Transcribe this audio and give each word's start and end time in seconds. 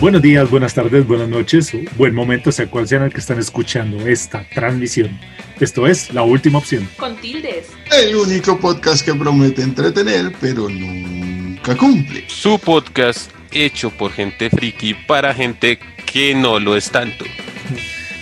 Buenos 0.00 0.22
días, 0.22 0.50
buenas 0.50 0.74
tardes, 0.74 1.06
buenas 1.06 1.28
noches, 1.28 1.70
buen 1.96 2.14
momento, 2.14 2.50
sea 2.50 2.66
cual 2.66 2.88
sea 2.88 3.04
el 3.04 3.12
que 3.12 3.20
están 3.20 3.38
escuchando 3.38 4.06
esta 4.06 4.44
transmisión. 4.54 5.20
Esto 5.60 5.86
es 5.86 6.12
La 6.12 6.22
Última 6.22 6.58
Opción. 6.58 6.88
Con 6.96 7.16
tildes. 7.16 7.68
El 7.90 8.16
único 8.16 8.58
podcast 8.58 9.04
que 9.04 9.14
promete 9.14 9.62
entretener, 9.62 10.32
pero 10.40 10.68
nunca 10.68 11.76
cumple. 11.76 12.24
Su 12.28 12.58
podcast 12.58 13.30
hecho 13.52 13.90
por 13.90 14.10
gente 14.10 14.50
friki 14.50 14.94
para 14.94 15.34
gente 15.34 15.78
que 16.10 16.34
no 16.34 16.58
lo 16.58 16.76
es 16.76 16.90
tanto. 16.90 17.26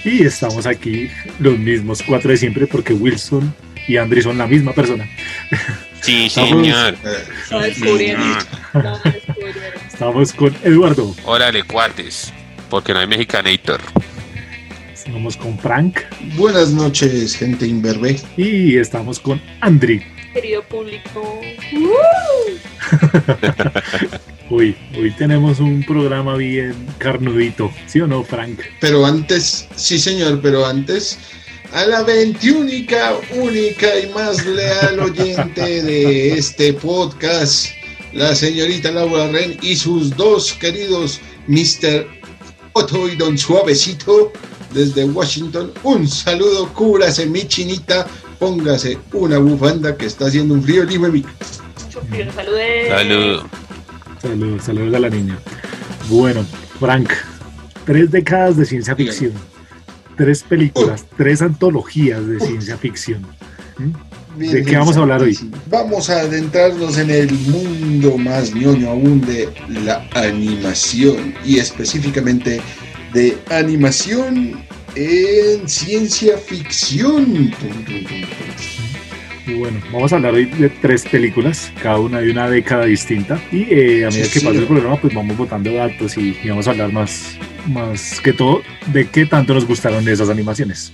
Y 0.05 0.25
estamos 0.25 0.67
aquí 0.67 1.09
los 1.39 1.59
mismos 1.59 2.03
cuatro 2.03 2.31
de 2.31 2.37
siempre 2.37 2.67
porque 2.67 2.93
Wilson 2.93 3.55
y 3.89 3.97
Andri 3.97 4.23
son 4.23 4.39
la 4.39 4.47
misma 4.47 4.73
persona. 4.73 5.09
Sí, 6.01 6.27
Estamos- 6.27 6.51
señor. 6.51 6.97
Sí, 7.49 7.55
descubrieron. 7.59 8.23
señor. 8.73 9.01
Estamos 9.87 10.33
con 10.33 10.57
Eduardo, 10.65 11.15
Órale, 11.25 11.63
cuates. 11.65 12.33
Porque 12.71 12.93
no 12.95 13.01
hay 13.01 13.07
mexicanator. 13.09 13.81
estamos 14.93 15.37
con 15.37 15.59
Frank 15.59 15.99
Buenas 16.37 16.71
noches, 16.71 17.35
gente 17.37 17.67
imberbe. 17.67 18.21
y 18.37 18.77
estamos 18.77 19.19
con 19.19 19.41
Andri. 19.61 20.03
Querido 20.33 20.63
público. 20.63 21.41
Uy, 24.51 24.77
hoy 24.99 25.11
tenemos 25.13 25.61
un 25.61 25.83
programa 25.85 26.37
bien 26.37 26.75
carnudito, 26.99 27.71
¿sí 27.87 28.01
o 28.01 28.07
no, 28.07 28.23
Frank? 28.25 28.61
Pero 28.81 29.05
antes, 29.07 29.69
sí 29.77 29.99
señor, 29.99 30.41
pero 30.43 30.67
antes, 30.67 31.19
a 31.73 31.87
la 31.87 32.03
veintiúnica, 32.03 33.15
única 33.35 33.99
y 33.99 34.09
más 34.13 34.45
leal 34.45 34.99
oyente 35.01 35.83
de 35.83 36.33
este 36.33 36.73
podcast, 36.73 37.67
la 38.13 38.35
señorita 38.35 38.91
Laura 38.91 39.29
Ren 39.29 39.57
y 39.63 39.77
sus 39.77 40.17
dos 40.17 40.53
queridos 40.55 41.21
Mr. 41.47 42.07
Otto 42.73 43.09
y 43.09 43.17
Don 43.17 43.39
Suavecito 43.39 44.33
desde 44.73 45.05
Washington. 45.05 45.73
Un 45.83 46.09
saludo, 46.09 46.73
cúbrase 46.73 47.27
mi 47.27 47.47
chinita, 47.47 48.07
póngase 48.39 48.99
una 49.13 49.39
bufanda 49.39 49.97
que 49.97 50.07
está 50.07 50.27
haciendo 50.27 50.55
un 50.55 50.63
frío 50.63 50.85
libre. 50.85 51.11
Mucho 51.11 52.01
frío. 52.09 52.33
Saludes. 52.33 52.89
Salud. 52.89 53.43
Saludos, 54.21 54.65
saludos 54.65 54.95
a 54.95 54.99
la 54.99 55.09
niña. 55.09 55.39
Bueno, 56.09 56.45
Frank, 56.79 57.13
tres 57.87 58.11
décadas 58.11 58.57
de 58.57 58.65
ciencia 58.65 58.97
ficción, 58.97 59.33
tres 60.21 60.43
películas, 60.43 61.07
tres 61.17 61.41
antologías 61.41 62.27
de 62.27 62.39
ciencia 62.41 62.77
ficción. 62.77 63.23
¿Mm? 63.79 64.39
¿De 64.39 64.63
qué 64.63 64.77
vamos 64.77 64.99
a 64.99 65.01
hablar 65.01 65.23
hoy? 65.23 65.39
Vamos 65.71 66.11
a 66.11 66.21
adentrarnos 66.21 66.99
en 66.99 67.09
el 67.09 67.33
mundo 67.33 68.19
más 68.19 68.55
ñoño 68.55 68.91
aún 68.91 69.23
de 69.23 69.49
la 69.83 70.07
animación 70.13 71.35
y 71.43 71.57
específicamente 71.59 72.61
de 73.15 73.39
animación 73.49 74.63
en 74.95 75.67
ciencia 75.67 76.37
ficción. 76.37 77.25
Tum, 77.25 77.85
tum, 77.87 78.05
tum, 78.05 78.80
tum. 79.51 79.59
Bueno, 79.61 79.81
vamos 79.93 80.13
a 80.13 80.17
hablar 80.17 80.35
hoy 80.35 80.47
de 80.47 80.69
tres 80.69 81.05
películas, 81.07 81.73
cada 81.83 81.99
una 81.99 82.21
de 82.21 82.31
una 82.31 82.49
década 82.49 82.85
distinta. 82.87 83.41
Y 83.53 83.63
eh, 83.73 84.05
a 84.07 84.11
medida 84.11 84.25
Sí, 84.27 84.33
que 84.33 84.41
sí. 84.41 84.47
pase 84.47 84.59
el 84.59 84.67
programa, 84.67 84.97
pues 85.01 85.15
vamos 85.15 85.37
botando 85.37 85.73
datos 85.73 86.17
y, 86.17 86.37
y 86.43 86.49
vamos 86.49 86.67
a 86.67 86.71
hablar 86.71 86.93
más, 86.93 87.37
más 87.69 88.21
que 88.21 88.33
todo 88.33 88.63
de 88.87 89.09
qué 89.09 89.27
tanto 89.27 89.55
nos 89.55 89.67
gustaron 89.67 90.07
esas 90.09 90.29
animaciones. 90.31 90.93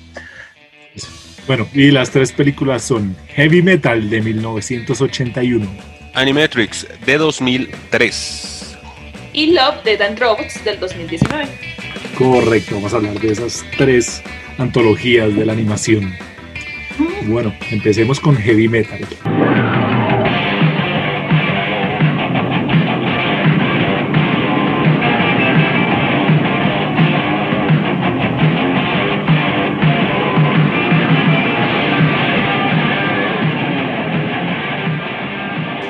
Bueno, 1.47 1.69
y 1.73 1.93
las 1.93 2.11
tres 2.11 2.33
películas 2.33 2.83
son 2.83 3.15
Heavy 3.29 3.62
Metal 3.62 4.11
de 4.11 4.21
1981, 4.21 5.65
Animatrix 6.15 6.89
de 7.07 7.19
2003. 7.19 8.77
Y 9.33 9.53
Love, 9.53 9.84
Dead 9.84 10.01
and 10.03 10.19
Robots 10.19 10.65
del 10.65 10.81
2019. 10.81 11.47
Correcto, 12.19 12.75
vamos 12.77 12.93
a 12.95 12.97
hablar 12.97 13.21
de 13.21 13.31
esas 13.31 13.65
tres 13.77 14.22
antologías 14.59 15.37
de 15.37 15.45
la 15.47 15.53
animación. 15.53 16.12
Bueno, 17.27 17.53
empecemos 17.71 18.21
con 18.21 18.37
Heavy 18.37 18.69
Metal. 18.69 19.01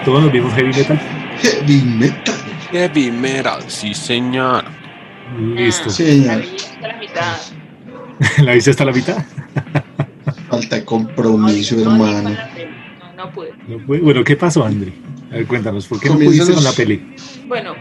Todos 0.04 0.22
nos 0.22 0.32
vimos 0.32 0.52
Heavy 0.54 0.72
Metal. 0.72 1.00
Heavy 1.42 1.82
metal. 1.82 2.34
Heavy 2.70 3.10
metal, 3.10 3.62
sí, 3.66 3.92
señor. 3.92 4.64
Listo. 5.38 5.90
Sí, 5.90 6.24
La 6.24 6.34
señor. 6.34 6.40
vi 6.42 6.56
hasta 6.56 6.88
la 6.88 6.96
mitad. 6.98 7.36
¿La 8.44 8.52
viste 8.52 8.70
hasta 8.70 8.84
la 8.84 8.92
mitad? 8.92 9.24
Falta 10.48 10.76
de 10.76 10.84
compromiso, 10.84 11.76
No, 11.76 11.92
hermano. 11.92 12.30
No, 13.00 13.24
no 13.24 13.32
pude. 13.32 13.52
Bueno, 13.86 14.22
¿qué 14.22 14.36
pasó, 14.36 14.64
Andri? 14.64 14.92
A 15.30 15.36
ver, 15.36 15.46
cuéntanos, 15.46 15.86
¿por 15.86 16.00
qué 16.00 16.08
no 16.08 16.14
pudiste 16.14 16.54
con 16.54 16.62
la 16.62 16.72
peli? 16.72 17.16
Bueno, 17.46 17.74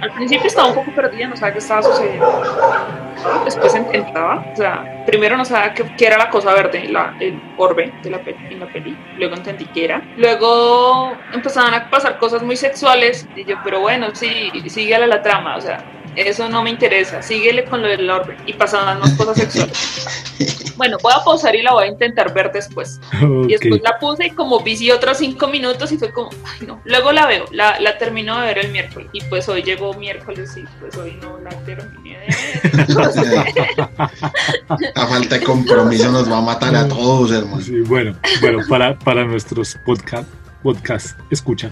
al 0.00 0.12
principio 0.14 0.46
estaba 0.46 0.68
un 0.68 0.74
poco 0.74 0.92
perdida, 0.94 1.28
no 1.28 1.36
sabía 1.36 1.52
qué 1.52 1.58
estaba 1.58 1.82
sucediendo. 1.82 2.42
Después 3.44 3.74
intentaba, 3.74 4.44
o 4.52 4.56
sea, 4.56 5.04
primero 5.06 5.36
no 5.36 5.44
sabía 5.44 5.74
qué, 5.74 5.84
qué 5.96 6.06
era 6.06 6.18
la 6.18 6.28
cosa 6.28 6.52
verde, 6.54 6.88
la, 6.88 7.16
el 7.20 7.40
orbe 7.56 7.92
de 8.02 8.10
la 8.10 8.18
peli, 8.18 8.38
en 8.50 8.60
la 8.60 8.66
peli. 8.66 8.96
Luego 9.16 9.36
entendí 9.36 9.64
qué 9.66 9.84
era. 9.84 10.02
Luego 10.16 11.12
empezaban 11.32 11.74
a 11.74 11.88
pasar 11.88 12.18
cosas 12.18 12.42
muy 12.42 12.56
sexuales 12.56 13.28
y 13.36 13.44
yo, 13.44 13.56
pero 13.62 13.80
bueno, 13.80 14.08
sí, 14.12 14.50
síguele 14.66 15.06
la 15.06 15.22
trama, 15.22 15.56
o 15.56 15.60
sea, 15.60 15.84
eso 16.16 16.48
no 16.48 16.62
me 16.62 16.70
interesa, 16.70 17.22
síguele 17.22 17.64
con 17.64 17.82
lo 17.82 17.88
del 17.88 18.08
orbe. 18.10 18.36
Y 18.46 18.54
pasaban 18.54 18.98
más 18.98 19.12
cosas 19.14 19.36
sexuales. 19.36 20.58
Bueno, 20.82 20.98
voy 21.00 21.12
a 21.14 21.22
pausar 21.22 21.54
y 21.54 21.62
la 21.62 21.74
voy 21.74 21.84
a 21.84 21.86
intentar 21.86 22.34
ver 22.34 22.50
después. 22.50 23.00
Y 23.20 23.52
después 23.52 23.80
la 23.84 24.00
puse 24.00 24.26
y 24.26 24.30
como 24.30 24.58
vi 24.64 24.90
otros 24.90 25.18
cinco 25.18 25.46
minutos 25.46 25.92
y 25.92 25.96
fue 25.96 26.10
como, 26.10 26.30
ay 26.44 26.66
no. 26.66 26.80
Luego 26.84 27.12
la 27.12 27.28
veo, 27.28 27.44
la, 27.52 27.78
la 27.78 27.98
termino 27.98 28.40
de 28.40 28.46
ver 28.48 28.58
el 28.58 28.72
miércoles. 28.72 29.08
Y 29.12 29.20
pues 29.20 29.48
hoy 29.48 29.62
llegó 29.62 29.94
miércoles 29.94 30.56
y 30.56 30.64
pues 30.80 30.96
hoy 30.96 31.16
no 31.22 31.38
la 31.38 31.50
terminé 31.64 32.18
de 32.18 32.26
ver. 32.26 33.90
A 34.96 35.06
falta 35.06 35.38
de 35.38 35.44
compromiso 35.44 36.10
nos 36.10 36.28
va 36.28 36.38
a 36.38 36.42
matar 36.42 36.74
a 36.74 36.88
todos, 36.88 37.30
hermano. 37.30 37.60
Sí, 37.60 37.78
bueno, 37.82 38.16
bueno, 38.40 38.58
para, 38.68 38.98
para 38.98 39.24
nuestros 39.24 39.78
podcast, 39.86 40.28
podcast 40.64 41.16
escucha. 41.30 41.70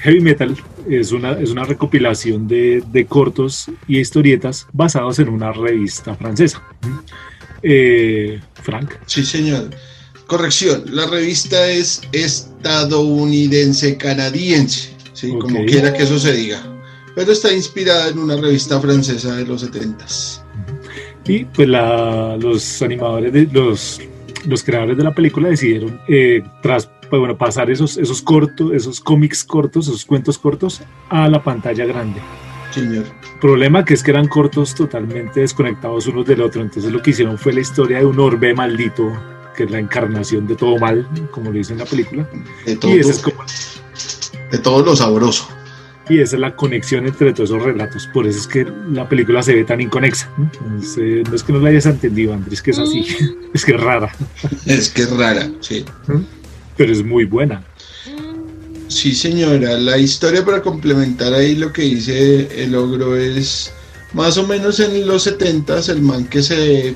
Heavy 0.00 0.18
Metal 0.20 0.56
es 0.90 1.12
una, 1.12 1.30
es 1.38 1.50
una 1.50 1.62
recopilación 1.62 2.48
de, 2.48 2.82
de 2.88 3.06
cortos 3.06 3.70
y 3.86 4.00
historietas 4.00 4.66
basados 4.72 5.20
en 5.20 5.28
una 5.28 5.52
revista 5.52 6.16
francesa. 6.16 6.60
Eh, 7.62 8.40
Frank, 8.62 8.94
Sí, 9.06 9.24
señor. 9.24 9.70
Corrección, 10.26 10.84
la 10.90 11.06
revista 11.06 11.70
es 11.70 12.02
estadounidense 12.10 13.96
canadiense, 13.96 14.90
¿sí? 15.12 15.30
Ok. 15.30 15.42
como 15.42 15.64
quiera 15.66 15.92
que 15.92 16.02
eso 16.02 16.18
se 16.18 16.32
diga. 16.32 16.60
Pero 17.14 17.32
está 17.32 17.52
inspirada 17.52 18.08
en 18.08 18.18
una 18.18 18.36
revista 18.36 18.80
francesa 18.80 19.36
de 19.36 19.46
los 19.46 19.64
70s. 19.64 20.42
y 21.26 21.44
pues 21.44 21.68
la, 21.68 22.36
los 22.36 22.82
animadores, 22.82 23.32
de, 23.32 23.48
los, 23.52 24.00
los 24.46 24.64
creadores 24.64 24.96
de 24.96 25.04
la 25.04 25.14
película 25.14 25.48
decidieron, 25.48 26.00
eh, 26.08 26.42
tras 26.60 26.90
pues, 27.08 27.20
bueno, 27.20 27.38
pasar 27.38 27.70
esos, 27.70 27.96
esos 27.96 28.20
cortos, 28.20 28.72
esos 28.72 29.00
cómics 29.00 29.44
cortos, 29.44 29.86
esos 29.86 30.04
cuentos 30.04 30.38
cortos 30.38 30.82
a 31.08 31.28
la 31.28 31.42
pantalla 31.42 31.84
grande. 31.84 32.20
Señor. 32.72 33.04
Problema 33.40 33.84
que 33.84 33.94
es 33.94 34.02
que 34.02 34.10
eran 34.12 34.28
cortos 34.28 34.74
totalmente 34.74 35.40
desconectados 35.40 36.06
unos 36.06 36.26
del 36.26 36.40
otro. 36.40 36.62
Entonces 36.62 36.90
lo 36.90 37.02
que 37.02 37.10
hicieron 37.10 37.36
fue 37.38 37.52
la 37.52 37.60
historia 37.60 37.98
de 37.98 38.04
un 38.06 38.18
orbe 38.18 38.54
maldito, 38.54 39.12
que 39.56 39.64
es 39.64 39.70
la 39.70 39.78
encarnación 39.78 40.46
de 40.46 40.56
todo 40.56 40.78
mal, 40.78 41.06
como 41.30 41.50
lo 41.50 41.58
dice 41.58 41.72
en 41.74 41.80
la 41.80 41.84
película. 41.84 42.28
De 42.64 42.76
todo, 42.76 42.94
Y 42.94 43.00
esa 43.00 43.10
es, 43.10 43.18
como, 43.20 43.44
de 44.50 44.58
todo 44.58 44.84
lo 44.84 44.96
sabroso. 44.96 45.48
y 46.08 46.20
esa 46.20 46.36
es 46.36 46.40
la 46.40 46.56
conexión 46.56 47.06
entre 47.06 47.32
todos 47.32 47.50
esos 47.50 47.62
relatos. 47.62 48.08
Por 48.12 48.26
eso 48.26 48.38
es 48.38 48.46
que 48.46 48.66
la 48.90 49.08
película 49.08 49.42
se 49.42 49.54
ve 49.54 49.64
tan 49.64 49.80
inconexa. 49.80 50.30
No, 50.38 50.82
sé, 50.82 51.22
no 51.28 51.34
es 51.34 51.42
que 51.42 51.52
no 51.52 51.58
la 51.58 51.68
hayas 51.68 51.86
entendido, 51.86 52.32
Andrés, 52.32 52.62
que 52.62 52.70
es 52.70 52.78
así. 52.78 53.06
es 53.54 53.64
que 53.64 53.72
es 53.72 53.80
rara, 53.80 54.10
Es 54.64 54.88
que 54.90 55.02
es 55.02 55.10
rara, 55.16 55.50
sí. 55.60 55.84
pero 56.76 56.92
es 56.92 57.04
muy 57.04 57.24
buena. 57.24 57.62
Sí, 58.96 59.14
señora. 59.14 59.76
La 59.78 59.98
historia 59.98 60.42
para 60.44 60.62
complementar 60.62 61.34
ahí 61.34 61.54
lo 61.54 61.70
que 61.72 61.82
dice 61.82 62.48
el 62.64 62.74
ogro 62.74 63.14
es 63.16 63.70
más 64.14 64.38
o 64.38 64.46
menos 64.46 64.80
en 64.80 65.06
los 65.06 65.26
70s 65.26 65.90
el 65.90 66.00
man 66.00 66.24
que 66.26 66.42
se 66.42 66.94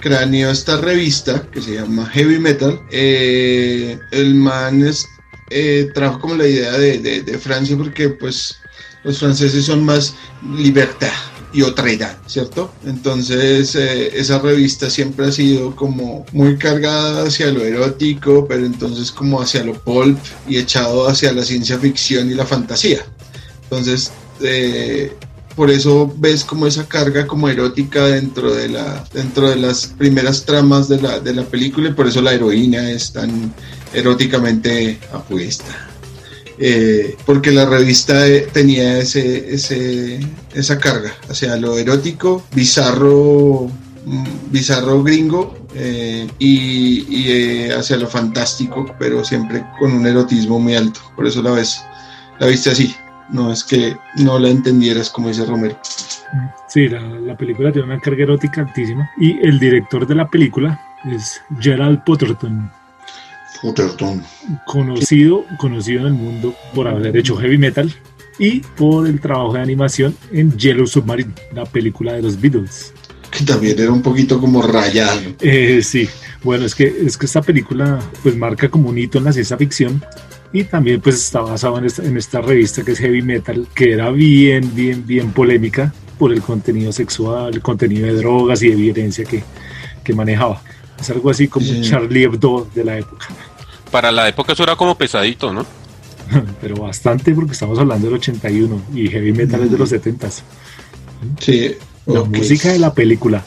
craneó 0.00 0.50
esta 0.50 0.78
revista 0.80 1.46
que 1.52 1.62
se 1.62 1.74
llama 1.74 2.06
Heavy 2.06 2.38
Metal. 2.40 2.80
eh, 2.90 3.98
el 4.10 4.34
man 4.34 4.84
es, 4.84 5.06
eh, 5.50 5.88
trajo 5.94 6.18
como 6.20 6.34
la 6.36 6.46
idea 6.48 6.72
de, 6.76 6.98
de- 6.98 7.22
de 7.22 7.38
Francia 7.38 7.76
porque 7.76 8.08
pues 8.08 8.56
los 9.04 9.18
franceses 9.20 9.64
son 9.64 9.84
más 9.84 10.14
libertad, 10.56 11.12
y 11.52 11.62
otra 11.62 11.90
edad, 11.90 12.16
¿cierto? 12.26 12.72
Entonces 12.84 13.74
eh, 13.74 14.18
esa 14.18 14.38
revista 14.38 14.90
siempre 14.90 15.26
ha 15.26 15.32
sido 15.32 15.74
como 15.74 16.26
muy 16.32 16.56
cargada 16.56 17.26
hacia 17.26 17.50
lo 17.50 17.64
erótico, 17.64 18.46
pero 18.46 18.66
entonces 18.66 19.10
como 19.10 19.40
hacia 19.40 19.64
lo 19.64 19.74
pulp 19.74 20.18
y 20.46 20.58
echado 20.58 21.08
hacia 21.08 21.32
la 21.32 21.44
ciencia 21.44 21.78
ficción 21.78 22.30
y 22.30 22.34
la 22.34 22.46
fantasía. 22.46 23.04
Entonces, 23.62 24.10
eh, 24.40 25.12
por 25.56 25.70
eso 25.70 26.12
ves 26.18 26.44
como 26.44 26.66
esa 26.66 26.86
carga 26.86 27.26
como 27.26 27.48
erótica 27.48 28.06
dentro 28.06 28.54
de 28.54 28.68
la 28.68 29.04
dentro 29.12 29.50
de 29.50 29.56
las 29.56 29.86
primeras 29.86 30.44
tramas 30.44 30.88
de 30.88 31.02
la, 31.02 31.18
de 31.18 31.34
la 31.34 31.44
película 31.44 31.88
y 31.88 31.94
por 31.94 32.06
eso 32.06 32.22
la 32.22 32.32
heroína 32.32 32.90
es 32.90 33.12
tan 33.12 33.52
eróticamente 33.92 35.00
apuesta. 35.12 35.87
Eh, 36.60 37.16
porque 37.24 37.52
la 37.52 37.66
revista 37.66 38.26
eh, 38.26 38.48
tenía 38.52 38.98
ese, 38.98 39.54
ese, 39.54 40.18
esa 40.54 40.78
carga 40.78 41.12
hacia 41.28 41.56
lo 41.56 41.78
erótico, 41.78 42.44
bizarro, 42.52 43.70
mm, 44.04 44.50
bizarro 44.50 45.02
gringo 45.04 45.56
eh, 45.74 46.26
y, 46.38 47.70
hacia 47.70 47.96
lo 47.96 48.08
fantástico, 48.08 48.86
pero 48.98 49.24
siempre 49.24 49.64
con 49.78 49.92
un 49.92 50.06
erotismo 50.06 50.58
muy 50.58 50.74
alto. 50.74 51.00
Por 51.14 51.26
eso 51.26 51.42
la 51.42 51.52
ves, 51.52 51.84
la 52.40 52.46
viste 52.48 52.70
así. 52.70 52.94
No 53.30 53.52
es 53.52 53.62
que 53.62 53.94
no 54.16 54.38
la 54.38 54.48
entendieras, 54.48 55.10
como 55.10 55.28
dice 55.28 55.44
Romero. 55.44 55.78
Sí, 56.66 56.88
la, 56.88 57.00
la 57.00 57.36
película 57.36 57.70
tiene 57.70 57.86
una 57.86 58.00
carga 58.00 58.24
erótica 58.24 58.62
altísima. 58.62 59.08
Y 59.18 59.38
el 59.46 59.60
director 59.60 60.06
de 60.06 60.14
la 60.14 60.28
película 60.28 60.80
es 61.04 61.40
Gerald 61.60 62.02
Potterton 62.04 62.70
Conocido, 64.66 65.44
conocido 65.58 66.00
en 66.00 66.06
el 66.06 66.12
mundo 66.14 66.54
por 66.74 66.88
haber 66.88 67.16
hecho 67.16 67.36
heavy 67.36 67.58
metal 67.58 67.92
y 68.38 68.60
por 68.60 69.06
el 69.06 69.20
trabajo 69.20 69.54
de 69.54 69.60
animación 69.60 70.14
en 70.32 70.56
Yellow 70.56 70.86
Submarine, 70.86 71.32
la 71.54 71.64
película 71.64 72.12
de 72.12 72.22
los 72.22 72.40
Beatles. 72.40 72.92
Que 73.30 73.44
también 73.44 73.78
era 73.78 73.92
un 73.92 74.02
poquito 74.02 74.40
como 74.40 74.62
rayado. 74.62 75.20
Eh, 75.40 75.80
sí, 75.82 76.08
bueno, 76.42 76.64
es 76.64 76.74
que, 76.74 76.86
es 77.04 77.16
que 77.16 77.26
esta 77.26 77.42
película 77.42 77.98
pues 78.22 78.36
marca 78.36 78.68
como 78.68 78.88
un 78.88 78.98
hito 78.98 79.18
en 79.18 79.24
la 79.24 79.32
ciencia 79.32 79.56
ficción 79.56 80.02
y 80.52 80.64
también 80.64 81.00
pues 81.00 81.16
está 81.16 81.40
basado 81.40 81.78
en 81.78 81.84
esta, 81.84 82.04
en 82.04 82.16
esta 82.16 82.40
revista 82.40 82.82
que 82.82 82.92
es 82.92 82.98
Heavy 82.98 83.22
Metal, 83.22 83.66
que 83.74 83.92
era 83.92 84.10
bien, 84.10 84.74
bien, 84.74 85.06
bien 85.06 85.32
polémica 85.32 85.92
por 86.18 86.32
el 86.32 86.40
contenido 86.40 86.92
sexual, 86.92 87.54
el 87.54 87.60
contenido 87.60 88.06
de 88.06 88.14
drogas 88.14 88.62
y 88.62 88.70
de 88.70 88.76
violencia 88.76 89.24
que, 89.24 89.42
que 90.02 90.14
manejaba. 90.14 90.62
Es 90.98 91.10
algo 91.10 91.30
así 91.30 91.48
como 91.48 91.66
Charlie 91.82 92.24
Hebdo 92.24 92.68
de 92.74 92.84
la 92.84 92.98
época. 92.98 93.28
Para 93.90 94.12
la 94.12 94.28
época 94.28 94.52
eso 94.52 94.62
era 94.62 94.76
como 94.76 94.96
pesadito, 94.96 95.52
¿no? 95.52 95.64
Pero 96.60 96.76
bastante 96.76 97.32
porque 97.34 97.52
estamos 97.52 97.78
hablando 97.78 98.06
del 98.06 98.16
81 98.16 98.82
y 98.94 99.08
heavy 99.08 99.32
metal 99.32 99.62
es 99.62 99.70
de 99.70 99.78
los 99.78 99.88
70. 99.88 100.28
Sí. 101.38 101.74
La 102.06 102.22
música 102.24 102.70
de 102.70 102.78
la 102.78 102.94
película 102.94 103.44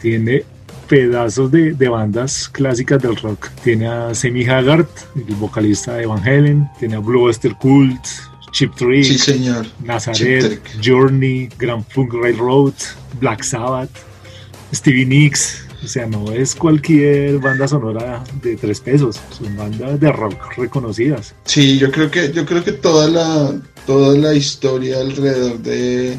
tiene 0.00 0.44
pedazos 0.88 1.50
de, 1.50 1.88
bandas 1.88 2.48
clásicas 2.48 3.00
del 3.00 3.16
rock. 3.16 3.50
Tiene 3.62 3.86
a 3.86 4.14
Semi 4.14 4.44
Haggard, 4.44 4.88
el 5.14 5.34
vocalista 5.36 5.94
de 5.94 6.06
Van 6.06 6.20
Halen, 6.20 6.68
tiene 6.78 6.96
a 6.96 6.98
Blue 6.98 7.22
Oyster 7.22 7.54
Cult, 7.54 8.04
Chip 8.50 8.74
Trick, 8.74 9.04
sí, 9.04 9.18
señor. 9.18 9.66
Nazareth, 9.84 10.60
Journey, 10.82 11.48
Grand 11.58 11.84
Funk 11.88 12.14
Railroad, 12.14 12.74
Black 13.20 13.42
Sabbath, 13.42 13.90
Stevie 14.72 15.06
Nicks, 15.06 15.63
o 15.84 15.88
sea, 15.88 16.06
no 16.06 16.32
es 16.32 16.54
cualquier 16.54 17.38
banda 17.38 17.68
sonora 17.68 18.24
de 18.42 18.56
tres 18.56 18.80
pesos, 18.80 19.20
son 19.30 19.56
bandas 19.56 20.00
de 20.00 20.10
rock 20.10 20.56
reconocidas. 20.56 21.34
Sí, 21.44 21.78
yo 21.78 21.90
creo 21.90 22.10
que, 22.10 22.32
yo 22.32 22.46
creo 22.46 22.64
que 22.64 22.72
toda 22.72 23.08
la, 23.08 23.54
toda 23.86 24.16
la 24.16 24.34
historia 24.34 25.00
alrededor 25.00 25.58
de, 25.58 26.16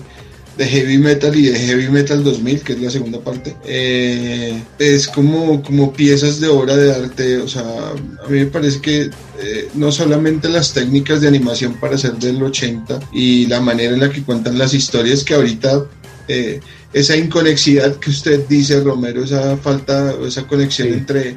heavy 0.58 0.98
metal 1.00 1.36
y 1.36 1.48
de 1.48 1.60
heavy 1.60 1.90
metal 1.90 2.24
2000, 2.24 2.62
que 2.62 2.74
es 2.74 2.82
la 2.82 2.92
segunda 2.92 3.20
parte, 3.20 3.56
eh, 3.66 4.62
es 4.80 5.08
como, 5.08 5.62
como 5.64 5.92
piezas 5.92 6.40
de 6.40 6.48
obra 6.48 6.78
de 6.78 6.94
arte. 6.94 7.38
O 7.38 7.48
sea, 7.48 7.64
a 7.64 8.30
mí 8.30 8.40
me 8.40 8.46
parece 8.46 8.80
que 8.80 9.02
eh, 9.40 9.70
no 9.74 9.92
solamente 9.92 10.48
las 10.48 10.74
técnicas 10.74 11.22
de 11.22 11.28
animación 11.28 11.74
para 11.74 11.96
hacer 11.96 12.14
del 12.14 12.42
80 12.42 13.00
y 13.12 13.48
la 13.48 13.60
manera 13.60 13.94
en 13.94 14.00
la 14.00 14.12
que 14.12 14.24
cuentan 14.24 14.58
las 14.58 14.74
historias 14.74 15.24
que 15.24 15.34
ahorita 15.34 15.86
eh, 16.28 16.60
esa 16.96 17.18
inconexidad 17.18 17.98
que 17.98 18.10
usted 18.10 18.48
dice, 18.48 18.80
Romero, 18.80 19.22
esa 19.22 19.58
falta, 19.58 20.16
esa 20.26 20.48
conexión 20.48 20.88
entre, 20.94 21.36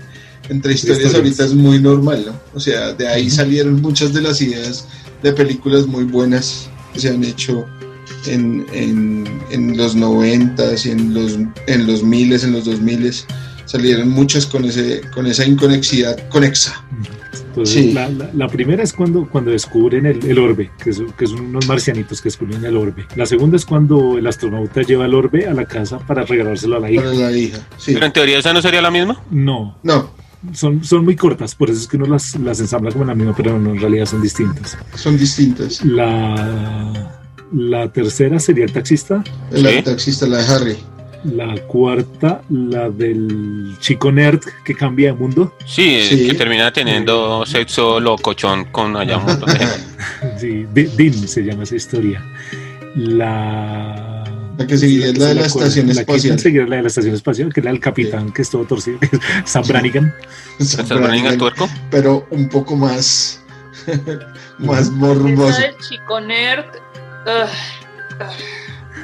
entre 0.49 0.73
historias, 0.73 1.17
ahorita 1.17 1.47
es 1.47 1.53
muy 1.53 1.81
normal, 1.81 2.27
¿no? 2.27 2.41
O 2.55 2.61
sea, 2.61 2.93
de 2.93 3.09
ahí 3.09 3.29
salieron 3.29 3.83
muchas 3.83 4.13
de 4.13 4.23
las 4.23 4.41
ideas 4.41 4.87
de 5.21 5.33
películas 5.33 5.89
muy 5.89 6.05
buenas 6.05 6.71
que 6.95 7.01
se 7.01 7.09
han 7.09 7.25
hecho 7.25 7.67
en, 8.27 8.67
en, 9.51 9.77
los 9.77 9.97
noventas 9.97 10.87
y 10.87 10.93
en 10.93 11.13
los, 11.13 11.33
en 11.67 11.87
los 11.89 12.05
miles, 12.05 12.45
en 12.45 12.53
los 12.53 12.65
dos 12.65 12.81
miles, 12.81 13.27
salieron 13.65 14.11
muchas 14.11 14.47
con, 14.47 14.65
ese, 14.65 15.01
con 15.13 15.27
esa 15.27 15.45
inconexidad 15.45 16.29
conexa 16.29 16.85
la, 18.35 18.49
primera 18.49 18.83
es 18.83 18.93
cuando, 18.93 19.29
cuando 19.29 19.51
descubren 19.51 20.07
el, 20.07 20.39
orbe, 20.39 20.71
que, 20.83 20.91
que 21.17 21.27
son 21.27 21.41
unos 21.41 21.67
marcianitos 21.67 22.21
que 22.21 22.29
descubren 22.29 22.65
el 22.65 22.77
orbe. 22.77 23.07
La 23.17 23.27
segunda 23.27 23.57
es 23.57 23.65
cuando 23.65 24.19
el 24.19 24.27
astronauta 24.27 24.83
lleva 24.83 25.07
el 25.07 25.15
orbe 25.15 25.47
a 25.47 25.55
la 25.55 25.65
casa 25.65 25.99
para 25.99 26.25
regalárselo 26.25 26.77
a 26.77 26.81
la 26.81 26.91
hija. 26.91 27.05
la 27.05 27.33
hija, 27.33 27.67
Pero 27.85 28.07
en 28.07 28.13
teoría 28.13 28.39
esa 28.39 28.53
no 28.53 28.63
sería 28.63 28.83
la 28.83 28.91
misma. 28.91 29.23
No. 29.31 29.79
No. 29.83 30.11
Son, 30.53 30.85
son 30.85 31.05
muy 31.05 31.17
cortas, 31.17 31.55
por 31.57 31.69
eso 31.69 31.81
es 31.81 31.89
que 31.89 31.97
uno 31.97 32.07
las, 32.07 32.37
las 32.39 32.61
ensambla 32.61 32.93
como 32.93 33.05
la 33.05 33.15
misma, 33.15 33.35
pero 33.37 33.59
no, 33.59 33.71
en 33.71 33.81
realidad 33.81 34.07
son 34.07 34.23
distintas. 34.23 34.79
Son 34.95 35.19
distintas. 35.19 35.85
La, 35.85 37.25
la 37.53 37.93
tercera 37.93 38.39
sería 38.39 38.65
el 38.65 38.73
taxista. 38.73 39.25
El 39.51 39.83
taxista, 39.83 40.27
la 40.29 40.39
de 40.39 40.45
Harry. 40.45 40.77
La 41.25 41.55
cuarta, 41.67 42.43
la 42.49 42.91
del 42.91 43.77
chico 43.81 44.13
nerd 44.13 44.41
que 44.65 44.75
cambia 44.75 45.13
de 45.13 45.19
mundo. 45.19 45.53
Sí, 45.67 46.27
que 46.29 46.35
termina 46.35 46.73
teniendo 46.73 47.45
sexo 47.45 47.99
locochón 47.99 48.67
con 48.67 48.97
allá 48.97 49.19
mundo. 49.19 49.47
sí, 50.39 50.65
Dim 50.73 51.13
se 51.13 51.43
llama 51.43 51.65
esa 51.65 51.77
historia. 51.77 52.25
La. 52.95 54.25
La 54.57 54.67
que 54.67 54.77
seguiría 54.77 55.09
es 55.09 55.19
la 55.19 55.27
de 55.27 55.35
la, 55.37 55.47
estación 55.47 55.89
espacial. 55.89 56.37
La 56.37 56.43
que 56.43 56.67
la 56.67 56.77
de 56.77 56.83
la 56.83 56.89
estación 56.89 57.15
espacial, 57.15 57.53
que 57.53 57.61
es 57.61 57.65
la 57.65 57.71
del 57.71 57.81
capitán, 57.81 58.33
que 58.33 58.43
es 58.43 58.51
todo 58.51 58.65
torcido, 58.65 58.99
que 58.99 59.07
es 59.07 59.21
Sam 59.45 59.65
Brannigan. 59.69 60.15
Sam 60.59 61.01
Brannigan 61.01 61.39
tuerco. 61.39 61.69
Pero 61.91 62.27
un 62.31 62.49
poco 62.49 62.75
más. 62.77 63.41
más 64.59 64.91
morboso. 64.91 65.61
El 65.65 65.77
chico 65.79 66.21
nerd. 66.21 66.67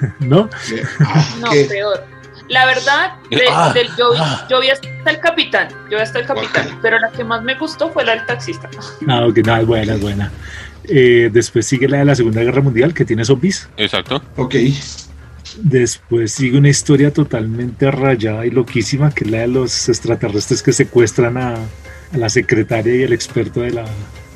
¿No? 0.21 0.49
no, 1.41 1.51
peor. 1.69 2.05
La 2.49 2.67
verdad, 2.67 3.13
ah, 3.13 3.19
yo, 3.31 3.39
vi, 3.39 3.47
ah. 4.19 4.47
yo, 4.51 4.61
vi, 4.61 4.69
hasta 4.69 5.11
el 5.11 5.19
capitán, 5.19 5.69
yo 5.91 5.97
vi 5.97 6.03
hasta 6.03 6.19
el 6.19 6.27
capitán, 6.27 6.79
pero 6.83 6.99
la 6.99 7.11
que 7.11 7.25
más 7.25 7.43
me 7.43 7.55
gustó 7.55 7.91
fue 7.91 8.05
la 8.05 8.17
del 8.17 8.27
taxista. 8.27 8.69
Ah, 9.09 9.27
ok, 9.27 9.39
no, 9.39 9.57
es 9.57 9.67
buena, 9.67 9.95
es 9.95 10.01
buena. 10.01 10.31
Eh, 10.87 11.31
después 11.33 11.67
sigue 11.67 11.89
la 11.89 11.99
de 11.99 12.05
la 12.05 12.15
Segunda 12.15 12.43
Guerra 12.43 12.61
Mundial, 12.61 12.93
que 12.93 13.07
tiene 13.07 13.25
zombies. 13.25 13.69
Exacto. 13.79 14.23
Ok. 14.37 14.57
Después 15.57 16.33
sigue 16.33 16.59
una 16.59 16.69
historia 16.69 17.13
totalmente 17.13 17.91
rayada 17.91 18.45
y 18.45 18.51
loquísima, 18.51 19.11
que 19.11 19.25
es 19.25 19.31
la 19.31 19.39
de 19.39 19.49
los 19.49 19.89
extraterrestres 19.89 20.63
que 20.63 20.73
secuestran 20.73 21.39
a, 21.39 21.55
a 21.55 22.19
la 22.19 22.29
secretaria 22.29 22.95
y 22.95 23.03
el 23.05 23.13
experto 23.15 23.61
de 23.61 23.71
la, 23.71 23.85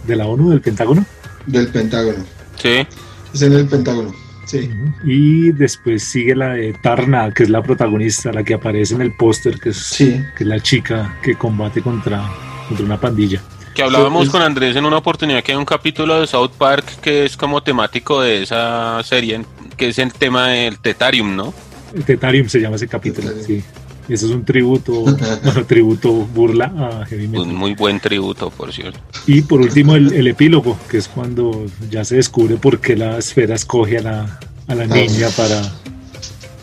de 0.06 0.16
la 0.16 0.26
ONU, 0.26 0.50
del 0.50 0.62
Pentágono. 0.62 1.04
Del 1.46 1.68
Pentágono. 1.68 2.24
Sí. 2.56 2.86
Es 3.34 3.42
en 3.42 3.52
el 3.52 3.68
Pentágono. 3.68 4.14
Sí. 4.48 4.70
Y 5.04 5.52
después 5.52 6.04
sigue 6.04 6.34
la 6.34 6.54
de 6.54 6.72
Tarna, 6.72 7.30
que 7.32 7.42
es 7.42 7.50
la 7.50 7.62
protagonista, 7.62 8.32
la 8.32 8.42
que 8.42 8.54
aparece 8.54 8.94
en 8.94 9.02
el 9.02 9.12
póster, 9.12 9.60
que, 9.60 9.68
es, 9.68 9.94
que 9.98 10.24
es 10.38 10.46
la 10.46 10.58
chica 10.60 11.18
que 11.22 11.34
combate 11.36 11.82
contra, 11.82 12.24
contra 12.66 12.84
una 12.84 12.98
pandilla. 12.98 13.42
Que 13.74 13.82
hablábamos 13.82 14.30
con 14.30 14.40
Andrés 14.40 14.74
en 14.74 14.86
una 14.86 14.96
oportunidad 14.96 15.42
que 15.44 15.52
hay 15.52 15.58
un 15.58 15.66
capítulo 15.66 16.20
de 16.20 16.26
South 16.26 16.52
Park 16.56 17.00
que 17.00 17.26
es 17.26 17.36
como 17.36 17.62
temático 17.62 18.22
de 18.22 18.42
esa 18.42 19.00
serie, 19.04 19.44
que 19.76 19.88
es 19.88 19.98
el 19.98 20.12
tema 20.12 20.48
del 20.48 20.78
Tetarium, 20.78 21.36
¿no? 21.36 21.52
El 21.94 22.04
Tetarium 22.04 22.48
se 22.48 22.60
llama 22.60 22.76
ese 22.76 22.88
capítulo, 22.88 23.30
sí. 23.46 23.62
Eso 24.08 24.26
es 24.26 24.32
un 24.32 24.44
tributo, 24.44 25.04
tributo 25.66 26.12
burla 26.12 26.72
a 26.76 27.06
Heavy 27.06 27.28
Metal. 27.28 27.46
Un 27.46 27.54
muy 27.54 27.74
buen 27.74 28.00
tributo, 28.00 28.50
por 28.50 28.72
cierto. 28.72 28.98
Y 29.26 29.42
por 29.42 29.60
último, 29.60 29.96
el, 29.96 30.26
epílogo, 30.26 30.78
que 30.88 30.96
es 30.96 31.08
cuando 31.08 31.66
ya 31.90 32.04
se 32.04 32.16
descubre 32.16 32.56
por 32.56 32.80
qué 32.80 32.96
la 32.96 33.18
esfera 33.18 33.54
escoge 33.54 33.98
a 33.98 34.02
la, 34.02 34.40
a 34.66 34.74
la 34.74 34.86
niña 34.86 35.28
para, 35.36 35.62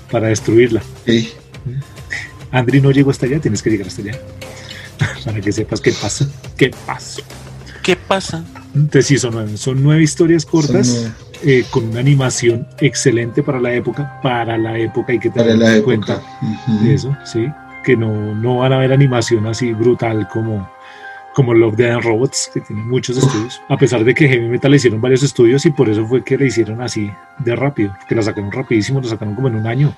para 0.09 0.27
destruirla. 0.29 0.81
Sí. 1.05 1.29
Andri 2.51 2.81
no 2.81 2.91
llegó 2.91 3.11
hasta 3.11 3.25
allá, 3.27 3.39
tienes 3.39 3.61
que 3.61 3.69
llegar 3.69 3.87
hasta 3.87 4.01
allá. 4.01 4.19
para 5.25 5.41
que 5.41 5.51
sepas 5.51 5.81
qué 5.81 5.91
pasa. 5.91 6.27
¿Qué 6.57 6.71
pasó? 6.85 7.21
¿Qué 7.83 7.95
pasa? 7.95 8.43
Entonces 8.75 9.07
sí, 9.07 9.17
son 9.17 9.33
nueve, 9.33 9.57
son 9.57 9.81
nueve 9.81 10.03
historias 10.03 10.45
cortas. 10.45 11.11
Eh, 11.43 11.63
con 11.69 11.89
una 11.89 11.99
animación 11.99 12.65
excelente 12.79 13.43
para 13.43 13.59
la 13.59 13.73
época, 13.73 14.19
para 14.23 14.57
la 14.57 14.79
época 14.79 15.11
hay 15.11 15.19
que 15.19 15.29
tener 15.29 15.61
en 15.61 15.83
cuenta 15.83 16.19
eso, 16.87 17.15
sí, 17.23 17.45
que 17.83 17.95
no, 17.95 18.33
no 18.33 18.59
van 18.59 18.73
a 18.73 18.79
ver 18.79 18.91
animación 18.91 19.45
así 19.45 19.73
brutal 19.73 20.27
como, 20.29 20.67
como 21.35 21.53
Love, 21.53 21.75
Dead 21.75 21.91
and 21.91 22.03
Robots, 22.03 22.49
que 22.51 22.61
tiene 22.61 22.81
muchos 22.83 23.17
estudios, 23.17 23.61
a 23.69 23.77
pesar 23.77 24.03
de 24.03 24.15
que 24.15 24.27
Heavy 24.27 24.47
Metal 24.47 24.71
le 24.71 24.77
hicieron 24.77 25.01
varios 25.01 25.21
estudios 25.23 25.65
y 25.65 25.71
por 25.71 25.87
eso 25.87 26.07
fue 26.07 26.23
que 26.23 26.37
le 26.37 26.47
hicieron 26.47 26.81
así 26.81 27.11
de 27.39 27.55
rápido, 27.55 27.95
que 28.07 28.15
la 28.15 28.23
sacaron 28.23 28.51
rapidísimo, 28.51 29.01
la 29.01 29.09
sacaron 29.09 29.35
como 29.35 29.49
en 29.49 29.55
un 29.55 29.67
año. 29.67 29.95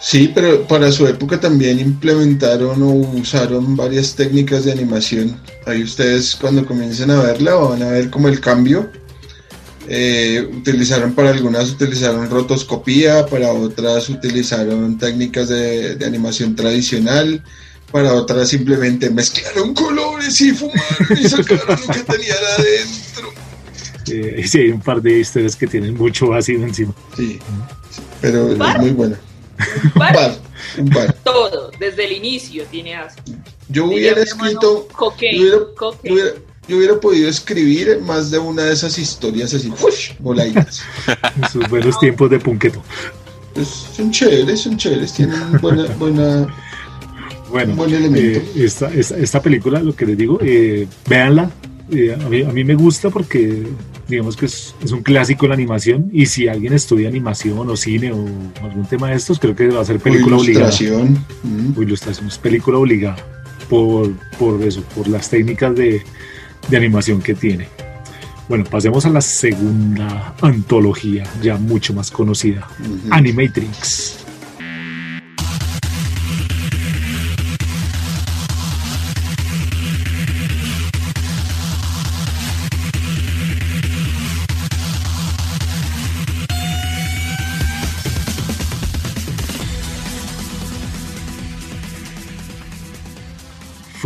Sí, 0.00 0.30
pero 0.32 0.66
para 0.66 0.92
su 0.92 1.06
época 1.06 1.40
también 1.40 1.80
implementaron 1.80 2.82
o 2.82 2.92
usaron 2.92 3.76
varias 3.76 4.14
técnicas 4.14 4.64
de 4.64 4.72
animación. 4.72 5.40
Ahí 5.66 5.82
ustedes 5.82 6.36
cuando 6.36 6.64
comiencen 6.64 7.10
a 7.10 7.20
verla 7.20 7.54
van 7.54 7.82
a 7.82 7.90
ver 7.90 8.08
como 8.10 8.28
el 8.28 8.40
cambio. 8.40 8.88
Eh, 9.90 10.48
utilizaron 10.52 11.14
para 11.14 11.30
algunas 11.30 11.70
utilizaron 11.70 12.30
rotoscopía, 12.30 13.26
para 13.26 13.52
otras 13.52 14.08
utilizaron 14.10 14.98
técnicas 14.98 15.48
de, 15.48 15.96
de 15.96 16.06
animación 16.06 16.54
tradicional, 16.54 17.42
para 17.90 18.12
otras 18.12 18.50
simplemente 18.50 19.08
mezclaron 19.08 19.72
colores 19.72 20.40
y 20.42 20.52
fumaron 20.52 21.18
y 21.18 21.26
sacaron 21.26 21.80
lo 21.86 21.92
que 21.92 22.00
tenían 22.00 22.38
adentro. 22.58 23.28
Eh, 24.10 24.42
sí, 24.48 24.60
hay 24.60 24.70
un 24.70 24.80
par 24.80 25.02
de 25.02 25.18
historias 25.18 25.54
que 25.54 25.66
tienen 25.66 25.94
mucho 25.94 26.32
ácido 26.32 26.64
encima. 26.64 26.94
Sí, 27.14 27.38
pero 28.22 28.52
es 28.52 28.78
muy 28.78 28.92
buena. 28.92 29.20
Un 29.84 29.90
Un 29.92 29.98
par, 29.98 30.36
un 30.78 30.88
par. 30.90 31.12
todo, 31.24 31.70
desde 31.78 32.04
el 32.06 32.12
inicio 32.12 32.64
tiene 32.70 32.94
ácido. 32.96 33.36
Yo 33.68 33.86
hubiera 33.86 34.20
escrito, 34.22 34.88
cocaine, 34.92 35.38
yo 35.38 35.42
hubiera, 35.42 35.74
cocaine. 35.76 36.08
yo 36.16 36.22
hubiera- 36.22 36.38
yo 36.68 36.76
hubiera 36.76 37.00
podido 37.00 37.30
escribir 37.30 37.98
más 38.02 38.30
de 38.30 38.38
una 38.38 38.64
de 38.64 38.74
esas 38.74 38.98
historias 38.98 39.54
así, 39.54 39.72
¡fush! 39.74 40.12
voladitas. 40.18 40.82
En 41.42 41.48
sus 41.48 41.66
buenos 41.68 41.98
tiempos 41.98 42.28
de 42.30 42.38
punqueto. 42.38 42.82
Pues 43.54 43.68
son 43.96 44.10
chéveres, 44.12 44.60
son 44.60 44.76
chéveres, 44.76 45.14
tienen 45.14 45.40
buena, 45.62 45.86
buena, 45.98 46.46
Bueno, 47.50 47.70
un 47.72 47.76
buen 47.78 47.94
elemento. 47.94 48.38
eh, 48.40 48.64
esta, 48.64 48.92
esta, 48.92 49.16
esta 49.16 49.40
película, 49.40 49.80
lo 49.80 49.96
que 49.96 50.04
les 50.04 50.18
digo, 50.18 50.38
eh, 50.42 50.86
véanla. 51.08 51.50
Eh, 51.90 52.12
a, 52.14 52.28
mí, 52.28 52.42
a 52.42 52.48
mí 52.52 52.62
me 52.64 52.74
gusta 52.74 53.08
porque 53.08 53.66
digamos 54.08 54.36
que 54.36 54.46
es, 54.46 54.74
es 54.82 54.90
un 54.92 55.02
clásico 55.02 55.44
en 55.44 55.50
la 55.50 55.54
animación 55.54 56.08
y 56.12 56.26
si 56.26 56.48
alguien 56.48 56.72
estudia 56.72 57.08
animación 57.08 57.68
o 57.68 57.76
cine 57.76 58.10
o 58.12 58.24
algún 58.62 58.86
tema 58.86 59.10
de 59.10 59.16
estos, 59.16 59.38
creo 59.38 59.54
que 59.54 59.68
va 59.68 59.82
a 59.82 59.84
ser 59.84 60.00
película 60.00 60.36
O 60.36 60.40
obligada. 60.40 60.66
ilustración. 60.66 61.24
mm. 61.42 61.78
O 61.78 61.82
ilustración, 61.82 62.26
es 62.28 62.38
película 62.38 62.78
obligada 62.78 63.16
por, 63.68 64.10
por 64.38 64.62
eso, 64.62 64.82
por 64.94 65.08
las 65.08 65.28
técnicas 65.28 65.74
de, 65.76 66.02
de 66.68 66.76
animación 66.76 67.20
que 67.20 67.34
tiene. 67.34 67.68
Bueno, 68.48 68.64
pasemos 68.64 69.04
a 69.04 69.10
la 69.10 69.20
segunda 69.20 70.34
antología, 70.40 71.24
ya 71.42 71.56
mucho 71.58 71.92
más 71.92 72.10
conocida, 72.10 72.66
Ujú. 72.80 73.08
Animatrix. 73.10 74.24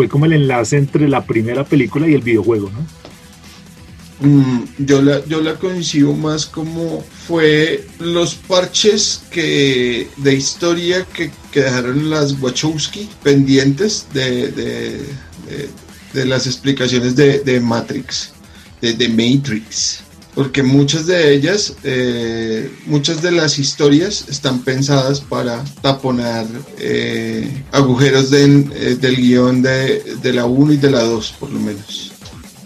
Fue 0.03 0.09
como 0.09 0.27
el 0.27 0.33
enlace 0.33 0.79
entre 0.79 1.09
la 1.09 1.25
primera 1.25 1.63
película 1.63 2.09
y 2.09 2.15
el 2.15 2.23
videojuego, 2.23 2.71
¿no? 2.71 4.27
Mm, 4.29 4.65
yo, 4.79 5.01
la, 5.01 5.25
yo 5.27 5.41
la 5.41 5.55
coincido 5.55 6.13
más 6.13 6.45
como 6.45 7.05
fue 7.29 7.87
los 8.01 8.35
parches 8.35 9.23
que 9.31 10.09
de 10.17 10.35
historia 10.35 11.05
que, 11.13 11.31
que 11.53 11.61
dejaron 11.61 12.11
las 12.11 12.33
Wachowski 12.41 13.09
pendientes 13.23 14.09
de, 14.13 14.51
de, 14.51 14.91
de- 14.91 15.69
de 16.15 16.25
las 16.27 16.47
explicaciones 16.49 17.15
de, 17.15 17.61
Matrix, 17.61 18.33
de 18.81 19.09
Matrix. 19.09 20.01
Porque 20.35 20.63
muchas 20.63 21.07
de 21.07 21.35
ellas, 21.35 21.75
eh, 21.85 22.71
muchas 22.87 23.21
de 23.21 23.33
las 23.33 23.59
historias 23.59 24.25
están 24.31 24.61
pensadas 24.61 25.21
para 25.21 25.63
taponar 25.83 26.47
eh, 26.79 27.65
agujeros 27.71 28.31
del- 28.31 28.71
eh, 28.75 28.97
guion 29.17 29.61
de, 29.61 30.03
de 30.23 30.33
la 30.33 30.47
1 30.47 30.73
y 30.73 30.77
de 30.79 30.91
la 30.91 31.03
2, 31.03 31.35
por 31.39 31.51
lo 31.51 31.61
menos. 31.61 32.12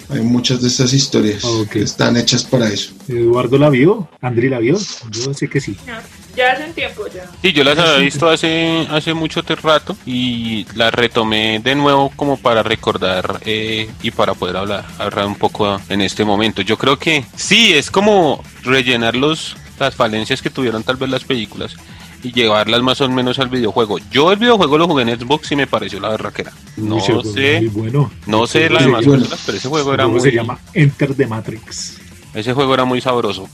Hay 0.09 0.21
muchas 0.21 0.63
de 0.63 0.69
estas 0.69 0.93
historias 0.93 1.45
Ok. 1.45 1.69
que 1.71 1.83
están 1.83 2.17
hechas 2.17 2.45
para 2.45 2.69
eso. 2.69 2.93
Eduardo 3.09 3.59
la 3.59 3.69
vio, 3.71 4.09
Andri 4.21 4.49
la 4.49 4.59
vio, 4.59 4.79
yo 5.11 5.35
sé 5.35 5.49
que 5.49 5.61
sí. 5.61 5.77
Ya, 5.87 6.03
ya 6.37 6.53
hace 6.53 6.65
un 6.65 6.73
tiempo 6.73 7.03
ya. 7.13 7.25
Sí, 7.43 7.53
yo 7.53 7.65
las 7.65 7.77
había 7.79 7.99
visto 7.99 8.29
hace, 8.29 8.87
hace 8.91 9.15
mucho 9.15 9.43
te- 9.43 9.57
rato 9.57 9.97
y 10.07 10.65
las 10.75 10.95
retomé 10.95 11.61
de 11.63 11.75
nuevo 11.75 12.11
como 12.15 12.37
para 12.37 12.63
recordar 12.63 13.41
eh, 13.45 13.91
y 14.03 14.11
para 14.13 14.35
poder 14.35 14.57
hablar, 14.59 14.85
hablar 14.99 15.27
un 15.27 15.35
poco 15.35 15.81
en 15.89 16.01
este 16.01 16.25
momento. 16.25 16.63
Yo 16.63 16.79
creo 16.79 16.99
que 16.99 17.25
sí, 17.35 17.73
es 17.75 17.91
como 17.91 18.43
rellenar 18.63 19.17
los, 19.17 19.57
las 19.81 19.95
falencias 19.95 20.41
que 20.41 20.51
tuvieron 20.51 20.83
tal 20.85 20.97
vez 20.97 21.11
las 21.11 21.25
películas 21.25 21.75
y 22.23 22.33
llevarlas 22.33 22.83
más 22.83 23.01
o 23.01 23.09
menos 23.09 23.39
al 23.39 23.49
videojuego. 23.49 23.99
Yo 24.11 24.33
el 24.33 24.39
videojuego 24.39 24.79
lo 24.79 24.87
jugué 24.89 25.03
en 25.03 25.19
Xbox 25.19 25.53
y 25.53 25.57
me 25.57 25.67
pareció 25.67 26.01
la 26.01 26.09
berraquera. 26.11 26.53
No 26.77 27.01
sé, 27.01 27.61
Muy 27.61 27.69
bueno. 27.69 28.11
no 28.27 28.47
sé 28.47 28.69
las 28.71 28.85
demás 28.85 29.05
personas, 29.05 29.43
pero 29.45 29.59
ese 29.59 29.69
juego 29.69 29.95
era 29.95 30.07
muy, 30.07 30.21
se 30.21 30.33
llama 30.33 30.59
Enter 30.75 31.15
the 31.15 31.27
Matrix. 31.27 31.99
ese 32.35 32.53
juego 32.53 32.75
era 32.75 32.85
muy 32.85 33.01
sabroso. 33.01 33.49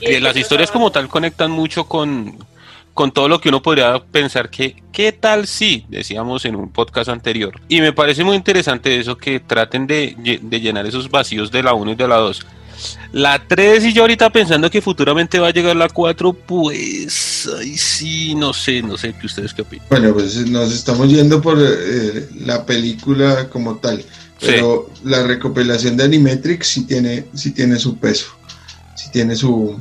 Y 0.00 0.18
las 0.20 0.36
historias 0.36 0.70
como 0.70 0.90
tal 0.90 1.08
conectan 1.08 1.50
mucho 1.50 1.84
con, 1.84 2.36
con 2.92 3.10
todo 3.12 3.28
lo 3.28 3.40
que 3.40 3.48
uno 3.48 3.62
podría 3.62 3.98
pensar 4.04 4.50
que, 4.50 4.82
¿qué 4.92 5.12
tal 5.12 5.46
si? 5.46 5.84
Decíamos 5.88 6.44
en 6.44 6.56
un 6.56 6.70
podcast 6.70 7.08
anterior. 7.08 7.60
Y 7.68 7.80
me 7.80 7.92
parece 7.92 8.22
muy 8.24 8.36
interesante 8.36 8.98
eso 8.98 9.16
que 9.16 9.40
traten 9.40 9.86
de, 9.86 10.40
de 10.42 10.60
llenar 10.60 10.84
esos 10.86 11.10
vacíos 11.10 11.50
de 11.50 11.62
la 11.62 11.74
1 11.74 11.92
y 11.92 11.94
de 11.94 12.08
la 12.08 12.16
2. 12.16 12.46
La 13.12 13.46
3 13.46 13.84
y 13.84 13.92
yo 13.92 14.02
ahorita 14.02 14.30
pensando 14.30 14.70
que 14.70 14.82
futuramente 14.82 15.38
va 15.38 15.48
a 15.48 15.52
llegar 15.52 15.76
la 15.76 15.88
4, 15.88 16.32
pues, 16.32 17.48
ay 17.58 17.76
sí, 17.76 18.34
no 18.34 18.52
sé, 18.52 18.82
no 18.82 18.96
sé, 18.96 19.14
¿qué 19.20 19.26
ustedes 19.26 19.54
qué 19.54 19.62
opinan? 19.62 19.86
Bueno, 19.90 20.12
pues 20.12 20.36
nos 20.48 20.72
estamos 20.72 21.08
yendo 21.08 21.40
por 21.40 21.58
eh, 21.60 22.28
la 22.40 22.64
película 22.66 23.48
como 23.48 23.76
tal, 23.76 24.04
pero 24.40 24.90
la 25.04 25.22
recopilación 25.22 25.96
de 25.96 26.04
Animatrix 26.04 26.66
sí 26.66 26.84
tiene, 26.84 27.26
sí 27.34 27.52
tiene 27.52 27.76
su 27.76 27.96
peso, 27.98 28.26
sí 28.94 29.10
tiene 29.12 29.36
su, 29.36 29.80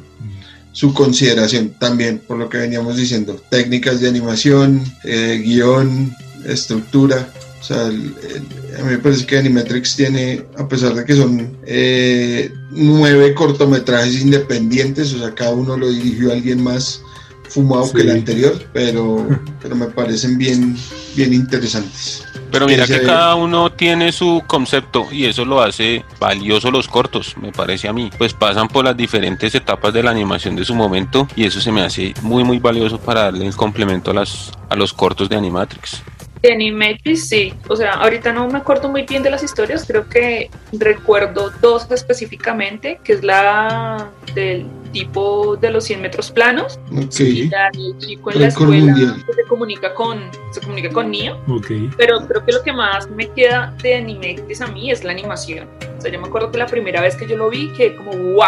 su 0.72 0.94
consideración 0.94 1.70
también, 1.80 2.20
por 2.20 2.38
lo 2.38 2.50
que 2.50 2.58
veníamos 2.58 2.98
diciendo, 2.98 3.42
técnicas 3.50 4.00
de 4.00 4.10
animación, 4.10 4.84
eh, 5.04 5.42
guion, 5.44 6.16
estructura. 6.46 7.30
O 7.64 7.66
sea, 7.66 7.88
el- 7.88 8.14
el- 8.30 8.76
a 8.78 8.84
mí 8.84 8.92
me 8.92 8.98
parece 8.98 9.26
que 9.26 9.38
Animatrix 9.38 9.96
tiene, 9.96 10.46
a 10.58 10.68
pesar 10.68 10.94
de 10.96 11.06
que 11.06 11.16
son 11.16 11.58
eh, 11.66 12.52
nueve 12.72 13.34
cortometrajes 13.34 14.22
independientes, 14.22 15.14
o 15.14 15.20
sea, 15.20 15.34
cada 15.34 15.52
uno 15.52 15.78
lo 15.78 15.90
dirigió 15.90 16.34
alguien 16.34 16.62
más 16.62 17.02
fumado 17.48 17.90
que 17.94 18.02
el 18.02 18.12
anterior, 18.12 18.62
pero, 18.74 19.26
pero 19.62 19.78
me 19.78 19.86
parecen 19.86 20.38
bien, 20.38 20.76
bien 21.16 21.34
interesantes. 21.34 22.26
Pero 22.52 22.68
mira 22.68 22.86
que 22.86 23.02
cada 23.02 23.36
uno 23.36 23.72
tiene 23.72 24.12
su 24.12 24.44
concepto 24.46 25.08
y 25.10 25.26
eso 25.26 25.46
lo 25.46 25.62
hace 25.62 26.04
valioso 26.20 26.70
los 26.70 26.90
cortos, 26.90 27.36
me 27.42 27.52
parece 27.54 27.88
a 27.88 27.94
mí. 27.94 28.12
Pues 28.18 28.34
pasan 28.34 28.68
por 28.68 28.84
las 28.84 28.96
diferentes 28.98 29.56
etapas 29.56 29.94
de 29.94 30.04
la 30.04 30.12
animación 30.12 30.56
de 30.58 30.66
su 30.66 30.76
momento 30.76 31.28
y 31.36 31.46
eso 31.46 31.62
se 31.62 31.72
me 31.72 31.82
hace 31.82 32.14
muy 32.22 32.44
muy 32.44 32.60
valioso 32.60 33.00
para 33.00 33.22
darle 33.24 33.48
el 33.48 33.56
complemento 33.56 34.12
a, 34.12 34.16
las, 34.16 34.52
a 34.70 34.76
los 34.76 34.94
cortos 34.94 35.30
de 35.30 35.36
Animatrix. 35.38 36.04
De 36.44 36.52
Animatrix, 36.52 37.30
sí. 37.30 37.54
O 37.70 37.76
sea, 37.76 37.94
ahorita 37.94 38.34
no 38.34 38.48
me 38.50 38.58
acuerdo 38.58 38.90
muy 38.90 39.04
bien 39.04 39.24
de 39.24 39.32
las 39.32 39.42
historias. 39.44 39.86
Creo 39.88 40.08
que 40.10 40.50
recuerdo 40.74 41.52
dos 41.62 41.90
específicamente, 41.90 43.00
que 43.04 43.14
es 43.14 43.24
la 43.24 44.10
del 44.36 44.68
tipo 44.92 45.56
de 45.56 45.72
los 45.72 45.86
100 45.86 46.02
metros 46.02 46.30
planos 46.32 46.80
Ok. 46.92 47.20
y 47.22 47.48
la 47.50 47.70
del 47.72 47.98
chico 47.98 48.30
en 48.32 48.42
la 48.42 48.48
Récord 48.48 48.74
escuela 48.74 48.92
mundial. 48.94 49.24
que 49.26 49.34
se 49.34 49.44
comunica 49.48 49.94
con, 49.96 50.20
se 50.52 50.60
comunica 50.60 50.90
con 50.90 51.10
Neo. 51.12 51.40
Ok. 51.48 51.68
Pero 51.98 52.28
creo 52.28 52.46
que 52.46 52.52
lo 52.52 52.62
que 52.62 52.74
más 52.74 53.10
me 53.10 53.30
queda 53.32 53.74
de 53.82 53.96
Animatrix 53.96 54.60
a 54.62 54.68
mí 54.68 54.92
es 54.92 55.04
la 55.06 55.14
animación. 55.14 55.68
O 55.98 56.02
sea, 56.02 56.12
yo 56.12 56.20
me 56.20 56.28
acuerdo 56.28 56.52
que 56.52 56.58
la 56.58 56.66
primera 56.68 57.00
vez 57.02 57.16
que 57.16 57.26
yo 57.26 57.38
lo 57.38 57.50
vi, 57.50 57.70
que 57.74 57.96
como 57.96 58.12
wow. 58.12 58.44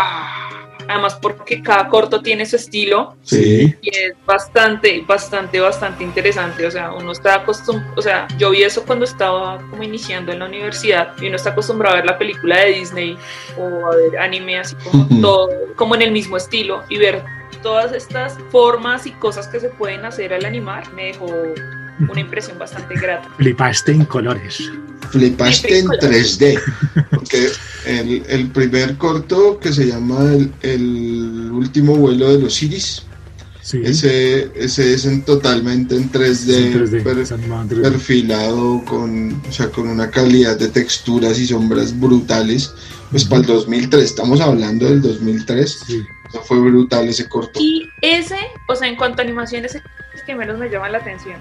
Además 0.87 1.15
porque 1.21 1.61
cada 1.61 1.87
corto 1.87 2.21
tiene 2.21 2.45
su 2.45 2.55
estilo 2.55 3.15
Sí. 3.23 3.75
y 3.81 3.89
es 3.89 4.13
bastante, 4.25 5.03
bastante, 5.07 5.59
bastante 5.59 6.03
interesante. 6.03 6.65
O 6.65 6.71
sea, 6.71 6.93
uno 6.93 7.11
está 7.11 7.35
acostumbrado, 7.35 7.93
o 7.97 8.01
sea, 8.01 8.27
yo 8.37 8.51
vi 8.51 8.63
eso 8.63 8.83
cuando 8.85 9.05
estaba 9.05 9.57
como 9.69 9.83
iniciando 9.83 10.31
en 10.31 10.39
la 10.39 10.45
universidad 10.45 11.13
y 11.19 11.27
uno 11.27 11.35
está 11.35 11.51
acostumbrado 11.51 11.95
a 11.95 11.97
ver 11.97 12.05
la 12.05 12.17
película 12.17 12.59
de 12.59 12.71
Disney 12.73 13.17
o 13.57 13.87
a 13.87 13.95
ver 13.95 14.17
anime 14.19 14.59
así 14.59 14.75
como 14.83 15.21
todo, 15.21 15.49
como 15.75 15.95
en 15.95 16.01
el 16.03 16.11
mismo 16.11 16.37
estilo 16.37 16.83
y 16.89 16.97
ver 16.97 17.23
todas 17.61 17.93
estas 17.93 18.37
formas 18.51 19.07
y 19.07 19.11
cosas 19.11 19.47
que 19.47 19.59
se 19.59 19.69
pueden 19.69 20.05
hacer 20.05 20.33
al 20.33 20.45
animar 20.45 20.91
me 20.93 21.05
dejó 21.05 21.27
una 21.99 22.19
impresión 22.19 22.57
bastante 22.59 22.95
grata. 22.95 23.29
Flipaste 23.37 23.91
en 23.91 24.05
colores. 24.05 24.71
Flipaste 25.11 25.79
en 25.79 25.87
3D. 25.87 26.59
Porque 27.09 27.49
el, 27.85 28.23
el 28.27 28.47
primer 28.49 28.97
corto 28.97 29.59
que 29.59 29.71
se 29.71 29.87
llama 29.87 30.23
el, 30.33 30.51
el 30.61 31.49
último 31.51 31.95
vuelo 31.95 32.31
de 32.33 32.39
los 32.39 32.61
Iris 32.63 33.03
Sí. 33.61 33.81
Ese, 33.83 34.51
ese 34.53 34.93
es 34.93 35.05
en, 35.07 35.23
totalmente 35.23 35.95
en 35.95 36.11
3D, 36.11 36.53
en 36.55 36.85
3D, 36.85 37.03
per- 37.03 37.17
es 37.17 37.31
animado 37.31 37.63
en 37.63 37.69
3D. 37.69 37.81
perfilado, 37.81 38.85
con, 38.85 39.41
o 39.49 39.51
sea, 39.51 39.69
con 39.71 39.87
una 39.87 40.11
calidad 40.11 40.55
de 40.59 40.67
texturas 40.67 41.39
y 41.39 41.47
sombras 41.47 41.99
brutales. 41.99 42.71
Pues 43.09 43.23
Ujú. 43.23 43.29
para 43.31 43.41
el 43.41 43.47
2003, 43.47 44.03
estamos 44.03 44.39
hablando 44.39 44.85
del 44.85 45.01
2003, 45.01 45.79
Sí. 45.87 46.05
o 46.27 46.31
sea, 46.31 46.41
fue 46.41 46.59
brutal 46.59 47.07
ese 47.09 47.27
corto. 47.27 47.59
Y 47.59 47.89
ese, 48.03 48.37
o 48.67 48.75
sea, 48.75 48.87
en 48.87 48.97
cuanto 48.97 49.23
a 49.23 49.25
animación, 49.25 49.65
ese 49.65 49.79
es 49.79 49.83
el 50.19 50.25
que 50.27 50.35
menos 50.35 50.59
me 50.59 50.69
llama 50.69 50.87
la 50.89 50.99
atención. 50.99 51.37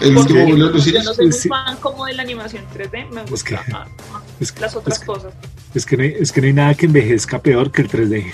El 0.00 0.14
Porque 0.14 0.32
último 0.34 0.52
de 0.66 0.72
los 0.72 0.84
yo 0.84 1.02
no 1.02 1.14
soy 1.14 1.26
muy 1.26 1.32
Sí. 1.32 1.48
fan 1.48 1.76
como 1.78 2.04
de 2.06 2.14
la 2.14 2.22
animación 2.22 2.64
3D, 2.74 3.06
me 3.10 3.22
gusta 3.24 3.48
que- 3.48 3.54
ah, 3.72 3.88
ah, 4.12 4.22
Es, 4.40 4.52
que- 4.52 4.60
las 4.60 4.76
otras 4.76 4.98
es, 4.98 5.04
cosas. 5.04 5.32
es 5.74 5.86
que 5.86 5.96
no 5.96 6.02
hay, 6.02 6.14
es 6.20 6.32
que 6.32 6.40
no 6.42 6.46
hay 6.48 6.52
nada 6.52 6.74
que 6.74 6.86
envejezca 6.86 7.40
peor 7.40 7.70
que 7.72 7.82
el 7.82 7.88
3D. 7.88 8.26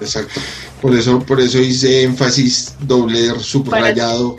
exacto. 0.00 0.40
Por 0.80 0.94
eso, 0.96 1.20
por 1.20 1.40
eso 1.40 1.58
hice 1.60 2.02
énfasis 2.04 2.74
doble 2.80 3.38
subrayado 3.40 4.36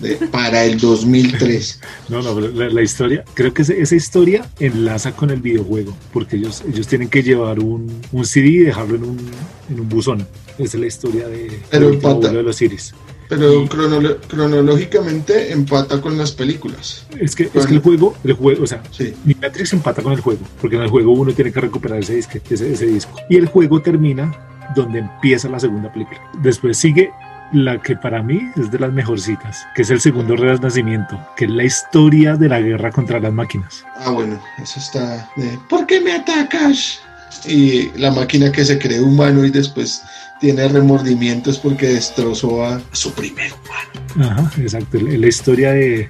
de, 0.00 0.16
para 0.30 0.64
el 0.64 0.78
2003. 0.80 1.80
No, 2.08 2.22
no, 2.22 2.34
pero 2.36 2.48
la, 2.52 2.68
la 2.70 2.82
historia, 2.82 3.24
creo 3.34 3.52
que 3.54 3.62
ese- 3.62 3.80
esa 3.80 3.94
historia 3.96 4.48
enlaza 4.60 5.12
con 5.12 5.30
el 5.30 5.40
videojuego, 5.40 5.96
porque 6.12 6.36
ellos, 6.36 6.62
ellos 6.72 6.86
tienen 6.86 7.08
que 7.08 7.22
llevar 7.22 7.58
un, 7.60 8.00
un 8.12 8.26
CD 8.26 8.46
y 8.48 8.56
dejarlo 8.58 8.94
en 8.96 9.04
un, 9.04 9.30
en 9.70 9.80
un 9.80 9.88
buzón. 9.88 10.26
Esa 10.58 10.76
es 10.76 10.80
la 10.80 10.86
historia 10.86 11.26
de, 11.28 11.60
Pero 11.70 11.92
vuelo 11.98 12.20
de 12.32 12.42
los 12.42 12.60
Iris. 12.62 12.94
Pero 13.28 13.62
Y- 13.62 13.68
cronolo- 13.68 14.16
cronológicamente 14.28 15.52
empata 15.52 16.00
con 16.00 16.16
las 16.18 16.32
películas. 16.32 17.06
Es 17.18 17.34
que, 17.34 17.50
es 17.52 17.66
que 17.66 17.74
el 17.74 17.80
juego, 17.80 18.14
el 18.24 18.32
juego, 18.34 18.64
o 18.64 18.66
sea, 18.66 18.82
Sí. 18.90 19.14
Matrix 19.40 19.72
empata 19.72 20.02
con 20.02 20.12
el 20.12 20.20
juego, 20.20 20.40
porque 20.60 20.76
en 20.76 20.82
el 20.82 20.88
juego 20.88 21.12
uno 21.12 21.32
tiene 21.32 21.52
que 21.52 21.60
recuperar 21.60 21.98
ese, 21.98 22.14
disque, 22.14 22.40
ese, 22.50 22.72
ese 22.72 22.86
disco. 22.86 23.12
Y 23.28 23.36
el 23.36 23.46
juego 23.46 23.80
termina 23.82 24.32
donde 24.74 24.98
empieza 25.00 25.48
la 25.48 25.60
segunda 25.60 25.92
película. 25.92 26.20
Después 26.42 26.76
sigue 26.78 27.10
la 27.52 27.80
que 27.80 27.94
para 27.96 28.22
mí 28.22 28.40
es 28.56 28.70
de 28.72 28.78
las 28.80 28.92
mejorcitas, 28.92 29.64
que 29.76 29.82
es 29.82 29.90
el 29.90 30.00
segundo 30.00 30.34
renacimiento, 30.36 31.16
que 31.36 31.44
es 31.44 31.50
la 31.52 31.62
historia 31.64 32.36
de 32.36 32.48
la 32.48 32.60
guerra 32.60 32.90
contra 32.90 33.20
las 33.20 33.32
máquinas. 33.32 33.84
Ah, 34.00 34.10
bueno, 34.10 34.40
eso 34.60 34.80
está 34.80 35.28
de 35.36 35.56
¿Por 35.68 35.86
qué 35.86 36.00
me 36.00 36.12
atacas? 36.12 37.00
Y 37.48 37.90
la 37.98 38.10
máquina 38.10 38.50
que 38.50 38.64
se 38.64 38.78
cree 38.78 39.00
humano 39.00 39.44
y 39.44 39.50
después 39.50 40.02
tiene 40.40 40.66
remordimientos 40.68 41.58
porque 41.58 41.86
destrozó 41.86 42.64
a 42.64 42.80
su 42.92 43.12
primer 43.12 43.50
humano. 43.52 44.30
Ajá, 44.32 44.52
exacto. 44.60 44.98
La 45.00 45.26
historia 45.26 45.72
de, 45.72 46.08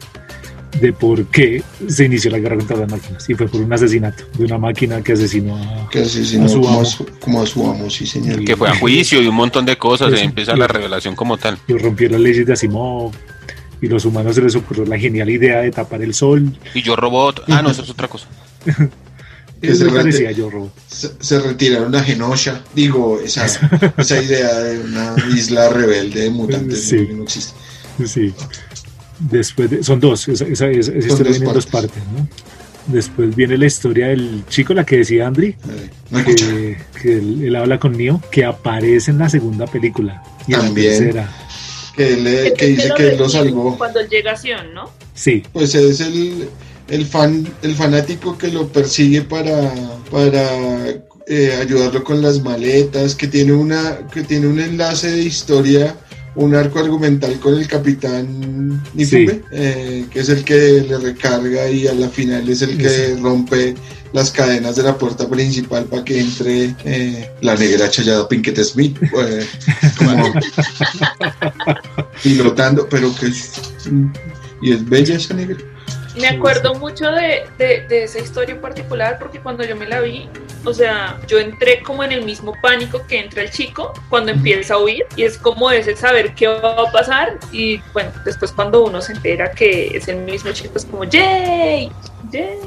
de 0.80 0.92
por 0.92 1.24
qué 1.26 1.62
se 1.88 2.04
inició 2.06 2.30
la 2.30 2.38
guerra 2.38 2.56
contra 2.56 2.76
las 2.76 2.90
máquinas. 2.90 3.28
Y 3.28 3.34
fue 3.34 3.46
por 3.48 3.60
un 3.60 3.72
asesinato 3.72 4.24
de 4.36 4.44
una 4.46 4.58
máquina 4.58 5.02
que 5.02 5.12
asesinó 5.12 5.56
a... 5.56 5.88
Que 5.90 6.00
asesinó 6.00 6.46
A 6.46 6.48
su 6.48 6.60
como, 6.60 6.68
amo. 6.70 6.80
a 6.80 6.84
su, 6.84 7.06
como 7.20 7.42
a 7.42 7.46
su 7.46 7.70
amo, 7.70 7.90
sí, 7.90 8.06
señor. 8.06 8.44
Que 8.44 8.56
fue 8.56 8.68
a 8.68 8.74
juicio 8.78 9.22
y 9.22 9.26
un 9.26 9.34
montón 9.36 9.64
de 9.66 9.76
cosas, 9.76 10.12
Sí, 10.14 10.20
y 10.20 10.24
empieza 10.24 10.56
la 10.56 10.66
revelación 10.68 11.14
como 11.14 11.36
tal. 11.36 11.58
y 11.68 11.74
rompió 11.74 12.08
las 12.08 12.20
leyes 12.20 12.46
de 12.46 12.52
Asimov. 12.52 13.12
Y 13.82 13.88
los 13.88 14.06
humanos 14.06 14.34
se 14.34 14.40
les 14.42 14.56
ocurrió 14.56 14.86
la 14.86 14.98
genial 14.98 15.28
idea 15.28 15.58
de 15.60 15.70
tapar 15.70 16.00
el 16.02 16.14
sol. 16.14 16.56
Y 16.74 16.80
yo 16.82 16.96
robot, 16.96 17.44
ah, 17.48 17.60
no, 17.62 17.70
eso 17.70 17.82
es 17.82 17.90
otra 17.90 18.08
cosa. 18.08 18.26
Que 19.60 19.74
se 19.74 20.34
yo, 20.34 21.40
retiraron 21.40 21.94
a 21.94 22.02
Genosha. 22.02 22.62
Digo, 22.74 23.20
esa, 23.24 23.46
esa 23.98 24.22
idea 24.22 24.54
de 24.58 24.78
una 24.80 25.14
isla 25.34 25.68
rebelde 25.70 26.22
de 26.22 26.30
mutantes 26.30 26.82
Sí. 26.84 27.06
no, 27.10 27.16
no 27.18 27.22
existe. 27.24 27.52
Sí. 28.06 28.32
Después 29.18 29.70
de- 29.70 29.82
son 29.82 29.98
dos, 29.98 30.28
esa, 30.28 30.44
esa, 30.44 30.66
esa- 30.68 30.92
esa 30.92 30.92
Son 30.92 30.98
historia 31.00 31.16
dos 31.16 31.30
viene 31.38 31.46
en 31.48 31.54
dos 31.54 31.66
partes. 31.66 32.02
¿no? 32.14 32.28
Después 32.86 33.34
viene 33.34 33.56
la 33.58 33.66
historia 33.66 34.08
del 34.08 34.44
chico, 34.48 34.74
la 34.74 34.84
que 34.84 34.98
decía 34.98 35.26
Andri, 35.26 35.48
Eh, 35.48 35.90
no 36.10 36.22
que, 36.24 36.76
que 37.00 37.12
él, 37.14 37.42
él 37.44 37.56
habla 37.56 37.80
con 37.80 37.96
Neo, 37.96 38.20
que 38.30 38.44
aparece 38.44 39.10
en 39.10 39.18
la 39.18 39.28
segunda 39.28 39.66
película 39.66 40.22
y 40.46 40.52
en 40.52 40.58
la 40.60 40.64
También. 40.66 40.98
tercera. 40.98 41.32
Que, 41.96 42.16
le- 42.18 42.52
que 42.52 42.66
dice 42.66 42.90
que 42.94 43.08
él 43.08 43.18
lo 43.18 43.28
salvó. 43.28 43.76
Cuando 43.78 44.00
él 44.00 44.08
llega 44.10 44.32
a 44.32 44.36
Sion, 44.36 44.74
¿no? 44.74 44.90
Sí, 45.14 45.42
Pues 45.52 45.74
es 45.74 46.00
el, 46.00 46.46
el 46.88 47.06
fan, 47.06 47.46
el 47.62 47.74
fanático 47.74 48.36
que 48.38 48.48
lo 48.48 48.68
persigue 48.68 49.22
para, 49.22 49.72
para 50.10 50.88
eh, 51.26 51.58
ayudarlo 51.60 52.04
con 52.04 52.22
las 52.22 52.42
maletas, 52.42 53.14
que 53.14 53.26
tiene 53.26 53.52
una, 53.52 53.98
que 54.12 54.22
tiene 54.22 54.46
un 54.46 54.60
enlace 54.60 55.10
de 55.10 55.22
historia, 55.22 55.96
un 56.36 56.54
arco 56.54 56.78
argumental 56.78 57.38
con 57.40 57.54
el 57.58 57.66
capitán 57.66 58.82
Nifume, 58.94 59.32
Sí. 59.32 59.40
eh, 59.52 60.04
que 60.10 60.20
es 60.20 60.28
el 60.28 60.44
que 60.44 60.84
le 60.88 60.98
recarga 60.98 61.68
y 61.70 61.86
a 61.88 61.94
la 61.94 62.08
final 62.08 62.48
es 62.48 62.62
el 62.62 62.76
que 62.76 62.88
Sí. 62.88 63.14
rompe 63.22 63.74
las 64.12 64.30
cadenas 64.30 64.76
de 64.76 64.82
la 64.84 64.96
puerta 64.96 65.28
principal 65.28 65.84
para 65.86 66.04
que 66.04 66.20
entre 66.20 66.74
eh, 66.84 67.30
la 67.42 67.54
negra 67.56 67.90
chayada 67.90 68.28
Pinkett 68.28 68.58
Smith, 68.62 68.96
eh, 69.02 69.46
como 69.98 70.32
pilotando, 72.22 72.86
pero 72.88 73.14
que 73.16 73.26
es, 73.26 73.52
y 74.62 74.72
es 74.72 74.88
bella 74.88 75.16
esa 75.16 75.34
negra. 75.34 75.56
Me 76.16 76.28
acuerdo 76.28 76.74
mucho 76.74 77.10
de, 77.10 77.42
de, 77.58 77.86
de 77.88 78.04
esa 78.04 78.18
historia 78.18 78.54
en 78.54 78.60
particular 78.60 79.18
porque 79.18 79.38
cuando 79.40 79.64
yo 79.64 79.76
me 79.76 79.86
la 79.86 80.00
vi, 80.00 80.28
o 80.64 80.72
sea, 80.72 81.20
yo 81.28 81.38
entré 81.38 81.82
como 81.82 82.02
en 82.04 82.12
el 82.12 82.24
mismo 82.24 82.54
pánico 82.62 83.02
que 83.06 83.20
entra 83.20 83.42
el 83.42 83.50
chico 83.50 83.92
cuando 84.08 84.32
empieza 84.32 84.74
a 84.74 84.78
huir 84.78 85.04
y 85.16 85.24
es 85.24 85.36
como 85.38 85.70
ese 85.70 85.94
saber 85.94 86.34
qué 86.34 86.46
va 86.48 86.72
a 86.88 86.90
pasar 86.90 87.38
y 87.52 87.80
bueno, 87.92 88.10
después 88.24 88.50
cuando 88.52 88.84
uno 88.84 89.00
se 89.00 89.12
entera 89.12 89.50
que 89.52 89.88
es 89.96 90.08
el 90.08 90.16
mismo 90.18 90.50
chico 90.52 90.72
es 90.76 90.84
como 90.86 91.04
¡Yay! 91.04 91.90
¡Yay! 92.32 92.58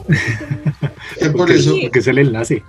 Que 1.18 1.30
por 1.32 1.52
eso, 1.52 1.76
porque 1.82 2.00
es 2.00 2.08
el 2.08 2.20
enlace. 2.20 2.64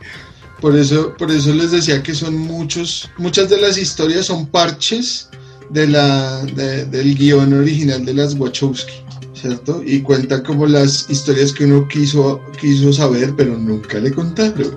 Por 0.60 0.76
eso, 0.76 1.14
por 1.16 1.30
eso 1.30 1.54
les 1.54 1.70
decía 1.70 2.02
que 2.02 2.14
son 2.14 2.36
muchos, 2.36 3.10
muchas 3.16 3.48
de 3.48 3.58
las 3.60 3.78
historias 3.78 4.26
son 4.26 4.46
parches 4.46 5.30
de 5.70 5.86
la, 5.86 6.42
de- 6.42 6.84
del 6.86 7.14
guion 7.16 7.52
original 7.54 8.04
de 8.04 8.12
las 8.12 8.34
Wachowski, 8.34 8.92
¿cierto? 9.40 9.82
Y 9.84 10.00
cuentan 10.02 10.42
como 10.42 10.66
las 10.66 11.08
historias 11.10 11.52
que 11.52 11.64
uno 11.64 11.86
quiso, 11.88 12.40
quiso 12.60 12.92
saber, 12.92 13.32
pero 13.36 13.56
nunca 13.56 13.98
le 13.98 14.12
contaron. 14.12 14.76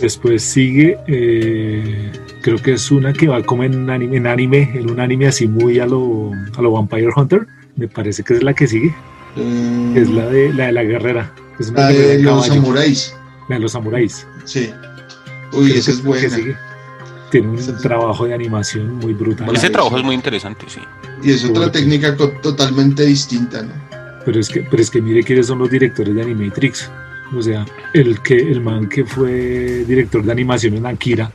Después 0.00 0.42
sigue, 0.42 0.96
eh, 1.08 2.12
creo 2.42 2.58
que 2.58 2.72
es 2.74 2.90
una 2.90 3.12
que 3.12 3.28
va 3.28 3.42
como 3.42 3.64
en 3.64 3.90
anime, 3.90 4.16
en 4.16 4.26
anime, 4.26 4.70
en 4.74 4.90
un 4.90 5.00
anime 5.00 5.26
así 5.26 5.46
muy 5.48 5.78
a 5.80 5.86
lo, 5.86 6.30
a 6.56 6.62
lo 6.62 6.72
Vampire 6.72 7.08
Hunter. 7.14 7.46
Me 7.76 7.88
parece 7.88 8.22
que 8.22 8.34
es 8.34 8.42
la 8.42 8.54
que 8.54 8.66
sigue, 8.66 8.94
Eh, 9.36 9.92
es 9.96 10.08
la 10.10 10.26
de 10.26 10.52
la, 10.52 10.66
de 10.66 10.72
la 10.72 10.82
guerrera. 10.84 11.34
Es 11.58 11.68
una 11.70 11.80
la 11.82 11.88
de 11.88 12.16
de 12.16 12.22
los 12.22 12.46
samuráis, 12.46 13.14
la 13.48 13.56
de 13.56 13.60
los 13.60 13.72
samuráis. 13.72 14.26
sí. 14.44 14.70
Uy, 15.52 15.70
Creo 15.70 15.80
esa 15.80 15.90
es 15.90 16.04
buena. 16.04 16.36
Tiene 17.30 17.48
un 17.48 17.78
trabajo 17.82 18.26
de 18.26 18.34
animación 18.34 18.94
muy 18.96 19.12
brutal. 19.12 19.46
Bueno, 19.46 19.58
Ese 19.58 19.70
trabajo 19.70 19.96
es 19.98 20.04
muy 20.04 20.14
interesante, 20.14 20.66
sí. 20.68 20.80
Y 21.22 21.30
es 21.32 21.44
otra 21.44 21.62
Porque- 21.64 21.78
técnica 21.80 22.16
totalmente 22.42 23.04
distinta, 23.06 23.62
¿no? 23.62 23.72
Pero 24.24 24.40
es 24.40 24.48
que, 24.48 24.60
pero 24.62 24.82
es 24.82 24.90
que 24.90 25.00
mire 25.00 25.22
quiénes 25.22 25.46
son 25.46 25.58
los 25.60 25.70
directores 25.70 26.14
de 26.14 26.22
Animatrix. 26.22 26.90
O 27.36 27.40
sea, 27.42 27.64
el 27.94 28.20
que 28.22 28.36
el 28.36 28.60
man 28.60 28.88
que 28.88 29.04
fue 29.04 29.84
director 29.86 30.22
de 30.24 30.32
animación 30.32 30.74
en 30.76 30.86
Akira. 30.86 31.30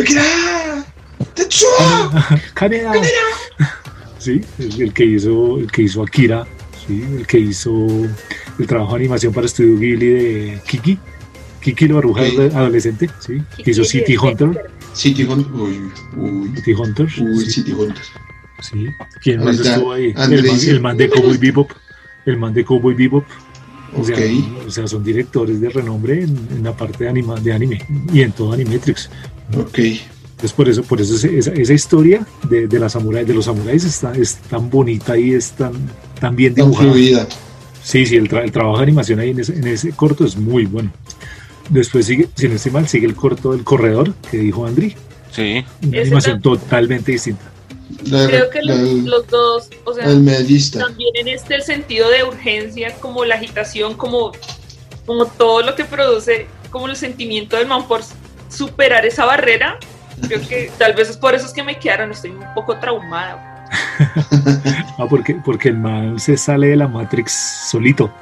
¡Akira! 0.00 0.84
¡Tetsuo! 1.34 1.68
Kaneda. 2.54 2.92
Sí, 4.18 4.40
el, 4.60 4.80
el 4.82 4.92
que 4.94 5.04
hizo 5.04 5.58
el 5.58 5.66
que 5.72 5.82
hizo 5.82 6.00
Akira, 6.00 6.46
sí, 6.86 7.02
el 7.18 7.26
que 7.26 7.40
hizo 7.40 7.72
el 8.56 8.66
trabajo 8.68 8.92
de 8.92 9.00
animación 9.00 9.32
para 9.32 9.46
Estudio 9.46 9.76
Ghibli 9.76 10.06
de 10.06 10.60
Kiki. 10.64 10.96
Kiki 11.60 11.88
la 11.88 11.94
bruja 11.96 12.22
Ok. 12.22 12.54
adolescente, 12.54 13.10
sí, 13.18 13.42
que 13.64 13.72
hizo 13.72 13.82
City 13.82 14.16
Hunter, 14.16 14.70
City 14.94 15.24
Hunter. 15.24 15.52
Uy, 15.52 15.90
uy, 16.16 16.50
City 16.56 16.72
Hunter, 16.74 17.08
uy, 17.20 17.44
sí, 17.44 17.50
City 17.50 17.72
Hunter. 17.72 18.02
sí. 18.60 18.86
¿Quién 19.22 19.38
más 19.40 19.56
Ahorita, 19.56 19.74
estuvo 19.74 19.92
ahí? 19.92 20.14
El 20.16 20.42
man, 20.44 20.58
el 20.68 20.80
man 20.80 20.96
de 20.96 21.08
Cowboy 21.10 21.36
Bebop, 21.38 21.70
el 22.26 22.36
man 22.36 22.54
de 22.54 22.64
Cowboy 22.64 22.94
Bebop. 22.94 23.24
O 23.94 24.02
sea, 24.04 24.16
Ok. 24.16 24.66
o 24.66 24.70
sea, 24.70 24.86
son 24.88 25.04
directores 25.04 25.60
de 25.60 25.68
renombre 25.68 26.22
en, 26.22 26.30
en 26.50 26.62
la 26.64 26.74
parte 26.74 27.04
de, 27.04 27.10
anima, 27.10 27.38
de 27.38 27.52
anime 27.52 27.84
y 28.12 28.22
en 28.22 28.32
todo 28.32 28.52
Animatrix. 28.54 29.10
Ok. 29.54 29.78
Entonces 29.78 30.52
por 30.56 30.68
eso, 30.68 30.82
por 30.82 30.98
eso 31.00 31.14
esa, 31.26 31.52
esa 31.52 31.72
historia 31.74 32.26
de, 32.48 32.66
de, 32.68 32.78
la 32.78 32.88
samurai, 32.88 33.24
de 33.26 33.34
los 33.34 33.44
samuráis 33.44 33.84
está, 33.84 34.12
es 34.14 34.36
tan 34.48 34.70
bonita 34.70 35.16
y 35.18 35.34
es 35.34 35.52
tan, 35.52 35.72
tan 36.18 36.34
bien 36.34 36.54
Tan 36.54 36.64
dibujada. 36.66 36.90
fluida. 36.92 37.26
Sí, 37.84 38.06
sí, 38.06 38.16
el, 38.16 38.28
tra- 38.30 38.42
el 38.42 38.50
trabajo 38.50 38.78
de 38.78 38.84
animación 38.84 39.20
ahí 39.20 39.30
en 39.30 39.40
ese, 39.40 39.56
en 39.58 39.66
ese 39.66 39.90
corto 39.92 40.24
es 40.24 40.36
muy 40.38 40.64
bueno. 40.64 40.90
Después 41.68 42.06
sigue, 42.06 42.28
si 42.34 42.48
no 42.48 42.54
estoy 42.56 42.72
mal, 42.72 42.88
sigue 42.88 43.06
el 43.06 43.14
corto 43.14 43.52
del 43.52 43.64
corredor 43.64 44.12
que 44.30 44.38
dijo 44.38 44.66
Andri. 44.66 44.94
Sí. 45.30 45.64
Una 45.82 45.90
Ese 45.96 46.00
animación 46.02 46.38
tam- 46.38 46.42
totalmente 46.42 47.12
distinta. 47.12 47.42
La- 48.04 48.26
Creo 48.26 48.50
que 48.50 48.62
la- 48.62 48.74
los, 48.74 48.92
los 49.04 49.26
dos, 49.28 49.70
o 49.84 49.94
sea, 49.94 50.04
el 50.06 50.20
medallista. 50.20 50.80
también 50.80 51.10
en 51.16 51.28
este 51.28 51.54
el 51.54 51.62
sentido 51.62 52.08
de 52.10 52.24
urgencia, 52.24 52.94
como 52.96 53.24
la 53.24 53.36
agitación, 53.36 53.94
como, 53.94 54.32
como 55.06 55.26
todo 55.26 55.62
lo 55.62 55.74
que 55.74 55.84
produce, 55.84 56.46
como 56.70 56.88
el 56.88 56.96
sentimiento 56.96 57.56
del 57.56 57.66
man 57.68 57.86
por 57.86 58.00
superar 58.48 59.06
esa 59.06 59.24
barrera. 59.24 59.78
Creo 60.26 60.40
que 60.46 60.70
tal 60.78 60.94
vez 60.94 61.10
es 61.10 61.16
por 61.16 61.34
eso 61.34 61.46
es 61.46 61.52
que 61.52 61.62
me 61.62 61.78
quedaron, 61.78 62.10
estoy 62.12 62.30
un 62.30 62.44
poco 62.54 62.76
traumada. 62.78 63.48
Ah, 64.98 65.06
porque, 65.08 65.34
porque 65.44 65.70
el 65.70 65.78
man 65.78 66.18
se 66.20 66.36
sale 66.36 66.68
de 66.68 66.76
la 66.76 66.86
Matrix 66.86 67.32
solito. 67.70 68.12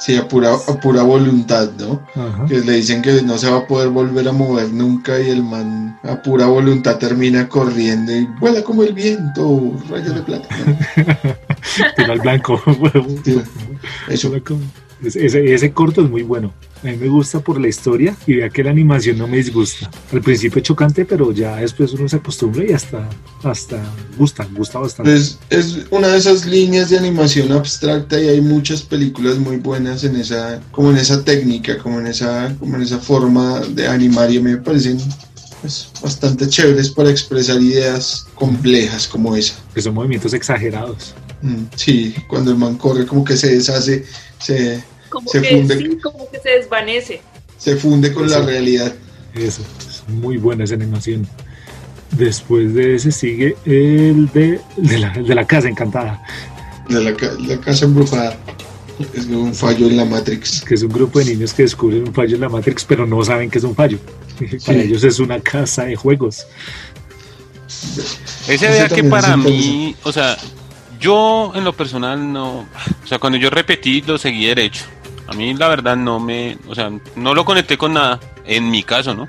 Sí, 0.00 0.16
a 0.16 0.26
pura, 0.26 0.54
a 0.54 0.80
pura 0.80 1.02
voluntad, 1.02 1.70
¿no? 1.78 2.00
Ajá. 2.14 2.46
Que 2.46 2.60
le 2.60 2.72
dicen 2.72 3.02
que 3.02 3.20
no 3.22 3.36
se 3.36 3.50
va 3.50 3.58
a 3.58 3.66
poder 3.66 3.90
volver 3.90 4.26
a 4.28 4.32
mover 4.32 4.72
nunca 4.72 5.20
y 5.20 5.28
el 5.28 5.42
man 5.42 5.98
a 6.04 6.22
pura 6.22 6.46
voluntad 6.46 6.96
termina 6.96 7.46
corriendo 7.48 8.10
y 8.16 8.24
vuela 8.40 8.62
como 8.62 8.82
el 8.82 8.94
viento, 8.94 9.72
rayos 9.90 10.14
de 10.14 10.22
plata. 10.22 10.48
¿no? 10.96 11.84
Tiro 11.96 12.12
al 12.12 12.20
blanco. 12.20 12.62
Tira. 13.24 13.42
Eso. 14.08 14.32
Ese- 15.04 15.52
ese 15.54 15.72
corto 15.72 16.02
es 16.02 16.10
muy 16.10 16.22
bueno. 16.22 16.52
A 16.82 16.86
mí 16.86 16.96
me 16.96 17.08
gusta 17.08 17.40
por 17.40 17.60
la 17.60 17.68
historia 17.68 18.16
y 18.26 18.36
vea 18.36 18.48
que 18.48 18.64
la 18.64 18.70
animación 18.70 19.18
no 19.18 19.28
me 19.28 19.36
disgusta. 19.36 19.90
Al 20.12 20.22
principio 20.22 20.58
es 20.58 20.64
chocante, 20.66 21.04
pero 21.04 21.30
ya 21.30 21.56
después 21.56 21.92
uno 21.92 22.08
se 22.08 22.16
acostumbra 22.16 22.64
y 22.64 22.72
hasta, 22.72 23.06
hasta 23.42 23.82
gusta, 24.16 24.48
gusta 24.56 24.78
bastante. 24.78 25.14
Es, 25.14 25.38
es 25.50 25.86
una 25.90 26.08
de 26.08 26.16
esas 26.18 26.46
líneas 26.46 26.88
de 26.88 26.98
animación 26.98 27.52
abstracta 27.52 28.18
y 28.18 28.28
hay 28.28 28.40
muchas 28.40 28.80
películas 28.80 29.38
muy 29.38 29.56
buenas 29.56 30.04
en 30.04 30.16
esa, 30.16 30.60
como 30.70 30.90
en 30.90 30.96
esa 30.96 31.22
técnica, 31.22 31.76
como 31.78 32.00
en 32.00 32.06
esa, 32.06 32.54
como 32.58 32.76
en 32.76 32.82
esa 32.82 32.98
forma 32.98 33.60
de 33.60 33.86
animar 33.86 34.32
y 34.32 34.40
me 34.40 34.56
parecen 34.56 34.98
pues, 35.60 35.90
bastante 36.02 36.48
chéveres 36.48 36.90
para 36.90 37.10
expresar 37.10 37.60
ideas 37.60 38.26
complejas 38.34 39.06
como 39.06 39.36
esa. 39.36 39.54
Que 39.74 39.82
son 39.82 39.94
movimientos 39.94 40.32
exagerados. 40.32 41.14
Mm, 41.42 41.64
Sí, 41.76 42.14
cuando 42.26 42.50
el 42.50 42.56
man 42.56 42.76
corre 42.76 43.06
como 43.06 43.24
que 43.24 43.36
se 43.36 43.54
deshace, 43.54 44.04
se, 44.38 44.82
Como 45.10 45.28
Se 45.28 45.42
que 45.42 45.48
funde. 45.56 45.76
sí, 45.78 45.98
como 46.02 46.30
que 46.30 46.38
se 46.40 46.48
desvanece. 46.50 47.20
se 47.58 47.76
funde 47.76 48.12
con 48.12 48.30
la 48.30 48.40
realidad. 48.40 48.94
Eso, 49.34 49.62
es 49.88 50.02
muy 50.08 50.38
buena 50.38 50.64
esa 50.64 50.74
animación. 50.74 51.26
Después 52.12 52.74
de 52.74 52.96
ese 52.96 53.12
sigue 53.12 53.56
el 53.64 54.28
de, 54.32 54.60
de 54.76 54.98
la, 54.98 55.10
de 55.10 55.34
la 55.34 55.46
casa 55.46 55.68
encantada, 55.68 56.20
De 56.88 57.00
la, 57.04 57.14
ca- 57.14 57.34
la 57.38 57.60
casa 57.60 57.84
embrujada. 57.84 58.36
Es 59.14 59.26
un 59.26 59.54
fallo 59.54 59.86
en 59.86 59.96
la 59.96 60.04
Matrix. 60.04 60.60
que 60.62 60.74
es 60.74 60.82
un 60.82 60.90
grupo 60.92 61.20
de 61.20 61.26
niños 61.26 61.54
que 61.54 61.62
descubren 61.62 62.08
un 62.08 62.12
fallo 62.14 62.34
en 62.34 62.40
la 62.42 62.48
Matrix, 62.48 62.84
pero 62.84 63.06
no 63.06 63.24
saben 63.24 63.48
que 63.48 63.58
es 63.58 63.64
un 63.64 63.74
fallo. 63.74 63.98
Para 64.66 64.78
ellos 64.82 65.04
es 65.04 65.18
una 65.20 65.38
casa 65.40 65.84
de 65.84 65.94
juegos. 65.96 66.46
Ese 68.48 68.68
vea 68.68 68.88
que 68.88 69.04
para 69.04 69.36
mí, 69.36 69.94
o 70.02 70.12
sea, 70.12 70.36
yo 71.00 71.52
en 71.54 71.64
lo 71.64 71.72
personal 71.72 72.30
no, 72.32 72.60
o 72.60 73.06
sea, 73.06 73.18
cuando 73.18 73.38
yo 73.38 73.48
repetí 73.50 74.02
lo 74.02 74.18
seguí 74.18 74.46
derecho. 74.46 74.84
A 75.30 75.34
mí 75.34 75.54
la 75.54 75.68
verdad 75.68 75.96
no 75.96 76.18
me, 76.18 76.58
o 76.66 76.74
sea, 76.74 76.90
no 77.14 77.34
lo 77.34 77.44
conecté 77.44 77.78
con 77.78 77.94
nada, 77.94 78.18
en 78.44 78.68
mi 78.68 78.82
caso, 78.82 79.14
¿no? 79.14 79.28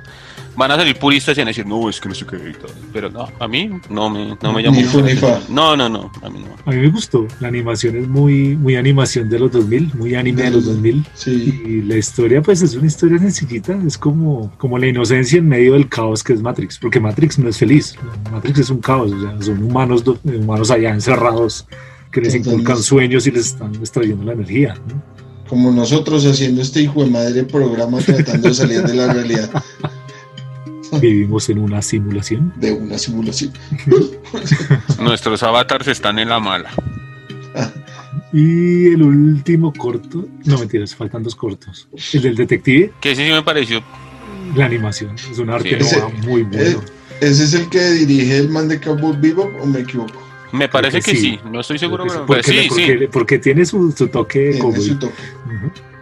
Van 0.55 0.71
a 0.71 0.75
salir 0.75 0.97
puristas 0.97 1.37
y 1.37 1.41
van 1.41 1.47
a 1.47 1.51
decir, 1.51 1.65
no, 1.65 1.87
es 1.89 2.01
que 2.01 2.09
no 2.09 2.15
sé 2.15 2.25
qué 2.25 2.37
y 2.37 2.53
todo. 2.53 2.73
Pero 2.91 3.11
no, 3.11 3.29
a 3.39 3.47
mí 3.47 3.69
no 3.87 4.09
me, 4.09 4.35
no 4.41 4.51
me 4.51 4.63
llamó 4.63 4.77
Ni 4.77 5.13
ni. 5.13 5.21
No, 5.49 5.77
no, 5.77 5.87
no, 5.87 6.11
a 6.23 6.29
mí 6.29 6.39
no. 6.39 6.55
A 6.65 6.75
mí 6.75 6.77
me 6.77 6.89
gustó. 6.89 7.27
La 7.39 7.49
animación 7.49 7.95
es 7.97 8.07
muy, 8.07 8.57
muy 8.57 8.75
animación 8.75 9.29
de 9.29 9.37
los 9.37 9.51
2000, 9.51 9.91
muy 9.93 10.15
anime 10.15 10.41
de 10.41 10.49
los 10.49 10.65
2000. 10.65 11.05
Sí, 11.13 11.61
Y 11.65 11.81
la 11.83 11.97
historia, 11.97 12.41
pues 12.41 12.63
es 12.63 12.73
una 12.73 12.87
historia 12.87 13.19
sencillita, 13.19 13.79
es 13.85 13.95
como, 13.95 14.51
como 14.57 14.79
la 14.79 14.87
inocencia 14.87 15.37
en 15.37 15.47
medio 15.47 15.73
del 15.73 15.87
caos 15.87 16.23
que 16.23 16.33
es 16.33 16.41
Matrix, 16.41 16.79
porque 16.79 16.99
Matrix 16.99 17.37
no 17.37 17.47
es 17.47 17.59
feliz, 17.59 17.95
Matrix 18.31 18.57
es 18.57 18.69
un 18.71 18.79
caos, 18.79 19.11
o 19.11 19.21
sea, 19.21 19.39
son 19.39 19.63
humanos, 19.63 20.03
humanos 20.23 20.71
allá 20.71 20.89
encerrados 20.89 21.67
que 22.11 22.21
les 22.21 22.35
inculcan 22.35 22.77
sueños 22.77 23.25
y 23.27 23.31
les 23.31 23.47
están 23.47 23.73
extrayendo 23.75 24.25
la 24.25 24.33
energía. 24.33 24.75
¿no? 24.87 25.20
Como 25.51 25.69
nosotros 25.69 26.25
haciendo 26.25 26.61
este 26.61 26.81
hijo 26.81 27.03
de 27.03 27.09
madre 27.09 27.43
programa 27.43 27.97
tratando 27.99 28.47
de 28.47 28.53
salir 28.53 28.81
de 28.83 28.93
la 28.93 29.11
realidad 29.13 29.49
Vivimos 31.01 31.49
en 31.49 31.59
una 31.59 31.81
simulación. 31.81 32.53
de 32.55 32.71
una 32.71 32.97
simulación. 32.97 33.51
Nuestros 34.99 35.43
avatars 35.43 35.87
están 35.89 36.19
en 36.19 36.29
la 36.29 36.39
mala. 36.39 36.69
Y 38.33 38.87
el 38.87 39.03
último 39.03 39.73
corto, 39.73 40.25
no 40.45 40.57
mentiras, 40.57 40.95
faltan 40.95 41.21
dos 41.23 41.35
cortos. 41.35 41.87
El 42.13 42.21
del 42.21 42.35
detective, 42.35 42.91
Que 43.01 43.11
ese 43.11 43.25
sí 43.25 43.31
me 43.31 43.41
pareció, 43.41 43.81
la 44.55 44.65
animación, 44.65 45.15
es 45.31 45.37
un 45.37 45.49
arte 45.49 45.81
Sí. 45.83 45.95
Noah 45.97 46.09
muy 46.27 46.43
bueno. 46.43 46.79
¿Ese 47.19 47.43
es 47.43 47.53
el 47.53 47.69
que 47.69 47.81
dirige 47.91 48.37
el 48.37 48.49
man 48.49 48.67
de 48.69 48.79
Cowboy 48.79 49.15
Bebop 49.19 49.49
o 49.61 49.65
me 49.65 49.79
equivoco? 49.81 50.21
me 50.53 50.67
parece 50.67 50.99
que 50.99 51.11
que 51.11 51.17
sí. 51.17 51.21
sí. 51.21 51.39
no 51.49 51.61
estoy 51.61 51.79
seguro, 51.79 52.03
pero 52.05 52.19
sí, 52.19 52.23
pues 52.27 52.45
porque, 52.45 52.61
sí, 52.63 52.67
sí. 52.75 52.85
porque- 52.91 53.07
porque 53.07 53.39
tiene 53.39 53.65
su, 53.65 53.89
su 53.93 54.09
toque 54.09 54.39
de 54.39 54.45
Tiene 54.51 54.59
cowboy. 54.59 54.81
su 54.85 54.99
toque. 54.99 55.13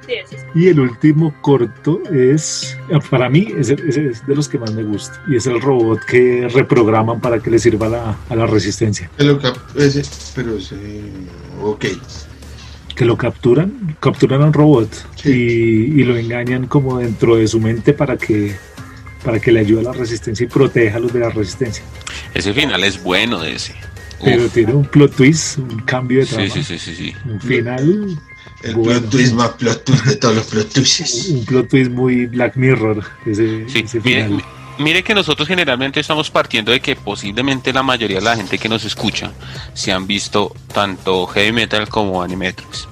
Es. 0.09 0.45
Y 0.55 0.67
el 0.67 0.79
último 0.79 1.33
corto 1.41 2.01
es, 2.11 2.77
para 3.09 3.29
mí, 3.29 3.47
es 3.57 3.67
de 3.67 4.35
los 4.35 4.49
que 4.49 4.57
más 4.57 4.73
me 4.73 4.83
gusta. 4.83 5.21
Y 5.29 5.35
es 5.35 5.45
el 5.47 5.61
robot 5.61 5.99
que 6.05 6.47
reprograman 6.47 7.21
para 7.21 7.39
que 7.39 7.49
le 7.51 7.59
sirva 7.59 7.85
a 7.85 7.89
la, 7.89 8.17
a 8.29 8.35
la 8.35 8.45
resistencia. 8.47 9.09
Que 9.17 9.23
lo 9.23 9.39
cap- 9.39 9.57
ese, 9.77 10.01
pero 10.35 10.57
ese, 10.57 10.75
ok. 11.61 11.85
Que 12.95 13.05
lo 13.05 13.15
capturan, 13.17 13.95
capturan 13.99 14.41
a 14.41 14.45
un 14.45 14.53
robot 14.53 14.89
Sí. 15.15 15.29
y, 15.29 16.01
y 16.01 16.03
lo 16.03 16.17
engañan 16.17 16.67
como 16.67 16.97
dentro 16.99 17.35
de 17.37 17.47
su 17.47 17.59
mente 17.59 17.93
para 17.93 18.17
que, 18.17 18.55
para 19.23 19.39
que 19.39 19.51
le 19.51 19.59
ayude 19.61 19.81
a 19.81 19.83
la 19.83 19.93
resistencia 19.93 20.43
y 20.45 20.47
proteja 20.47 20.97
a 20.97 20.99
los 20.99 21.13
de 21.13 21.19
la 21.19 21.29
resistencia. 21.29 21.83
Ese 22.33 22.53
final 22.53 22.83
es 22.83 23.01
bueno 23.01 23.39
de 23.39 23.53
ese. 23.55 23.73
Pero 24.21 24.45
Uf, 24.47 24.53
tiene 24.53 24.73
un 24.73 24.83
plot 24.85 25.15
twist, 25.15 25.59
un 25.59 25.79
cambio 25.85 26.19
de 26.19 26.25
trama. 26.25 26.49
sí, 26.49 26.61
sí, 26.61 26.77
sí, 26.77 26.93
sí, 26.93 26.95
sí. 26.95 27.15
Un 27.25 27.39
final, 27.39 28.19
El 28.63 28.75
Bueno. 28.75 28.99
plot 28.99 29.09
twist 29.11 29.33
más 29.33 29.49
plot 29.49 29.83
twist 29.85 30.05
de 30.05 30.15
todos 30.17 30.35
los 30.35 30.45
plot 30.47 30.73
twists. 30.73 31.29
un 31.29 31.45
plot 31.45 31.69
twist 31.69 31.91
muy 31.91 32.25
Black 32.25 32.55
Mirror, 32.57 33.03
ese, 33.25 33.69
Sí, 33.69 33.79
ese 33.85 33.99
mire, 34.01 34.25
final. 34.25 34.43
mi- 34.77 34.83
mire 34.83 35.03
que 35.03 35.13
nosotros 35.15 35.47
generalmente 35.47 35.99
estamos 35.99 36.29
partiendo 36.29 36.71
de 36.71 36.79
que 36.81 36.95
posiblemente 36.95 37.71
la 37.73 37.83
mayoría 37.83 38.17
de 38.17 38.23
la 38.25 38.35
gente 38.35 38.57
que 38.57 38.67
nos 38.69 38.83
escucha 38.85 39.31
se 39.73 39.91
han 39.93 40.07
visto 40.07 40.53
tanto 40.73 41.25
heavy 41.27 41.51
metal 41.53 41.87
como 41.87 42.21
animetrix. 42.21 42.87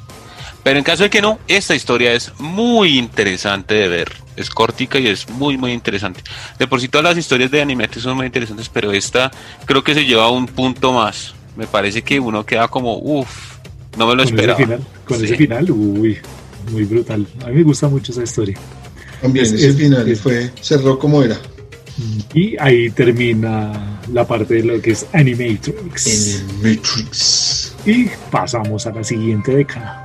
Pero 0.63 0.79
en 0.79 0.83
caso 0.83 1.03
de 1.03 1.09
que 1.09 1.21
no, 1.21 1.39
esta 1.47 1.75
historia 1.75 2.11
es 2.13 2.31
muy 2.39 2.97
interesante 2.97 3.73
de 3.75 3.87
ver. 3.87 4.11
Es 4.35 4.49
cortica 4.49 4.99
y 4.99 5.07
es 5.07 5.27
muy, 5.29 5.57
muy 5.57 5.71
interesante. 5.71 6.21
De 6.59 6.67
por 6.67 6.79
sí 6.81 6.89
todas 6.89 7.05
las 7.05 7.17
historias 7.17 7.49
de 7.51 7.61
animetrix 7.61 8.03
son 8.03 8.17
muy 8.17 8.25
interesantes, 8.25 8.69
pero 8.69 8.91
esta 8.91 9.31
creo 9.65 9.83
que 9.83 9.93
se 9.93 10.05
lleva 10.05 10.25
a 10.25 10.29
un 10.29 10.45
punto 10.45 10.91
más. 10.93 11.33
Me 11.55 11.67
parece 11.67 12.03
que 12.03 12.19
uno 12.19 12.45
queda 12.45 12.67
como, 12.67 12.97
uff, 12.97 13.55
no 13.97 14.07
me 14.07 14.15
lo 14.15 14.17
con 14.17 14.19
ese 14.21 14.35
esperaba. 14.35 14.57
final, 14.59 14.79
con 15.05 15.19
Sí. 15.19 15.25
ese 15.25 15.35
final, 15.35 15.71
uy, 15.71 16.17
muy 16.71 16.83
brutal. 16.85 17.25
A 17.43 17.47
mí 17.49 17.55
me 17.55 17.63
gusta 17.63 17.87
mucho 17.87 18.11
esa 18.11 18.23
historia. 18.23 18.57
También 19.21 19.45
Es- 19.45 19.53
ese 19.53 19.69
es- 19.69 19.75
final 19.77 20.07
es- 20.07 20.21
fue, 20.21 20.51
cerró 20.61 20.99
como 20.99 21.23
era. 21.23 21.37
Y 22.33 22.55
ahí 22.59 22.91
termina 22.91 23.99
la 24.13 24.27
parte 24.27 24.53
de 24.55 24.63
lo 24.63 24.79
que 24.81 24.91
es 24.91 25.05
Animatrix. 25.13 26.05
En 26.07 26.41
el 26.63 26.75
Matrix. 26.77 27.73
Y 27.85 28.05
pasamos 28.29 28.85
a 28.85 28.91
la 28.91 29.03
siguiente 29.03 29.55
década. 29.55 30.03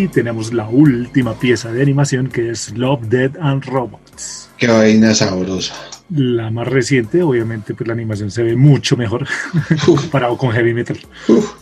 Y 0.00 0.08
tenemos 0.08 0.54
la 0.54 0.66
última 0.66 1.38
pieza 1.38 1.70
de 1.70 1.82
animación 1.82 2.28
que 2.28 2.48
es 2.48 2.70
Love, 2.74 3.02
Dead 3.02 3.32
and 3.38 3.62
Robots. 3.66 4.48
Qué 4.56 4.66
vaina 4.66 5.14
sabrosa. 5.14 5.74
La 6.08 6.50
más 6.50 6.68
reciente, 6.68 7.22
obviamente, 7.22 7.74
pues 7.74 7.86
la 7.86 7.92
animación 7.92 8.30
se 8.30 8.42
ve 8.42 8.56
mucho 8.56 8.96
mejor 8.96 9.28
comparado 9.84 10.38
con 10.38 10.52
Heavy 10.52 10.72
Metal. 10.72 10.98
Uf, 11.28 11.52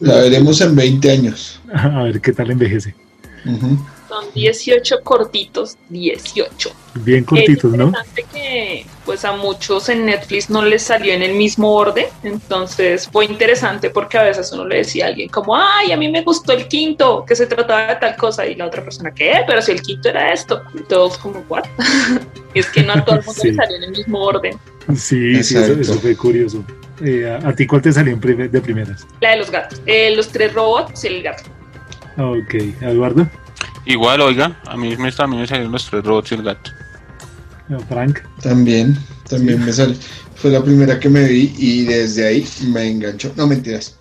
la 0.00 0.14
veremos 0.14 0.62
en 0.62 0.74
20 0.74 1.10
años. 1.10 1.60
A 1.74 2.04
ver 2.04 2.22
qué 2.22 2.32
tal 2.32 2.52
envejece. 2.52 2.94
Ujú. 3.44 3.78
Son 4.14 4.32
18 4.32 5.00
cortitos, 5.02 5.76
18. 5.88 6.70
Bien 7.00 7.24
cortitos, 7.24 7.72
es 7.72 7.78
¿no? 7.78 7.86
interesante 7.86 8.24
que 8.32 8.86
pues 9.04 9.24
a 9.24 9.32
muchos 9.32 9.88
en 9.88 10.06
Netflix 10.06 10.48
no 10.50 10.62
les 10.64 10.84
salió 10.84 11.12
en 11.12 11.22
el 11.22 11.34
mismo 11.34 11.72
orden, 11.74 12.06
entonces 12.22 13.08
fue 13.10 13.24
interesante 13.24 13.90
porque 13.90 14.16
a 14.18 14.22
veces 14.22 14.52
uno 14.52 14.66
le 14.66 14.76
decía 14.76 15.06
a 15.06 15.08
alguien 15.08 15.28
como, 15.30 15.56
ay, 15.56 15.90
a 15.90 15.96
mí 15.96 16.08
me 16.08 16.22
gustó 16.22 16.52
el 16.52 16.68
quinto, 16.68 17.24
que 17.26 17.34
se 17.34 17.46
trataba 17.46 17.88
de 17.88 17.96
tal 17.96 18.16
cosa, 18.16 18.46
y 18.46 18.54
la 18.54 18.66
otra 18.66 18.84
persona, 18.84 19.10
¿qué? 19.12 19.40
Pero 19.48 19.60
si 19.60 19.72
el 19.72 19.82
quinto 19.82 20.08
era 20.10 20.32
esto, 20.32 20.62
y 20.74 20.82
todos 20.84 21.18
como, 21.18 21.40
¿what? 21.48 21.64
y 22.54 22.58
es 22.60 22.66
que 22.70 22.84
no 22.84 22.92
a 22.92 23.04
todo 23.04 23.16
el 23.18 23.24
mundo 23.24 23.40
Sí. 23.42 23.48
le 23.48 23.54
salió 23.56 23.76
en 23.78 23.82
el 23.82 23.90
mismo 23.90 24.20
orden. 24.20 24.56
Sí, 24.94 25.42
sí, 25.42 25.56
eso, 25.56 25.94
fue 25.98 26.14
curioso. 26.16 26.64
Eh, 27.04 27.26
¿a, 27.28 27.48
a 27.48 27.52
ti 27.52 27.66
cuál 27.66 27.82
te 27.82 27.92
salió 27.92 28.16
de 28.16 28.60
primeras? 28.60 29.04
La 29.20 29.30
de 29.32 29.38
los 29.38 29.50
gatos, 29.50 29.82
Eh, 29.86 30.14
los 30.14 30.28
tres 30.28 30.54
robots 30.54 31.02
y 31.02 31.08
el 31.08 31.22
gato. 31.24 31.42
Ok, 32.16 32.54
Eduardo, 32.80 33.26
Igual, 33.86 34.20
oiga, 34.20 34.60
a 34.66 34.76
mí 34.76 34.96
me, 34.96 35.12
también 35.12 35.42
me 35.42 35.46
salieron 35.46 35.72
los 35.72 35.88
tres 35.88 36.02
robots 36.04 36.32
y 36.32 36.34
el 36.36 36.42
gato. 36.42 36.70
eh, 37.70 37.76
Frank. 37.88 38.20
También, 38.42 38.96
también 39.28 39.64
me 39.64 39.72
sale. 39.72 39.96
Fue 40.36 40.50
la 40.50 40.62
primera 40.62 40.98
que 40.98 41.08
me 41.08 41.24
vi 41.24 41.54
y 41.56 41.84
desde 41.84 42.26
ahí 42.26 42.46
me 42.68 42.88
enganchó. 42.90 43.32
No, 43.36 43.46
mentiras. 43.46 43.96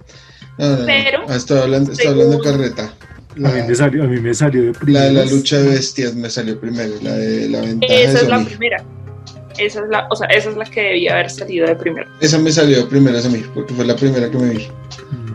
No, 0.58 0.68
no, 0.70 0.78
no. 0.80 0.86
Pero, 0.86 1.20
Ah, 1.28 1.36
estaba 1.36 1.64
hablando, 1.64 1.92
estaba 1.92 2.12
hablando 2.12 2.40
carreta. 2.40 2.94
A 3.36 3.50
mí 3.50 3.62
me 3.68 3.74
salió, 3.76 4.04
a 4.04 4.08
mí 4.08 4.20
me 4.20 4.34
salió 4.34 4.62
de 4.62 4.72
La 4.74 4.80
primero. 4.80 5.06
de 5.06 5.12
la 5.14 5.26
lucha 5.26 5.58
de 5.58 5.70
bestias 5.70 6.14
me 6.14 6.30
salió 6.30 6.60
primero, 6.60 6.94
la 7.02 7.14
de 7.14 7.50
la 7.50 7.62
ventaja 7.62 7.94
Esa 7.94 8.12
de 8.14 8.20
es 8.20 8.28
la 8.28 8.44
primera. 8.46 8.84
Esa 9.58 9.80
es 9.82 9.90
la, 9.90 10.08
o 10.12 10.16
sea, 10.16 10.28
esa 10.28 10.50
es 10.52 10.56
la 10.58 10.66
que 10.66 10.82
debía 10.82 11.14
haber 11.14 11.30
salido 11.32 11.66
de 11.68 11.76
primero. 11.76 12.08
Esa 12.20 12.38
me 12.38 12.52
salió 12.52 12.78
de 12.78 12.86
primeras 12.86 13.26
a 13.26 13.30
mí, 13.30 13.44
porque 13.56 13.74
fue 13.74 13.86
la 13.86 13.96
primera 13.96 14.30
que 14.30 14.38
me 14.38 14.50
vi. 14.52 14.68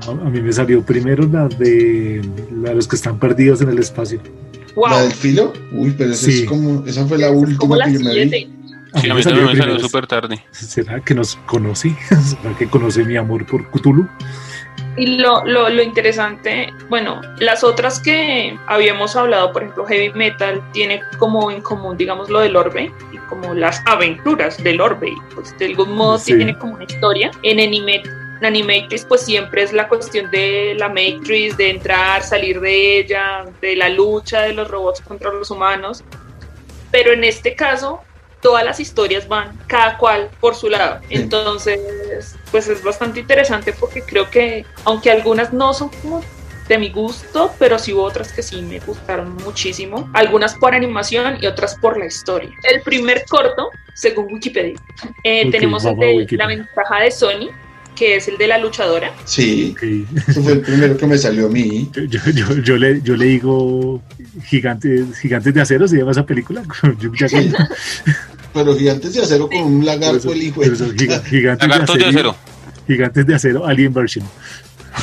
A, 0.09 0.27
a 0.27 0.31
mí 0.31 0.40
me 0.40 0.53
salió 0.53 0.83
primero 0.83 1.27
la 1.31 1.49
de, 1.49 2.23
la 2.62 2.71
de 2.71 2.75
los 2.77 2.88
que 2.88 2.97
están 2.97 3.18
perdidos 3.18 3.61
en 3.62 3.68
el 3.71 3.79
espacio. 3.79 4.21
Wow. 4.75 4.88
La 4.90 5.03
del 5.03 5.12
filo, 5.12 5.53
uy, 5.73 5.94
pero 5.97 6.12
esa 6.12 6.27
Sí. 6.27 6.42
es 6.42 6.49
como, 6.49 6.85
esa 6.87 7.05
fue 7.07 7.18
la 7.18 7.31
última 7.31 7.77
la 7.77 7.85
que 7.87 7.92
yo 7.94 8.01
me 8.01 8.14
vi. 8.25 8.55
A 8.94 9.01
Sí, 9.01 9.07
mí 9.07 9.11
a 9.11 9.14
me 9.14 9.18
mí 9.18 9.23
salió 9.23 9.42
me 9.47 9.57
salió 9.57 9.79
súper 9.81 10.07
tarde. 10.07 10.42
¿Será 10.51 11.01
que 11.01 11.14
nos 11.14 11.37
conoce? 11.47 11.94
¿Será 12.09 12.57
que 12.57 12.66
conoce 12.68 13.05
mi 13.05 13.16
amor 13.16 13.44
por 13.47 13.68
Cthulhu? 13.71 14.09
Y 14.97 15.18
lo, 15.18 15.44
lo, 15.44 15.68
lo 15.68 15.83
interesante, 15.83 16.73
bueno, 16.88 17.21
las 17.38 17.62
otras 17.62 18.01
que 18.01 18.59
habíamos 18.66 19.14
hablado, 19.14 19.53
por 19.53 19.62
ejemplo, 19.62 19.85
Heavy 19.87 20.12
Metal, 20.18 20.61
tiene 20.73 21.01
como 21.18 21.51
en 21.53 21.61
común, 21.61 21.97
digamos, 21.97 22.31
lo 22.31 22.40
del 22.40 22.57
orbe 22.57 22.90
y 23.12 23.18
como 23.29 23.55
las 23.55 23.81
aventuras 23.87 24.61
del 24.64 24.81
orbe. 24.81 25.11
y, 25.11 25.35
Pues 25.35 25.57
de 25.59 25.66
algún 25.66 25.94
modo 25.94 26.18
Sí. 26.18 26.35
tiene 26.35 26.57
como 26.59 26.75
una 26.75 26.85
historia. 26.85 27.31
En 27.44 27.61
Anime, 27.61 28.03
en 28.40 28.46
Animatrix, 28.46 29.05
pues 29.05 29.22
siempre 29.22 29.62
es 29.62 29.72
la 29.72 29.88
cuestión 29.88 30.31
de 30.31 30.74
la 30.79 30.88
Matrix, 30.88 31.57
de 31.57 31.70
entrar, 31.70 32.22
salir 32.22 32.61
de 32.61 32.98
ella, 32.98 33.44
de 33.61 33.77
la 33.77 33.88
lucha 33.88 34.42
de 34.42 34.53
los 34.53 34.68
robots 34.68 35.01
contra 35.01 35.33
los 35.33 35.51
humanos. 35.51 36.05
Pero 36.90 37.12
en 37.12 37.24
este 37.24 37.55
caso, 37.55 38.01
todas 38.40 38.64
las 38.64 38.81
historias 38.81 39.29
van 39.29 39.59
cada 39.66 39.98
cual 39.98 40.31
por 40.40 40.55
su 40.55 40.68
lado. 40.68 41.01
Entonces, 41.11 42.37
pues 42.51 42.68
es 42.68 42.83
bastante 42.83 43.20
interesante 43.20 43.72
porque 43.72 44.03
creo 44.03 44.31
que, 44.31 44.64
aunque 44.85 45.11
algunas 45.11 45.53
no 45.53 45.74
son 45.74 45.90
como 46.03 46.22
de 46.68 46.79
mi 46.79 46.90
gusto, 46.90 47.53
pero 47.59 47.79
sí 47.79 47.94
hubo 47.94 48.03
otras 48.03 48.33
que 48.33 48.42
sí 48.42 48.61
me 48.61 48.79
gustaron 48.81 49.37
muchísimo. 49.37 50.09
Algunas 50.12 50.55
por 50.55 50.74
animación 50.74 51.38
y 51.40 51.46
otras 51.46 51.77
por 51.77 51.98
la 51.98 52.07
historia. 52.07 52.51
El 52.62 52.83
primer 52.83 53.24
corto, 53.27 53.70
según 53.94 54.33
Wikipedia, 54.33 54.79
eh, 55.24 55.44
Ok, 55.46 55.53
tenemos 55.53 55.85
el 55.85 55.96
de. 55.96 56.27
La 56.33 56.46
ventaja 56.46 57.01
de 57.01 57.11
Sony, 57.11 57.51
que 57.98 58.16
es 58.16 58.28
el 58.28 58.38
de 58.38 58.46
la 58.46 58.58
luchadora. 58.58 59.12
Sí, 59.24 59.74
Ok. 59.76 59.82
ese 60.28 60.40
fue 60.40 60.52
el 60.52 60.61
primero 60.61 60.96
que 60.96 61.06
me 61.06 61.18
salió 61.18 61.46
a 61.46 61.48
mí. 61.48 61.90
Yo, 61.92 62.20
yo, 62.30 62.54
yo 62.62 62.76
le, 62.76 63.02
yo 63.02 63.16
le 63.16 63.24
digo 63.26 64.00
gigantes, 64.46 65.18
gigantes 65.18 65.52
de 65.52 65.61
acero, 65.61 65.88
se 65.88 65.96
llama 65.96 66.12
esa 66.12 66.24
película. 66.24 66.62
Yo 67.00 67.11
ya 67.18 67.26
que- 67.28 67.52
Pero 68.54 68.76
gigantes 68.76 69.12
de 69.14 69.22
acero 69.22 69.48
con 69.48 69.61
un 69.62 69.84
lagarto, 69.84 70.16
eso- 70.18 70.32
el 70.32 70.42
hijo 70.42 70.61
de 70.62 70.70
giga- 70.70 71.22
gigantes 71.24 71.68
Lagartos 71.68 71.98
de 71.98 72.06
acero. 72.06 72.37
Gigantes 72.87 73.26
de 73.26 73.34
acero, 73.34 73.66
Alien 73.66 73.92
Version. 73.92 74.24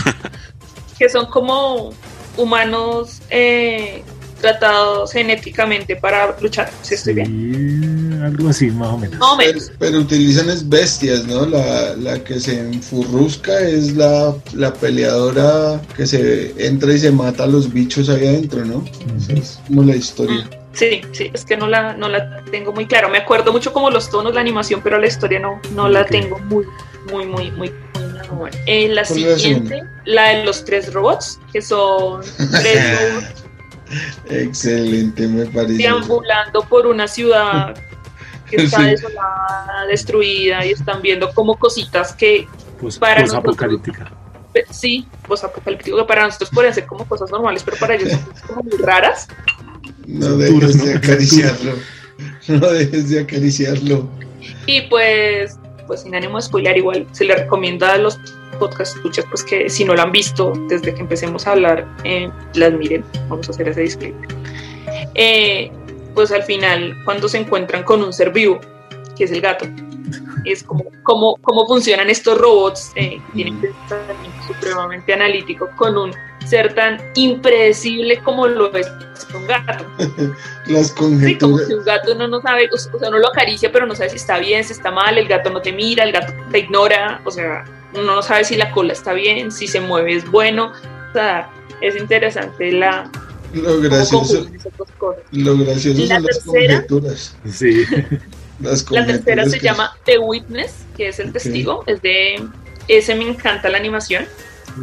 que 0.98 1.10
son 1.10 1.26
como 1.28 1.94
humanos 2.38 3.22
eh, 3.30 4.04
tratados 4.42 5.12
genéticamente 5.12 5.96
para 5.96 6.36
luchar, 6.42 6.72
si 6.82 6.96
estoy 6.96 7.14
Sí, 7.14 7.20
bien. 7.20 7.95
Algo 8.26 8.50
así, 8.50 8.72
más 8.72 8.90
o 8.90 8.98
menos. 8.98 9.72
Pero, 9.80 10.00
utilizan 10.00 10.50
es 10.50 10.68
bestias, 10.68 11.26
¿no? 11.26 11.46
La, 11.46 11.96
la 11.96 12.24
que 12.24 12.40
se 12.40 12.60
enfurrusca 12.60 13.60
es 13.62 13.96
la, 13.96 14.36
la 14.54 14.74
peleadora 14.74 15.82
que 15.96 16.06
se 16.06 16.54
entra 16.66 16.94
y 16.94 17.00
se 17.00 17.12
mata 17.12 17.44
a 17.44 17.48
los 17.48 17.72
bichos 17.72 18.10
ahí 18.10 18.28
adentro, 18.28 18.66
¿no? 18.66 18.84
Esa 19.18 19.34
es 19.34 19.60
como 19.68 19.84
la 19.84 19.96
historia. 19.96 20.50
Sí, 20.74 21.02
sí, 21.14 21.32
es 21.34 21.46
que 21.46 21.56
no 21.56 21.68
la, 21.68 21.94
no 21.94 22.10
la 22.10 22.44
tengo 22.52 22.74
muy 22.74 22.86
claro. 22.86 23.10
Me 23.10 23.20
acuerdo 23.20 23.52
mucho 23.54 23.72
como 23.72 23.90
los 23.90 24.10
tonos, 24.10 24.34
la 24.34 24.42
animación, 24.42 24.82
pero 24.84 25.00
la 25.00 25.08
historia 25.08 25.40
no, 25.40 25.62
no 25.74 25.88
la 25.88 26.06
tengo 26.06 26.38
muy, 26.40 26.66
muy, 27.12 27.26
muy, 27.26 27.52
muy, 27.52 27.72
buena. 28.32 28.58
Eh, 28.66 28.90
la 28.90 29.04
¿Cuál 29.04 29.20
es 29.20 29.26
la 29.26 29.38
siguiente, 29.38 29.84
la 30.06 30.30
de 30.30 30.44
los 30.44 30.66
tres 30.66 30.94
robots, 30.94 31.40
que 31.54 31.62
son 31.62 32.22
tres 32.62 33.00
robots 33.00 33.46
Excelente, 34.30 35.28
me 35.28 35.46
parece. 35.46 35.78
deambulando 35.78 36.62
por 36.64 36.88
una 36.88 37.08
ciudad 37.08 37.76
que 38.50 38.58
está 38.58 38.78
Sí. 38.80 38.84
desolada, 38.92 39.86
destruida, 39.88 40.66
y 40.66 40.72
están 40.72 41.02
viendo 41.02 41.32
como 41.34 41.58
cositas 41.58 42.14
que 42.14 42.48
Pues, 42.80 42.98
Para 43.00 43.22
pues 43.22 43.32
nosotros. 43.32 43.56
apocalíptica. 43.56 44.12
Sí, 44.70 45.08
pues 45.28 45.44
apocalíptico, 45.44 45.98
que 45.98 46.04
para 46.06 46.26
nosotros 46.26 46.50
pueden 46.54 46.74
ser 46.74 46.86
como 46.86 47.06
cosas 47.06 47.30
normales, 47.32 47.62
pero 47.64 47.78
para 47.78 47.96
ellos 47.96 48.12
son 48.12 48.22
como 48.48 48.64
muy 48.64 48.78
raras. 48.80 49.28
No 50.08 50.38
dejes 50.38 50.84
de 50.86 50.94
acariciarlo. 50.96 51.74
No 52.48 52.68
dejes 52.70 53.10
de 53.10 53.22
acariciarlo. 53.22 54.08
Y 54.66 54.82
pues, 54.84 55.58
pues 55.88 56.02
sin 56.04 56.16
ánimo 56.16 56.38
de 56.38 56.44
spoiler, 56.44 56.78
igual 56.78 57.08
se 57.12 57.26
le 57.26 57.36
recomienda 57.36 57.94
a 57.94 57.98
los 57.98 58.18
podcast 58.60 58.96
escuchas, 58.96 59.26
pues 59.30 59.44
que 59.44 59.70
si 59.70 59.84
no 59.84 59.96
la 59.96 60.04
han 60.04 60.12
visto 60.14 60.54
desde 60.70 60.94
que 60.94 61.02
empecemos 61.02 61.48
a 61.48 61.52
hablar, 61.54 61.86
eh, 62.06 62.30
las 62.54 62.72
miren. 62.74 63.04
Vamos 63.28 63.50
a 63.50 63.52
hacer 63.52 63.68
ese 63.70 63.82
disclaimer. 63.82 64.28
Eh, 65.16 65.72
pues 66.16 66.32
al 66.32 66.44
final, 66.44 66.96
cuando 67.06 67.28
se 67.28 67.38
encuentran 67.38 67.84
con 67.84 68.02
un 68.02 68.12
ser 68.14 68.32
vivo, 68.32 68.60
que 69.16 69.26
es 69.26 69.32
el 69.32 69.42
gato, 69.42 69.66
es 70.46 70.64
como 70.64 70.86
cómo, 71.04 71.38
cómo 71.42 71.68
funcionan 71.68 72.10
estos 72.10 72.38
robots, 72.38 72.92
eh, 72.96 73.20
que 73.28 73.34
tienen 73.34 73.60
pensamiento 73.62 74.44
supremamente 74.48 75.14
analítico 75.14 75.70
con 75.76 75.98
un 75.98 76.14
ser 76.46 76.74
tan 76.76 77.00
impredecible 77.16 78.20
como 78.22 78.48
lo 78.48 78.72
es 78.76 78.88
un 79.34 79.48
gato. 79.48 79.86
Las 80.68 80.88
Sí, 80.88 80.94
como 80.96 81.10
conjeturas. 81.12 81.68
que 81.68 81.76
un 81.76 81.84
gato 81.86 82.12
uno 82.14 82.28
no 82.28 82.42
sabe, 82.42 82.70
o 82.72 82.78
sea, 82.78 83.10
uno 83.10 83.18
lo 83.18 83.28
acaricia, 83.30 83.72
pero 83.72 83.86
no 83.86 83.96
sabe 83.96 84.10
si 84.12 84.18
está 84.18 84.38
bien, 84.38 84.64
si 84.64 84.74
está 84.74 84.92
mal, 84.92 85.18
el 85.18 85.28
gato 85.28 85.50
no 85.50 85.62
te 85.62 85.72
mira, 85.74 86.04
el 86.04 86.12
gato 86.12 86.34
te 86.52 86.60
ignora, 86.60 87.22
o 87.26 87.32
sea, 87.32 87.66
no 87.94 88.22
sabe 88.22 88.44
si 88.44 88.56
la 88.56 88.72
cola 88.72 88.94
está 88.94 89.14
bien, 89.14 89.52
si 89.52 89.68
se 89.68 89.80
mueve 89.80 90.16
es 90.16 90.30
bueno, 90.30 90.72
o 91.10 91.14
sea, 91.14 91.50
es 91.82 91.96
interesante 91.96 92.72
la 92.72 93.10
Lo 93.54 93.80
gracioso, 93.80 94.48
lo 95.32 95.58
gracioso 95.58 96.00
La 96.02 96.16
son 96.16 96.24
las 96.24 96.44
tercera. 96.44 96.74
conjeturas. 96.88 97.38
Sí. 97.52 97.86
Las 98.60 98.90
La 98.92 99.06
tercera 99.06 99.16
conjeturas 99.46 99.52
se 99.52 99.60
llama 99.60 99.98
The 100.06 100.18
Witness, 100.20 100.74
que 100.98 101.10
es 101.10 101.20
el 101.20 101.32
testigo, 101.34 101.84
es 101.88 102.02
de, 102.02 102.44
ese 102.88 103.16
me 103.16 103.28
encanta 103.28 103.70
la 103.70 103.78
animación, 103.78 104.26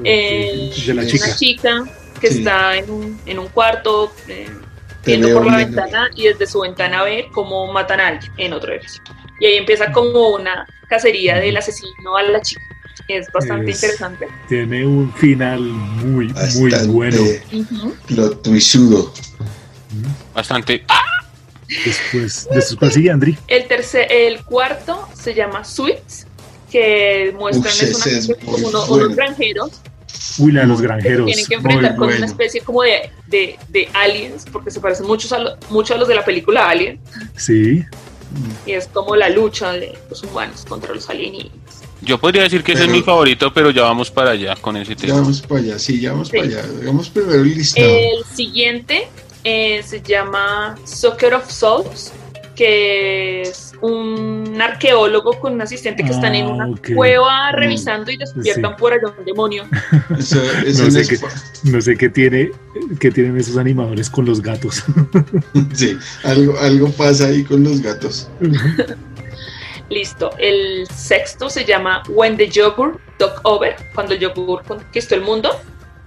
Eh, 0.05 0.71
de 0.87 0.95
la 0.95 1.03
es- 1.03 1.09
chica. 1.13 1.25
una 1.27 1.37
chica 1.37 1.85
que 2.21 2.29
Sí. 2.29 2.39
está 2.39 2.77
en 2.77 2.91
un, 2.91 3.21
en 3.27 3.39
un 3.39 3.49
cuarto, 3.49 4.13
eh, 4.29 4.49
viendo 5.05 5.33
por 5.35 5.45
la 5.47 5.57
bien. 5.57 5.75
ventana 5.75 6.09
y 6.15 6.29
desde 6.29 6.47
su 6.47 6.61
ventana 6.61 7.03
ve 7.05 7.29
cómo 7.33 7.71
matan 7.73 8.01
a 8.01 8.09
alguien 8.09 8.33
en 8.39 8.53
otro 8.53 8.73
edificio. 8.73 9.03
Y 9.41 9.47
ahí 9.47 9.55
empieza 9.57 9.91
como 9.93 10.29
una 10.29 10.67
cacería 10.89 11.37
del 11.37 11.57
asesino 11.57 12.17
a 12.17 12.23
la 12.23 12.41
chica. 12.41 12.61
Es 13.09 13.27
bastante 13.33 13.71
Es- 13.71 13.77
interesante. 13.83 14.29
Tiene 14.49 14.87
un 14.87 15.13
final 15.15 15.61
muy, 15.61 16.33
muy 16.57 16.73
bueno. 16.87 17.23
plot 18.07 18.43
twistudo. 18.43 19.13
Bastante. 20.35 20.85
Después, 21.85 22.49
después 22.53 22.95
sigue 22.95 23.11
Andri. 23.11 23.39
El 23.49 23.67
tercer, 23.67 24.11
el 24.13 24.45
cuarto 24.45 25.09
se 25.15 25.35
llama 25.35 25.65
Sweets, 25.65 26.27
que 26.71 27.35
muestran 27.39 27.73
Uf, 27.75 27.83
es 27.83 27.95
una 28.07 28.19
es 28.19 28.29
muy 28.29 28.61
unos, 28.65 28.89
bueno. 28.89 29.05
unos 29.07 29.17
granjeros 29.17 29.81
Uy, 30.39 30.53
la 30.53 30.63
de 30.63 30.67
los 30.67 30.81
granjeros. 30.83 31.27
tienen 31.27 31.47
que 31.47 31.57
muy 31.59 31.73
enfrentar 31.73 31.97
con 31.97 32.07
bueno. 32.07 32.19
una 32.19 32.27
especie 32.27 32.61
como 32.61 32.83
de, 32.83 33.11
de, 33.27 33.59
de 33.69 33.89
aliens, 33.95 34.45
porque 34.53 34.71
se 34.71 34.81
parecen 34.81 35.07
muchos 35.07 35.33
a 35.33 35.39
lo- 35.39 35.57
mucho 35.71 35.95
a 35.95 35.97
los 35.99 36.09
de 36.09 36.15
la 36.15 36.25
película 36.25 36.69
Alien, 36.69 37.01
Sí. 37.37 37.85
y 38.67 38.73
es 38.73 38.87
como 38.89 39.17
la 39.17 39.29
lucha 39.31 39.73
de 39.73 39.97
los 40.11 40.23
humanos 40.23 40.65
contra 40.69 40.95
los 40.95 41.09
alienígenas. 41.09 41.57
Yo 42.05 42.19
podría 42.19 42.43
decir 42.43 42.63
que 42.63 42.73
ese 42.73 42.85
es 42.85 42.91
mi 42.91 43.01
favorito, 43.03 43.53
pero 43.53 43.71
ya 43.71 43.83
vamos 43.83 44.11
para 44.11 44.31
allá 44.33 44.57
con 44.61 44.77
ese 44.77 44.95
Ya 44.95 45.01
tema. 45.07 45.15
vamos 45.21 45.41
para 45.43 45.61
allá, 45.61 45.79
sí, 45.79 46.01
ya 46.01 46.13
vamos 46.13 46.29
Sí. 46.29 46.37
para 46.37 46.49
allá. 46.49 46.65
Hagamos 46.81 47.09
primero 47.11 47.35
el 47.43 47.55
listado. 47.55 47.87
El 47.89 48.25
siguiente 48.35 49.09
eh, 49.45 49.83
se 49.85 50.03
llama 50.03 50.77
Soccer 50.85 51.35
of 51.35 51.51
Souls, 51.51 52.13
que 52.55 53.43
es 53.43 53.73
un 53.81 54.57
arqueólogo 54.61 55.41
con 55.41 55.55
un 55.55 55.63
asistente 55.63 56.05
que 56.05 56.11
están 56.11 56.35
en 56.35 56.47
Ah, 56.47 56.51
una 56.53 56.69
ok. 56.69 56.91
cueva 56.95 57.51
revisando 57.53 58.11
y 58.11 58.17
despiertan 58.19 58.73
Sí. 58.73 58.77
por 58.79 58.93
allá 58.93 59.13
un 59.19 59.25
demonio. 59.25 59.65
Eso, 60.19 60.41
eso 60.67 60.85
No 60.85 60.91
sé 60.91 61.01
es 61.01 61.09
qué- 61.09 61.19
No 61.71 61.81
sé 61.81 61.97
qué 61.97 62.09
tiene, 62.09 62.51
qué 63.01 63.11
tienen 63.11 63.37
esos 63.39 63.57
animadores 63.57 64.11
con 64.11 64.25
los 64.27 64.43
gatos. 64.43 64.85
Sí, 65.75 65.97
algo, 66.25 66.59
algo 66.59 66.91
pasa 66.93 67.27
ahí 67.27 67.43
con 67.45 67.63
los 67.65 67.81
gatos. 67.81 68.29
Listo. 69.93 70.31
El 70.39 70.87
sexto 70.95 71.51
se 71.51 71.65
llama 71.65 72.03
When 72.09 72.37
the 72.37 72.49
Yogurt 72.49 72.99
Took 73.19 73.41
Over, 73.45 73.77
cuando 73.95 74.15
el 74.15 74.21
yogur 74.21 74.65
conquistó 74.65 75.15
el 75.15 75.21
mundo. 75.23 75.51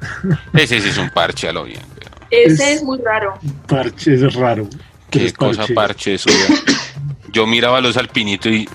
Ese 0.53 0.79
sí 0.81 0.89
es 0.89 0.97
un 0.97 1.09
parche 1.09 1.47
a 1.49 1.53
lo 1.53 1.63
bien. 1.65 1.81
pero 1.97 2.11
Ese 2.31 2.53
Es- 2.53 2.77
es, 2.77 2.83
muy 2.83 2.99
raro. 3.03 3.35
Parche 3.67 4.15
es 4.15 4.33
raro. 4.33 4.67
Qué 5.09 5.25
Es 5.25 5.33
cosa 5.33 5.65
parche 5.73 6.15
eso. 6.15 6.29
ya. 6.29 6.55
Yo 7.31 7.45
miraba 7.45 7.77
a 7.77 7.81
los 7.81 7.95
alpinitos 7.97 8.51
y 8.51 8.67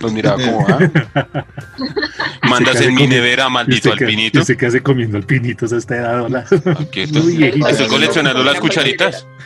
los 0.00 0.12
miraba 0.12 0.36
como, 0.42 0.66
¿ah? 0.68 1.44
Mandas 2.48 2.78
Se 2.78 2.86
en 2.86 2.94
mi 2.94 3.06
nevera, 3.06 3.48
maldito 3.48 3.88
¿Y 3.88 3.92
usted 3.92 3.98
qué- 3.98 4.04
alpinito. 4.04 4.38
y 4.38 4.40
usted 4.42 4.56
qué 4.56 4.66
hace 4.66 4.82
comiendo 4.82 5.16
alpinitos 5.16 5.72
a 5.72 5.76
esta 5.78 5.96
edad? 5.96 6.22
hola? 6.24 6.44
Estoy 6.50 7.86
coleccionando 7.88 8.42
las 8.44 8.60
cucharitas. 8.60 9.26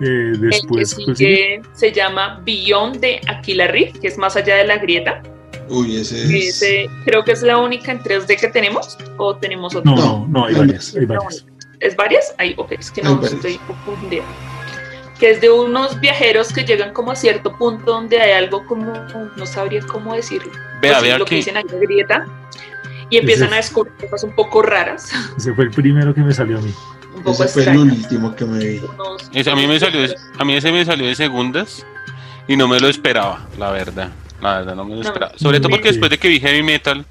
Eh, 0.00 0.32
El 0.34 0.40
que 0.40 0.46
después, 0.48 0.96
pues, 1.04 1.18
sigue 1.18 1.62
se 1.72 1.92
llama 1.92 2.40
Beyond 2.44 2.96
de 3.00 3.20
Aquila 3.28 3.68
Reef, 3.68 3.98
que 4.00 4.08
es 4.08 4.18
más 4.18 4.36
allá 4.36 4.56
de 4.56 4.66
la 4.66 4.76
grieta. 4.78 5.22
Uy, 5.68 5.96
ese 5.96 6.24
es. 6.24 6.30
Ese, 6.62 6.90
creo 7.04 7.22
que 7.24 7.32
es 7.32 7.42
la 7.42 7.58
única 7.58 7.92
en 7.92 8.00
3D 8.00 8.38
que 8.38 8.48
tenemos, 8.48 8.98
o 9.16 9.36
tenemos 9.36 9.74
otra. 9.74 9.90
no, 9.92 9.96
no, 9.96 10.26
no, 10.28 10.44
hay 10.46 10.54
varias, 10.54 10.94
hay 10.96 11.06
varias. 11.06 11.46
¿Es 11.80 11.96
varias? 11.96 12.34
Ahí, 12.38 12.54
ok, 12.56 12.72
es 12.72 12.90
que 12.90 13.00
Hay 13.02 13.14
no 13.14 13.22
estoy 13.24 13.56
confundida. 13.58 14.24
Que 15.18 15.30
es 15.32 15.40
de 15.40 15.50
unos 15.50 15.98
viajeros 16.00 16.52
que 16.52 16.64
llegan 16.64 16.92
como 16.92 17.10
a 17.10 17.16
cierto 17.16 17.56
punto 17.56 17.92
donde 17.92 18.20
hay 18.20 18.32
algo 18.32 18.64
como, 18.66 18.92
no 19.36 19.46
sabría 19.46 19.80
cómo 19.82 20.14
decirlo. 20.14 20.52
Vea, 20.80 20.92
Pues, 20.92 21.02
vea 21.02 21.18
lo 21.18 21.24
que 21.24 21.30
que 21.30 21.34
dicen 21.36 21.56
ahí, 21.56 21.64
la 21.70 21.78
grieta. 21.78 22.26
Y 23.10 23.16
empiezan 23.16 23.46
Ese- 23.48 23.54
a 23.54 23.56
descubrir 23.56 23.94
cosas 24.10 24.24
un 24.24 24.34
poco 24.34 24.62
raras, 24.62 25.10
Ese 25.36 25.52
fue 25.54 25.64
el 25.64 25.70
primero 25.70 26.14
que 26.14 26.20
me 26.20 26.32
salió 26.32 26.58
a 26.58 26.60
mí. 26.60 26.72
un 27.16 27.22
poco 27.22 27.42
Ese 27.42 27.64
fue 27.64 27.72
el 27.72 27.78
último 27.78 28.36
que 28.36 28.44
me 28.44 28.58
vi. 28.58 28.78
Unos- 28.78 29.30
ese- 29.32 29.50
a 29.50 29.56
mí 29.56 29.66
me 29.66 29.80
salió, 29.80 30.00
a 30.38 30.44
mí 30.44 30.54
ese 30.54 30.70
me 30.70 30.84
salió 30.84 31.06
de 31.06 31.14
segundas 31.14 31.84
y 32.46 32.56
no 32.56 32.68
me 32.68 32.78
lo 32.78 32.88
esperaba, 32.88 33.46
la 33.58 33.70
verdad. 33.70 34.10
La 34.40 34.58
verdad, 34.58 34.76
no 34.76 34.84
me 34.84 34.90
lo 34.96 35.02
No. 35.02 35.08
esperaba. 35.08 35.32
Sobre 35.36 35.58
todo 35.58 35.70
porque 35.70 35.88
después 35.88 36.10
de 36.10 36.18
que 36.18 36.28
vi 36.28 36.38
heavy 36.38 36.62
metal 36.62 37.04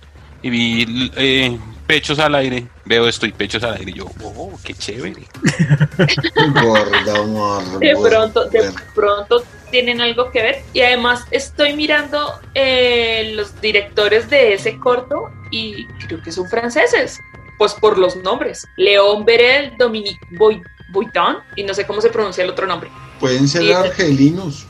y 0.44 0.50
vi 0.50 1.12
eh, 1.18 1.58
pechos 1.88 2.20
al 2.20 2.36
aire, 2.36 2.68
veo 2.86 3.08
esto 3.08 3.26
y 3.26 3.32
pechos 3.32 3.64
al 3.64 3.76
aire, 3.76 3.92
y 3.92 3.94
yo, 3.96 4.06
oh, 4.24 4.60
qué 4.64 4.74
chévere. 4.74 5.24
Gorda, 6.62 7.24
morbo. 7.24 7.80
de 7.80 7.96
pronto, 7.96 8.46
de 8.46 8.72
pronto 8.94 9.44
tienen 9.72 10.02
algo 10.02 10.30
que 10.32 10.42
ver. 10.42 10.64
Y 10.74 10.82
además 10.82 11.24
estoy 11.32 11.74
mirando 11.74 12.40
eh, 12.54 13.32
los 13.36 13.60
directores 13.62 14.30
de 14.30 14.54
ese 14.54 14.78
corto 14.78 15.32
y 15.52 15.86
creo 16.06 16.22
que 16.22 16.32
son 16.32 16.48
franceses, 16.50 17.20
pues 17.58 17.74
por 17.74 17.98
los 17.98 18.16
nombres. 18.18 18.68
León 18.76 19.26
Berel, 19.26 19.76
Dominique 19.78 20.20
Boy 20.38 20.62
y 21.56 21.64
no 21.64 21.74
sé 21.74 21.86
cómo 21.86 22.02
se 22.02 22.10
pronuncia 22.10 22.44
el 22.44 22.50
otro 22.50 22.66
nombre. 22.66 22.90
Pueden 23.20 23.48
ser 23.48 23.64
Sí. 23.64 23.72
argelinos. 23.72 24.66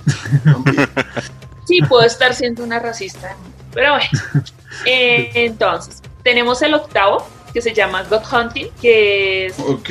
Sí, 1.66 1.80
puedo 1.88 2.04
estar 2.06 2.34
siendo 2.34 2.64
una 2.64 2.80
racista, 2.80 3.36
pero 3.74 3.94
bueno. 3.94 4.44
Eh, 4.86 5.32
entonces, 5.34 6.04
tenemos 6.28 6.62
el 6.62 6.74
octavo, 6.74 7.26
que 7.54 7.62
se 7.62 7.74
llama 7.74 8.04
God 8.04 8.22
Hunting, 8.34 8.68
que 8.82 9.46
es, 9.46 9.54
Ok. 9.60 9.90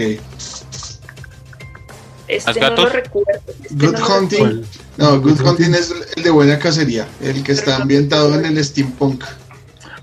este 2.29 2.61
¿Las 2.61 2.71
no 2.73 2.77
lo 2.77 2.89
recuerdo. 2.91 3.41
este 3.63 3.75
Good 3.75 3.93
no 3.93 3.99
lo 3.99 4.07
Hunting. 4.19 4.63
No, 4.99 5.21
Good 5.23 5.41
Hunting 5.41 5.75
es 5.75 5.95
el 6.17 6.23
de 6.23 6.29
buena 6.31 6.59
cacería, 6.59 7.07
el 7.23 7.43
que 7.43 7.53
está 7.53 7.77
ambientado 7.77 8.35
en 8.35 8.45
el 8.45 8.63
steampunk. 8.63 9.25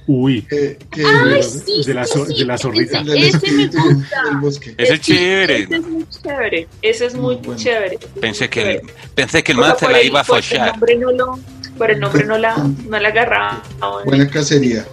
Uy, 0.07 0.41
Que, 0.41 0.77
que 0.91 1.05
Ay, 1.05 1.29
de 1.35 1.43
sí, 1.43 1.93
la 1.93 2.05
sí, 2.05 2.17
zo- 2.17 2.25
sí, 2.27 2.39
de 2.39 2.45
la 2.45 2.57
zorrita. 2.57 2.99
ese- 3.01 3.09
del 3.11 3.23
ese 3.23 3.51
me 3.51 3.67
gusta. 3.67 4.23
del 4.23 4.37
bosque. 4.37 4.75
Ese 4.77 4.93
es 4.95 4.99
Sí, 5.01 5.13
chévere. 5.13 5.57
Ese 5.63 5.75
es 5.75 5.85
muy 5.85 6.05
chévere. 6.09 6.67
Ese 6.81 7.05
es 7.05 7.15
muy 7.15 7.35
bueno. 7.35 7.55
chévere. 7.61 7.99
Pensé 8.19 8.49
que 8.49 8.61
el, 8.71 8.81
pensé 9.15 9.43
que 9.43 9.51
el 9.53 9.59
man 9.59 9.75
se 9.79 9.87
la 9.87 10.01
iba 10.01 10.19
a 10.21 10.23
por 10.23 10.37
El 10.39 10.43
fochar. 10.43 10.71
nombre 10.71 10.95
no 10.97 11.11
lo, 11.11 11.39
por 11.77 11.91
el 11.91 11.99
nombre 12.01 12.25
no 12.25 12.37
la, 12.39 12.57
no 12.57 12.99
la 12.99 13.07
agarraba. 13.09 13.63
Buena 14.05 14.27
cacería. 14.27 14.85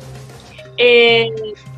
Eh, 0.82 1.30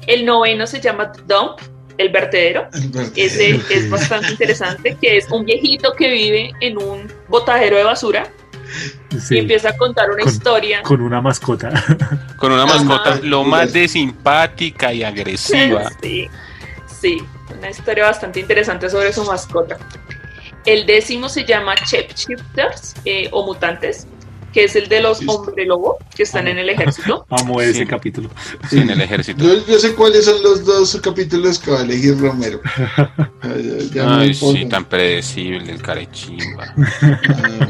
el 0.06 0.24
noveno 0.24 0.64
se 0.66 0.80
llama 0.80 1.10
Dump, 1.26 1.58
el 1.98 2.10
vertedero. 2.10 2.68
Ese 3.16 3.60
es 3.68 3.90
bastante 3.90 4.30
interesante, 4.30 4.96
que 5.00 5.16
es 5.16 5.28
un 5.30 5.44
viejito 5.44 5.92
que 5.92 6.08
vive 6.10 6.52
en 6.60 6.78
un 6.78 7.12
botadero 7.28 7.76
de 7.76 7.82
basura 7.84 8.30
y 9.28 9.38
empieza 9.38 9.70
a 9.70 9.76
contar 9.76 10.08
una 10.10 10.22
Con- 10.22 10.32
historia. 10.32 10.82
con 10.82 11.00
una 11.02 11.20
mascota. 11.20 11.70
Con 12.38 12.52
una 12.52 12.64
Ajá. 12.64 12.74
mascota 12.82 13.20
lo 13.22 13.44
más 13.44 13.72
de 13.72 13.86
simpática 13.88 14.92
y 14.92 15.02
agresiva. 15.02 15.90
Sí, 16.00 16.28
sí, 17.00 17.18
una 17.58 17.70
historia 17.70 18.04
bastante 18.06 18.40
interesante 18.40 18.88
sobre 18.88 19.12
su 19.12 19.24
mascota. 19.24 19.78
El 20.64 20.86
décimo 20.86 21.28
se 21.28 21.44
llama 21.44 21.74
Shapeshifters 21.74 22.94
eh, 23.04 23.28
o 23.32 23.44
Mutantes, 23.44 24.06
que 24.52 24.64
es 24.64 24.76
el 24.76 24.88
de 24.88 25.00
los 25.00 25.18
Sí. 25.18 25.26
hombre 25.28 25.64
lobo 25.66 25.98
que 26.14 26.22
están 26.24 26.46
en 26.48 26.58
el 26.58 26.68
ejército. 26.68 27.26
Amo 27.30 27.60
Sí. 27.60 27.66
ese 27.70 27.86
capítulo. 27.86 28.30
Sí, 28.68 28.78
en 28.78 28.90
el 28.90 29.00
ejército. 29.00 29.42
Yo, 29.44 29.66
yo 29.66 29.78
sé 29.78 29.94
cuáles 29.94 30.24
son 30.24 30.42
los 30.42 30.64
dos 30.64 30.98
capítulos 31.02 31.58
que 31.58 31.70
va 31.70 31.80
a 31.80 31.82
elegir 31.82 32.18
Romero. 32.20 32.60
Ya- 33.42 33.94
ya 33.94 34.18
Ay, 34.18 34.34
sí, 34.34 34.66
tan 34.66 34.84
predecible 34.84 35.72
el 35.72 35.82
carechimba. 35.82 36.74
Ah, 36.76 37.68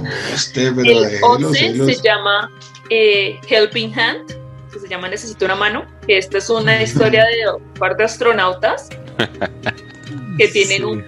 pero 0.54 0.70
El 0.80 0.84
déjelo, 0.84 1.26
11 1.26 1.48
déjelo. 1.62 1.86
se 1.86 2.02
llama 2.02 2.50
eh, 2.90 3.38
Helping 3.48 3.98
Hand, 3.98 4.34
que 4.72 4.78
se 4.78 4.88
llama 4.88 5.08
Necesito 5.08 5.44
una 5.46 5.54
mano, 5.56 5.84
que 6.06 6.18
esta 6.18 6.38
es 6.38 6.50
una 6.50 6.82
historia 6.82 7.24
de 7.24 7.52
un 7.56 7.62
par 7.74 7.96
de 7.96 8.04
astronautas 8.04 8.88
que 10.36 10.48
tienen 10.48 10.78
Sí. 10.78 10.82
un 10.84 11.04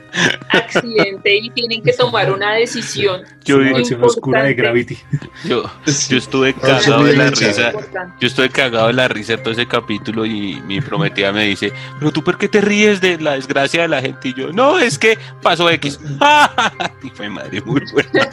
accidente 0.51 1.37
y 1.37 1.51
tienen 1.51 1.83
que 1.83 1.93
tomar 1.93 2.33
una 2.33 2.55
decisión. 2.55 3.23
Yo, 3.45 3.57
Una 3.59 3.73
versión 3.73 4.03
oscura 4.05 4.43
de. 4.43 4.55
Gravity. 4.55 4.99
yo, 5.45 5.65
yo 6.09 6.17
estuve 6.17 6.55
cagado 6.55 7.05
de 7.05 7.17
la 7.17 7.29
risa. 7.31 7.73
Yo 8.21 8.27
estuve 8.29 8.49
cagado 8.51 8.87
de 8.89 8.93
la 8.95 9.09
risa 9.09 9.37
todo 9.37 9.53
ese 9.53 9.67
capítulo 9.67 10.25
y 10.25 10.61
mi 10.63 10.81
prometida 10.81 11.33
me 11.33 11.45
dice, 11.45 11.73
pero 11.99 12.11
tú 12.13 12.23
por 12.23 12.39
qué 12.39 12.49
te 12.49 12.61
ríes 12.61 13.01
de 13.01 13.19
la 13.19 13.33
desgracia 13.35 13.83
de 13.83 13.89
la 13.89 14.01
gente? 14.01 14.29
Y 14.29 14.35
yo, 14.35 14.53
no, 14.53 14.79
es 14.79 14.99
que 14.99 15.19
pasó 15.43 15.69
X. 15.71 15.99
y 17.03 17.11
fue 17.11 17.29
madre 17.29 17.61
muy 17.63 17.83
buena. 17.93 18.31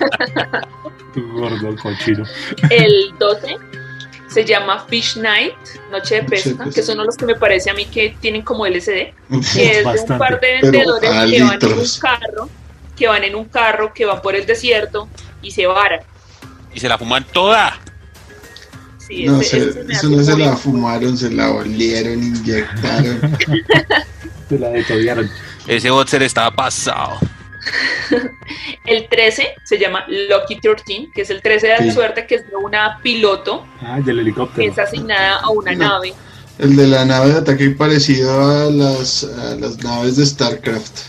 Gordo 1.33 1.75
cochino. 1.75 2.23
El 2.69 3.13
12 3.19 3.57
se 4.33 4.45
llama 4.45 4.85
Fish 4.87 5.17
Night, 5.17 5.53
Noche 5.91 6.15
de 6.15 6.21
Noche 6.21 6.21
de 6.21 6.23
Pesca, 6.23 6.65
que 6.73 6.81
son 6.83 6.97
los 6.99 7.15
que 7.17 7.25
me 7.25 7.35
parece 7.35 7.69
a 7.69 7.73
mí 7.73 7.85
que 7.85 8.15
tienen 8.21 8.41
como 8.43 8.65
LSD, 8.65 8.85
que 8.87 9.13
es 9.79 9.83
de 9.83 9.99
un 10.13 10.17
par 10.17 10.39
de 10.39 10.59
vendedores 10.61 11.09
que 11.09 11.43
van 11.43 11.59
en 11.61 11.73
un 11.79 11.87
carro, 11.99 12.49
que 12.97 13.07
van 13.07 13.23
en 13.23 13.35
un 13.35 13.45
carro, 13.45 13.93
que 13.93 14.05
van 14.05 14.21
por 14.21 14.35
el 14.35 14.45
desierto 14.45 15.07
y 15.41 15.51
se 15.51 15.65
varan. 15.67 15.99
Y 16.73 16.79
se 16.79 16.87
la 16.87 16.97
fuman 16.97 17.25
toda. 17.33 17.77
Sí, 18.97 19.25
no, 19.25 19.41
ese- 19.41 19.73
se- 19.73 19.79
ese 19.81 19.91
eso 19.91 20.09
no 20.09 20.23
se 20.23 20.37
la 20.37 20.55
fumaron, 20.55 21.17
se 21.17 21.29
la 21.31 21.51
olieron, 21.51 22.23
inyectaron. 22.23 23.37
Se 24.47 24.59
la 24.59 24.67
detollaron. 24.69 25.29
Ese 25.65 25.89
boxer 25.89 26.23
estaba 26.23 26.51
pasado. 26.53 27.19
El 28.85 29.07
13 29.09 29.47
se 29.63 29.77
llama 29.79 30.05
Lucky 30.07 30.59
13, 30.59 31.09
que 31.13 31.21
es 31.21 31.29
el 31.29 31.41
13 31.41 31.67
de 31.67 31.73
la 31.77 31.83
Sí. 31.83 31.91
suerte, 31.91 32.25
que 32.27 32.35
es 32.35 32.49
de 32.49 32.55
una 32.55 32.99
piloto 33.01 33.65
Ah, 33.81 33.97
del 34.03 34.15
que 34.15 34.21
helicóptero. 34.21 34.71
es 34.71 34.77
asignada 34.79 35.37
a 35.39 35.49
una 35.49 35.71
No. 35.73 35.87
nave. 35.89 36.13
El 36.59 36.75
de 36.75 36.87
la 36.87 37.05
nave 37.05 37.31
de 37.31 37.37
ataque 37.39 37.69
parecido 37.71 38.31
a 38.41 38.69
las, 38.69 39.23
a 39.23 39.55
las 39.55 39.77
naves 39.83 40.15
de 40.17 40.25
StarCraft. 40.25 40.99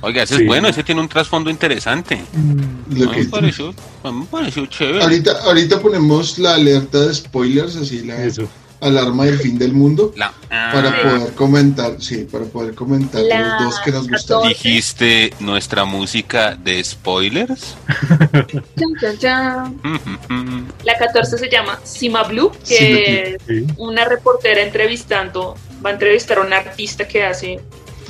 Oiga, 0.00 0.22
ese 0.24 0.36
Sí. 0.36 0.42
es 0.42 0.46
bueno, 0.48 0.68
ese 0.68 0.82
tiene 0.82 1.00
un 1.00 1.08
trasfondo 1.08 1.48
interesante. 1.50 2.20
Mm, 2.32 2.98
Lo 2.98 3.10
A 3.10 3.12
mí 3.14 3.22
que- 3.22 3.28
pareció, 3.28 3.74
me 4.04 4.26
pareció 4.26 4.66
chévere. 4.66 5.02
ahorita, 5.02 5.42
ahorita 5.44 5.80
ponemos 5.80 6.38
la 6.38 6.54
alerta 6.54 7.00
de 7.06 7.14
spoilers, 7.14 7.76
así 7.76 8.02
la 8.02 8.22
Eso. 8.24 8.48
Alarma 8.82 9.24
del 9.24 9.38
fin 9.38 9.58
del 9.58 9.72
mundo, 9.72 10.12
La- 10.16 10.32
para 10.48 10.90
Ah, 10.90 11.02
poder 11.02 11.32
comentar, 11.34 11.92
sí, 12.00 12.26
para 12.30 12.44
poder 12.44 12.74
comentar 12.74 13.22
La 13.22 13.40
los 13.40 13.62
dos 13.64 13.80
que 13.80 13.90
nos 13.92 14.08
gustaron. 14.08 14.48
Dijiste 14.48 15.32
nuestra 15.40 15.84
música 15.84 16.54
de 16.56 16.82
spoilers. 16.84 17.76
La 20.84 20.98
14 20.98 21.38
se 21.38 21.48
llama 21.48 21.78
Sima 21.84 22.22
Blue, 22.24 22.50
que 22.68 23.38
Sima 23.46 23.60
es 23.60 23.64
una 23.78 24.04
reportera 24.04 24.62
entrevistando, 24.62 25.56
va 25.84 25.90
a 25.90 25.92
entrevistar 25.94 26.38
a 26.38 26.42
un 26.42 26.52
artista 26.52 27.06
que 27.06 27.24
hace 27.24 27.60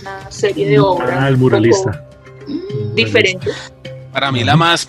una 0.00 0.30
serie 0.30 0.66
de 0.68 0.80
obras. 0.80 1.11
Ah, 1.20 1.28
el 1.28 1.37
muralista. 1.37 1.92
poco 1.92 2.94
Diferentes. 2.94 3.72
Para 4.12 4.32
mí 4.32 4.44
la 4.44 4.56
más... 4.56 4.88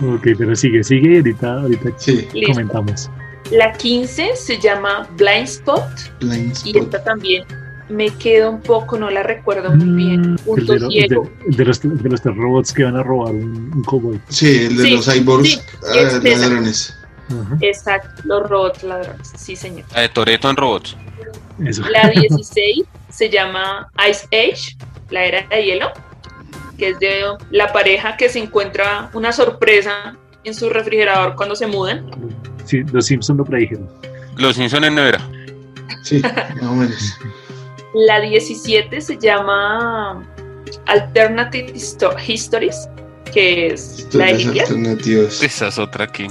Ok, 0.00 0.28
pero 0.38 0.54
sigue, 0.54 0.84
sigue 0.84 1.14
y 1.14 1.16
ahorita, 1.16 1.52
ahorita 1.60 1.90
Sí, 1.98 2.28
Listo. 2.32 2.52
comentamos. 2.52 3.10
La 3.50 3.72
15 3.72 4.36
se 4.36 4.58
llama 4.60 5.08
Blind 5.16 5.44
Spot 5.48 5.82
Blind 6.20 6.54
y 6.64 6.78
esta 6.78 7.02
también 7.02 7.44
me 7.88 8.10
quedo 8.10 8.50
un 8.50 8.60
poco, 8.60 8.98
no 8.98 9.08
la 9.08 9.22
recuerdo 9.22 9.70
muy 9.74 10.04
bien. 10.04 10.20
Mm, 10.20 10.34
el, 10.34 10.44
Punto 10.44 10.72
de, 10.74 10.78
el 10.78 10.88
ciego. 10.90 11.22
de- 11.22 11.44
el 11.50 11.56
de 11.56 11.64
los, 11.64 11.80
de 11.82 12.08
los 12.10 12.20
tres 12.20 12.36
robots 12.36 12.72
que 12.74 12.84
van 12.84 12.96
a 12.96 13.02
robar 13.02 13.32
un, 13.34 13.72
un 13.74 13.82
cowboy. 13.84 14.20
Sí, 14.28 14.66
el 14.66 14.76
de 14.76 14.82
Sí, 14.84 14.90
los 14.96 15.06
cyborgs 15.10 15.48
sí, 15.48 15.60
ah, 15.88 16.20
ladrones. 16.22 16.94
Ajá, 17.30 17.56
Exacto, 17.62 18.22
los 18.24 18.48
robots 18.48 18.82
ladrones. 18.82 19.32
Sí, 19.36 19.56
señor. 19.56 19.86
La 19.94 20.02
de 20.02 20.08
Toreto 20.10 20.50
en 20.50 20.56
robots. 20.56 20.96
Eso. 21.64 21.82
La 21.88 22.08
16 22.10 22.84
se 23.08 23.30
llama 23.30 23.90
Ice 24.08 24.26
Age, 24.32 24.76
la 25.10 25.24
era 25.24 25.46
de 25.48 25.64
hielo, 25.64 25.90
que 26.76 26.90
es 26.90 26.98
de 27.00 27.22
la 27.50 27.72
pareja 27.72 28.16
que 28.18 28.28
se 28.28 28.38
encuentra 28.38 29.10
una 29.14 29.32
sorpresa 29.32 30.14
en 30.44 30.54
su 30.54 30.68
refrigerador 30.68 31.34
cuando 31.36 31.56
se 31.56 31.66
mudan. 31.66 32.06
Sí, 32.68 32.82
los 32.92 33.06
Simpsons 33.06 33.38
lo 33.38 33.44
predijeron. 33.44 33.88
Los 34.36 34.56
Simpson 34.56 34.84
en 34.84 34.94
nevera. 34.94 35.20
Sí, 36.02 36.20
más 36.22 36.62
o 36.62 36.74
menos. 36.74 37.18
La 37.94 38.20
17 38.20 39.00
se 39.00 39.16
llama 39.18 40.22
Alternative 40.86 41.72
Histo- 41.74 42.14
Histories, 42.26 42.88
que 43.32 43.68
es 43.68 44.06
la 44.12 44.26
de 44.26 44.40
Hitler. 44.42 44.60
alternativas. 44.62 45.42
Esa 45.42 45.68
es 45.68 45.78
otra 45.78 46.06
que... 46.06 46.26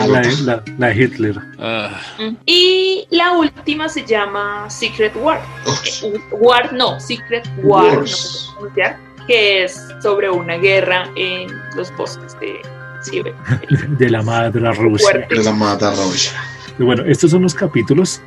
Ah, 0.00 0.06
la, 0.06 0.22
la, 0.44 0.62
la 0.78 0.86
de 0.88 0.94
Hitler. 1.04 1.36
ah, 1.58 2.00
Mm. 2.18 2.36
Y 2.46 3.06
la 3.10 3.32
última 3.32 3.88
se 3.88 4.04
llama 4.04 4.68
Secret 4.70 5.12
War. 5.16 5.40
Oh, 5.66 5.74
Eh, 6.04 6.20
War, 6.32 6.72
no, 6.72 6.98
Secret 7.00 7.46
War, 7.62 7.92
no 7.94 7.98
Wars. 8.00 8.50
pronunciar, 8.56 8.96
que 9.26 9.64
es 9.64 9.86
sobre 10.02 10.30
una 10.30 10.56
guerra 10.56 11.10
en 11.16 11.48
los 11.76 11.94
bosques 11.96 12.38
de 12.40 12.60
De 13.98 14.10
la 14.10 14.22
madre 14.22 14.60
Rusia. 14.72 15.08
Fuerte. 15.10 15.34
de 15.36 15.44
la. 15.44 15.52
Y 16.78 16.82
bueno, 16.82 17.04
estos 17.04 17.30
son 17.30 17.42
los 17.42 17.54
capítulos. 17.54 18.20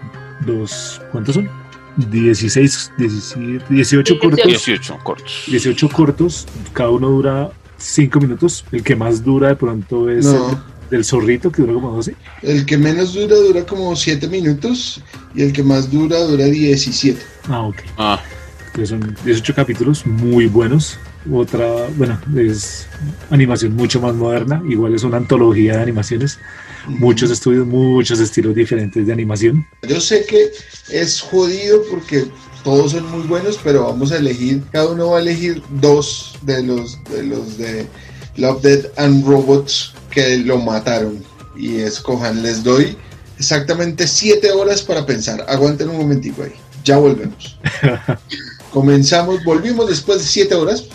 Los, 0.46 1.02
¿Cuántos 1.12 1.36
son? 1.36 1.50
16, 1.98 2.92
17, 2.98 3.66
18 3.70 4.20
cortos. 4.20 4.46
18 4.46 4.98
cortos. 5.04 5.44
18 5.48 5.90
cortos, 5.90 6.48
cada 6.74 6.90
uno 6.90 7.10
dura 7.10 7.52
5 7.78 8.20
minutos. 8.20 8.66
El 8.72 8.84
que 8.84 8.96
más 8.96 9.24
dura 9.24 9.50
de 9.50 9.56
pronto 9.56 10.10
es 10.10 10.26
No. 10.26 10.50
el 10.50 10.58
del 10.90 11.06
zorrito, 11.06 11.52
que 11.52 11.62
dura 11.62 11.74
como 11.74 11.92
12. 11.96 12.16
El 12.42 12.66
que 12.66 12.78
menos 12.78 13.14
dura 13.14 13.36
dura 13.36 13.66
como 13.66 13.96
7 13.96 14.28
minutos 14.28 15.02
y 15.36 15.44
el 15.44 15.54
que 15.54 15.64
más 15.64 15.90
dura 15.92 16.20
dura 16.20 16.46
17. 16.46 17.20
Ah, 17.48 17.62
ok. 17.62 17.78
Ah, 17.98 18.22
Entonces 18.68 18.90
son 18.90 19.16
18 19.24 19.54
capítulos 19.56 20.06
muy 20.06 20.48
buenos. 20.48 20.98
Otra, 21.32 21.88
bueno, 21.96 22.20
es 22.36 22.88
animación 23.30 23.76
mucho 23.76 24.02
más 24.02 24.14
moderna. 24.14 24.62
Igual 24.68 24.96
es 24.96 25.04
una 25.04 25.18
antología 25.18 25.78
de 25.78 25.84
animaciones. 25.84 26.40
Muchos 26.88 27.32
estudios, 27.32 27.66
muchos 27.66 28.20
estilos 28.20 28.56
diferentes 28.56 29.06
de 29.08 29.14
animación. 29.14 29.66
Yo 29.88 30.02
sé 30.02 30.26
que 30.26 30.52
es 30.90 31.22
jodido 31.22 31.82
porque 31.90 32.26
todos 32.64 32.92
son 32.92 33.10
muy 33.10 33.26
buenos, 33.28 33.60
pero 33.64 33.86
vamos 33.86 34.12
a 34.12 34.18
elegir, 34.18 34.64
cada 34.72 34.90
uno 34.90 35.12
va 35.12 35.20
a 35.20 35.22
elegir 35.22 35.62
dos 35.82 36.38
de 36.42 36.64
los 36.64 37.02
de 37.06 37.24
los 37.24 37.58
de 37.58 37.88
Love, 38.36 38.62
Dead 38.62 38.86
and 38.98 39.26
Robots 39.26 39.94
que 40.10 40.38
lo 40.38 40.58
mataron 40.58 41.24
y 41.56 41.80
escojan. 41.80 42.42
Les 42.42 42.64
doy 42.64 42.98
exactamente 43.38 44.08
7 44.08 44.52
horas 44.52 44.82
para 44.82 45.06
pensar. 45.06 45.46
Aguanten 45.48 45.90
un 45.90 45.98
momentico 45.98 46.44
ahí. 46.44 46.54
Ya 46.84 46.98
volvemos. 46.98 47.58
Comenzamos, 48.72 49.44
volvimos 49.44 49.88
después 49.88 50.20
de 50.20 50.26
7 50.26 50.56
horas. 50.56 50.86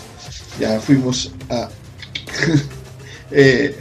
Ya 0.59 0.79
fuimos 0.79 1.31
a 1.49 1.69
eh, 3.31 3.75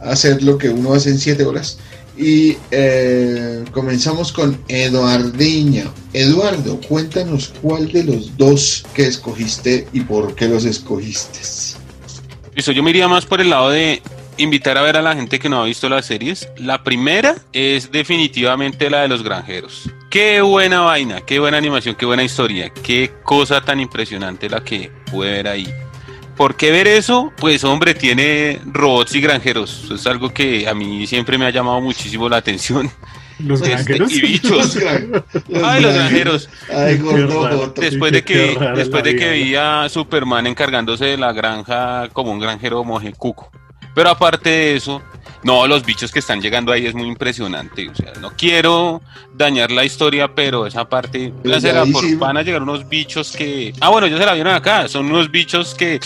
hacer 0.00 0.42
lo 0.42 0.58
que 0.58 0.68
uno 0.68 0.94
hace 0.94 1.10
en 1.10 1.18
7 1.18 1.44
horas. 1.44 1.78
Y 2.16 2.56
eh, 2.70 3.64
comenzamos 3.72 4.32
con 4.32 4.62
Eduardiño. 4.68 5.92
Eduardo, 6.12 6.78
cuéntanos 6.86 7.52
cuál 7.62 7.90
de 7.90 8.04
los 8.04 8.36
dos 8.36 8.84
que 8.94 9.06
escogiste 9.06 9.88
y 9.92 10.00
por 10.00 10.34
qué 10.34 10.48
los 10.48 10.64
escogiste. 10.64 11.38
listo, 12.54 12.72
yo 12.72 12.82
me 12.82 12.90
iría 12.90 13.08
más 13.08 13.24
por 13.24 13.40
el 13.40 13.48
lado 13.48 13.70
de 13.70 14.02
invitar 14.36 14.76
a 14.76 14.82
ver 14.82 14.96
a 14.96 15.02
la 15.02 15.14
gente 15.14 15.38
que 15.38 15.48
no 15.48 15.62
ha 15.62 15.64
visto 15.64 15.88
las 15.88 16.06
series. 16.06 16.48
La 16.56 16.82
primera 16.82 17.36
es 17.52 17.90
definitivamente 17.90 18.90
la 18.90 19.02
de 19.02 19.08
los 19.08 19.22
granjeros. 19.22 19.90
Qué 20.10 20.40
buena 20.40 20.80
vaina, 20.80 21.20
qué 21.20 21.38
buena 21.38 21.56
animación, 21.56 21.94
qué 21.94 22.04
buena 22.04 22.24
historia, 22.24 22.70
qué 22.82 23.12
cosa 23.22 23.60
tan 23.60 23.80
impresionante 23.80 24.50
la 24.50 24.62
que 24.62 24.90
pude 25.10 25.30
ver 25.30 25.48
ahí. 25.48 25.72
¿Por 26.36 26.56
qué 26.56 26.70
ver 26.70 26.86
eso? 26.88 27.32
Pues 27.36 27.64
hombre, 27.64 27.94
tiene 27.94 28.60
robots 28.66 29.14
y 29.14 29.20
granjeros. 29.20 29.82
Eso 29.84 29.94
es 29.94 30.06
algo 30.06 30.30
que 30.30 30.66
a 30.68 30.74
mí 30.74 31.06
siempre 31.06 31.36
me 31.36 31.46
ha 31.46 31.50
llamado 31.50 31.80
muchísimo 31.80 32.28
la 32.28 32.38
atención. 32.38 32.90
Los 33.38 33.60
Este, 33.60 33.70
granjeros. 33.70 34.12
y 34.12 34.20
bichos. 34.20 34.76
gran- 34.80 35.24
Ay, 35.64 35.82
los 35.82 35.94
granjeros. 35.94 36.48
Ay, 36.74 36.98
gordo. 36.98 37.72
Después 37.76 38.12
de 38.12 38.22
que, 38.24 38.56
después 38.74 39.02
de 39.04 39.16
que 39.16 39.28
veía 39.28 39.82
a 39.84 39.88
Superman 39.88 40.46
encargándose 40.46 41.04
de 41.06 41.16
la 41.18 41.32
granja 41.32 42.08
como 42.12 42.32
un 42.32 42.38
granjero 42.38 42.84
moje 42.84 43.12
cuco. 43.12 43.50
Pero 43.94 44.10
aparte 44.10 44.48
de 44.50 44.76
eso, 44.76 45.02
no, 45.42 45.66
los 45.66 45.84
bichos 45.84 46.12
que 46.12 46.18
están 46.18 46.40
llegando 46.40 46.70
ahí 46.72 46.86
es 46.86 46.94
muy 46.94 47.06
impresionante. 47.08 47.88
O 47.88 47.94
sea, 47.94 48.12
no 48.20 48.30
quiero 48.36 49.00
dañar 49.34 49.70
la 49.70 49.84
historia, 49.84 50.34
pero 50.34 50.66
esa 50.66 50.88
parte 50.88 51.32
será 51.60 51.84
por- 51.92 52.18
van 52.18 52.36
a 52.36 52.42
llegar 52.42 52.62
unos 52.62 52.88
bichos 52.88 53.32
que. 53.32 53.72
Ah, 53.80 53.88
bueno, 53.88 54.06
ya 54.06 54.18
se 54.18 54.26
la 54.26 54.34
vieron 54.34 54.54
acá. 54.54 54.86
Son 54.88 55.06
unos 55.06 55.30
bichos 55.30 55.74
que, 55.74 55.98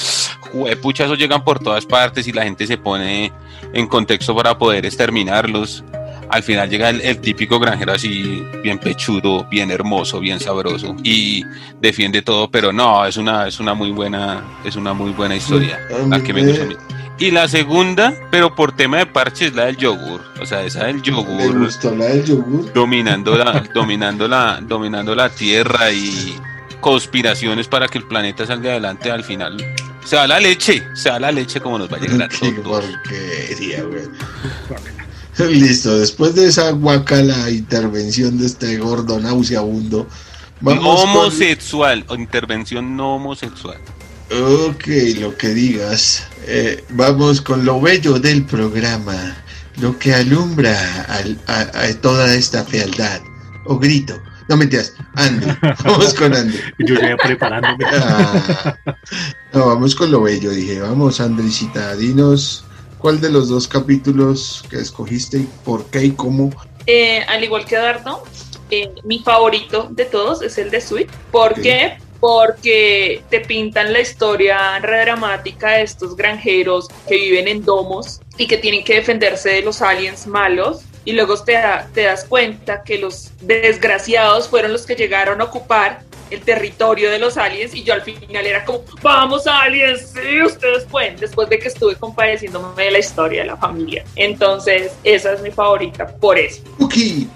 pucha, 0.81 1.05
esos 1.05 1.19
llegan 1.19 1.45
por 1.45 1.59
todas 1.59 1.85
partes 1.87 2.27
y 2.29 2.33
la 2.33 2.45
gente 2.45 2.67
se 2.67 2.79
pone 2.79 3.33
en 3.73 3.87
contexto 3.89 4.35
para 4.37 4.57
poder 4.57 4.87
exterminarlos. 4.87 5.83
Al 6.31 6.43
final 6.43 6.71
llega 6.71 6.89
el, 6.89 7.01
el 7.03 7.19
típico 7.21 7.61
granjero 7.61 7.93
así, 7.93 8.43
bien 8.63 8.79
pechudo, 8.79 9.45
bien 9.51 9.71
hermoso, 9.71 10.21
bien 10.21 10.41
sabroso 10.41 10.97
y 11.03 11.45
defiende 11.81 12.23
todo, 12.23 12.51
pero 12.51 12.73
no, 12.73 13.05
es 13.05 13.19
una, 13.19 13.47
es 13.47 13.61
una 13.61 13.75
muy 13.75 13.91
buena, 13.91 14.43
es 14.65 14.75
una 14.77 14.95
muy 14.95 15.11
buena 15.13 15.37
historia, 15.37 15.79
la 16.09 16.23
que 16.23 16.33
me 16.33 16.43
me- 16.43 16.49
gusta 16.49 16.65
a 16.65 16.67
mí. 16.67 16.75
Y 17.19 17.31
la 17.31 17.47
segunda, 17.49 18.13
pero 18.31 18.55
por 18.57 18.75
tema 18.75 18.99
de 18.99 19.07
parche, 19.07 19.47
es 19.47 19.55
la 19.55 19.67
del 19.67 19.77
yogur. 19.77 20.21
O 20.41 20.47
sea, 20.47 20.65
esa 20.65 20.85
del 20.85 20.97
Me 20.97 21.03
yogur 21.03 21.59
gustó 21.59 21.95
la 21.95 22.07
del 22.07 22.25
yogur. 22.25 22.73
dominando 22.73 23.37
la, 23.37 23.63
dominando 23.73 24.27
la, 24.27 24.61
dominando 24.61 25.15
la 25.15 25.29
tierra 25.29 25.93
y 25.93 26.37
conspiraciones 26.81 27.69
para 27.69 27.87
que 27.87 27.99
el 27.99 28.05
planeta 28.05 28.47
salga 28.47 28.71
adelante 28.71 29.11
al 29.11 29.23
final. 29.23 29.57
Se 30.05 30.17
va 30.17 30.27
la 30.27 30.41
leche, 30.41 30.83
se 30.95 31.09
va 31.09 31.21
la 31.21 31.31
leche 31.33 31.61
como 31.61 31.79
nos 31.79 31.91
va 31.91 31.97
a 31.97 32.01
llegar 32.01 32.23
a 32.23 32.29
todos. 32.63 32.85
Listo, 35.51 35.99
después 35.99 36.35
de 36.35 36.47
esa 36.47 36.71
guacala 36.73 37.51
intervención 37.51 38.39
de 38.39 38.47
este 38.47 38.77
gordo 38.77 39.19
nauseabundo, 39.19 40.07
vamos 40.61 41.01
homosexual, 41.03 42.05
o 42.09 42.15
intervención 42.17 42.97
no 42.97 43.17
homosexual. 43.17 43.79
Ok, 44.31 44.87
lo 45.19 45.37
que 45.37 45.49
digas. 45.49 46.29
Eh, 46.47 46.85
vamos 46.91 47.41
con 47.41 47.65
lo 47.65 47.81
bello 47.81 48.19
del 48.19 48.45
programa, 48.45 49.37
lo 49.81 49.99
que 49.99 50.15
alumbra 50.15 50.77
al- 51.09 51.39
a, 51.47 51.61
a 51.83 51.95
toda 52.01 52.35
esta 52.35 52.65
fealdad. 52.65 53.21
O 53.67 53.79
grito. 53.79 54.19
No 54.49 54.59
mentiras, 54.59 54.93
Andy. 55.15 55.47
Vamos 55.85 56.13
con 56.13 56.35
Andy. 56.35 56.59
Yo 56.81 56.97
ya 56.97 57.17
preparándome. 57.17 57.83
Ah, 57.95 58.77
no, 59.55 59.67
vamos 59.69 59.95
con 59.95 60.11
lo 60.11 60.21
bello, 60.21 60.51
dije. 60.51 60.81
Vamos, 60.83 61.19
Andresita, 61.19 61.97
dinos 61.97 62.63
cuál 62.99 63.23
de 63.23 63.31
los 63.31 63.49
dos 63.49 63.67
capítulos 63.67 64.63
que 64.69 64.77
escogiste 64.77 65.39
y 65.39 65.49
por 65.65 65.87
qué 65.87 66.05
y 66.05 66.11
cómo. 66.11 66.51
Eh, 66.87 67.23
al 67.27 67.43
igual 67.43 67.65
que 67.65 67.77
Dardo, 67.77 68.23
eh, 68.71 68.91
mi 69.05 69.21
favorito 69.21 69.89
de 69.91 70.05
todos 70.05 70.43
es 70.43 70.59
el 70.59 70.71
de 70.71 70.83
Sweet. 70.83 71.09
¿Por 71.33 71.55
qué? 71.63 71.97
Porque 72.29 73.23
te 73.29 73.41
pintan 73.41 73.93
la 73.93 74.01
historia 74.01 74.79
redramática 74.79 75.73
de 75.73 75.83
estos 75.83 76.17
granjeros 76.17 76.89
que 77.07 77.17
viven 77.17 77.49
en 77.49 77.63
domos 77.63 78.23
y 78.39 78.47
que 78.47 78.57
tienen 78.57 78.83
que 78.83 78.95
defenderse 78.95 79.51
de 79.51 79.61
los 79.61 79.83
aliens 79.83 80.27
malos. 80.27 80.81
Y 81.05 81.13
luego 81.13 81.37
te, 81.45 81.53
da- 81.53 81.87
te 81.93 82.05
das 82.05 82.25
cuenta 82.25 82.83
que 82.83 82.97
los 82.97 83.31
desgraciados 83.43 84.49
fueron 84.49 84.73
los 84.73 84.87
que 84.87 84.95
llegaron 84.95 85.43
a 85.43 85.45
ocupar 85.45 86.01
el 86.31 86.41
territorio 86.41 87.11
de 87.11 87.19
los 87.19 87.37
aliens 87.37 87.75
y 87.75 87.85
yo 87.85 87.93
al 87.93 88.01
final 88.01 88.47
era 88.47 88.65
como, 88.65 88.81
vamos 89.03 89.47
aliens, 89.47 90.15
sí, 90.15 90.43
ustedes 90.43 90.85
pueden, 90.85 91.17
después 91.17 91.51
de 91.51 91.59
que 91.59 91.69
estuve 91.69 91.95
compadeciéndome 91.97 92.85
de 92.85 92.91
la 92.91 92.99
historia 93.01 93.43
de 93.43 93.49
la 93.49 93.59
familia. 93.59 94.03
Entonces, 94.17 94.93
esa 95.05 95.35
es 95.35 95.43
mi 95.43 95.51
favorita, 95.51 96.07
por 96.07 96.39
eso. 96.39 96.63
Uki. 96.79 97.29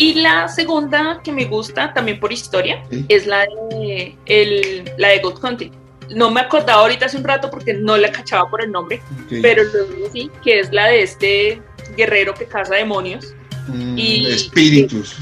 Y 0.00 0.14
la 0.14 0.48
segunda 0.48 1.20
que 1.22 1.30
me 1.30 1.44
gusta, 1.44 1.92
también 1.92 2.18
por 2.18 2.32
historia, 2.32 2.82
Sí. 2.90 3.04
es 3.08 3.26
la 3.26 3.40
de, 3.70 4.16
el, 4.24 4.90
la 4.96 5.08
de 5.08 5.18
God 5.20 5.44
Hunting. 5.44 5.72
No 6.16 6.30
me 6.30 6.40
acordaba 6.40 6.80
ahorita 6.82 7.04
hace 7.06 7.18
un 7.18 7.24
rato 7.24 7.50
porque 7.50 7.74
no 7.74 7.96
la 7.98 8.10
cachaba 8.10 8.48
por 8.48 8.62
el 8.62 8.72
nombre, 8.72 9.02
Ok. 9.24 9.34
pero 9.42 9.62
luego 9.64 10.10
sí, 10.10 10.30
que 10.42 10.60
es 10.60 10.72
la 10.72 10.86
de 10.86 11.02
este 11.02 11.62
guerrero 11.98 12.32
que 12.34 12.46
caza 12.46 12.74
demonios, 12.76 13.34
Mm, 13.68 13.98
y- 13.98 14.26
espíritus. 14.26 15.16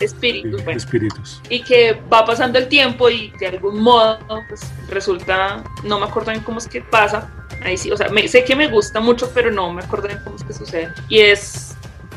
espíritus, 0.00 0.64
bueno, 0.64 0.76
Espíritus. 0.78 1.40
y 1.48 1.62
que 1.62 1.92
va 2.12 2.24
pasando 2.24 2.58
el 2.58 2.66
tiempo 2.68 3.08
y 3.08 3.32
de 3.38 3.46
algún 3.46 3.80
modo 3.80 4.18
pues, 4.48 4.60
resulta, 4.90 5.62
no 5.84 5.98
me 6.00 6.06
acuerdo 6.06 6.30
bien 6.32 6.42
cómo 6.42 6.58
es 6.58 6.66
que 6.68 6.80
pasa, 6.82 7.32
ahí 7.64 7.76
sí, 7.76 7.90
o 7.92 7.96
sea, 7.96 8.08
me- 8.08 8.26
sé 8.28 8.44
que 8.44 8.54
me 8.56 8.66
gusta 8.68 8.98
mucho, 9.00 9.30
pero 9.32 9.50
no 9.52 9.72
me 9.72 9.82
acuerdo 9.82 10.08
bien 10.08 10.20
cómo 10.24 10.34
es 10.36 10.42
que 10.44 10.52
sucede, 10.52 10.88
y 11.08 11.20
es 11.20 11.74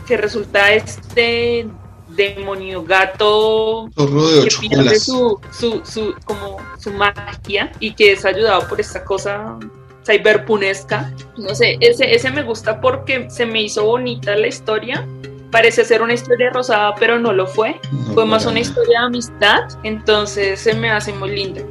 que 0.08 0.18
resulta 0.18 0.74
este 0.74 1.68
demonio 2.16 2.84
gato 2.84 3.90
de 3.96 4.48
que 4.48 4.68
pierde 4.68 5.00
su, 5.00 5.40
su, 5.52 5.82
su, 5.86 6.14
como 6.26 6.58
su 6.80 6.92
magia 6.92 7.72
y 7.80 7.94
que 7.94 8.14
es 8.14 8.26
ayudado 8.26 8.68
por 8.68 8.80
esta 8.80 9.04
cosa 9.04 9.58
cyberpunesca. 10.06 11.14
No 11.38 11.54
sé, 11.56 11.78
ese, 11.80 12.14
ese 12.14 12.32
me 12.32 12.44
gusta 12.44 12.82
porque 12.82 13.30
se 13.30 13.46
me 13.46 13.64
hizo 13.64 13.86
bonita 13.86 14.36
la 14.36 14.48
historia. 14.48 15.08
Parece 15.52 15.84
ser 15.84 16.02
una 16.02 16.14
historia 16.14 16.50
rosada, 16.50 16.96
pero 16.96 17.20
no 17.20 17.34
lo 17.34 17.46
fue. 17.46 17.80
No, 17.92 18.14
Fue 18.14 18.26
más 18.26 18.46
una 18.46 18.62
historia 18.62 19.02
de 19.02 19.06
amistad, 19.08 19.60
entonces 19.84 20.60
se 20.60 20.74
me 20.74 20.90
hace 20.90 21.12
muy 21.12 21.32
linda. 21.32 21.62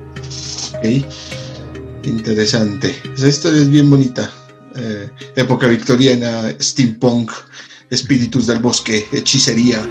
Interesante. 2.02 2.94
Esa 3.14 3.28
historia 3.28 3.62
es 3.62 3.70
bien 3.70 3.88
bonita. 3.88 4.30
Eh, 4.76 5.10
época 5.36 5.66
victoriana, 5.66 6.54
steampunk, 6.60 7.32
espíritus 7.90 8.46
del 8.46 8.60
bosque, 8.60 9.06
hechicería. 9.12 9.82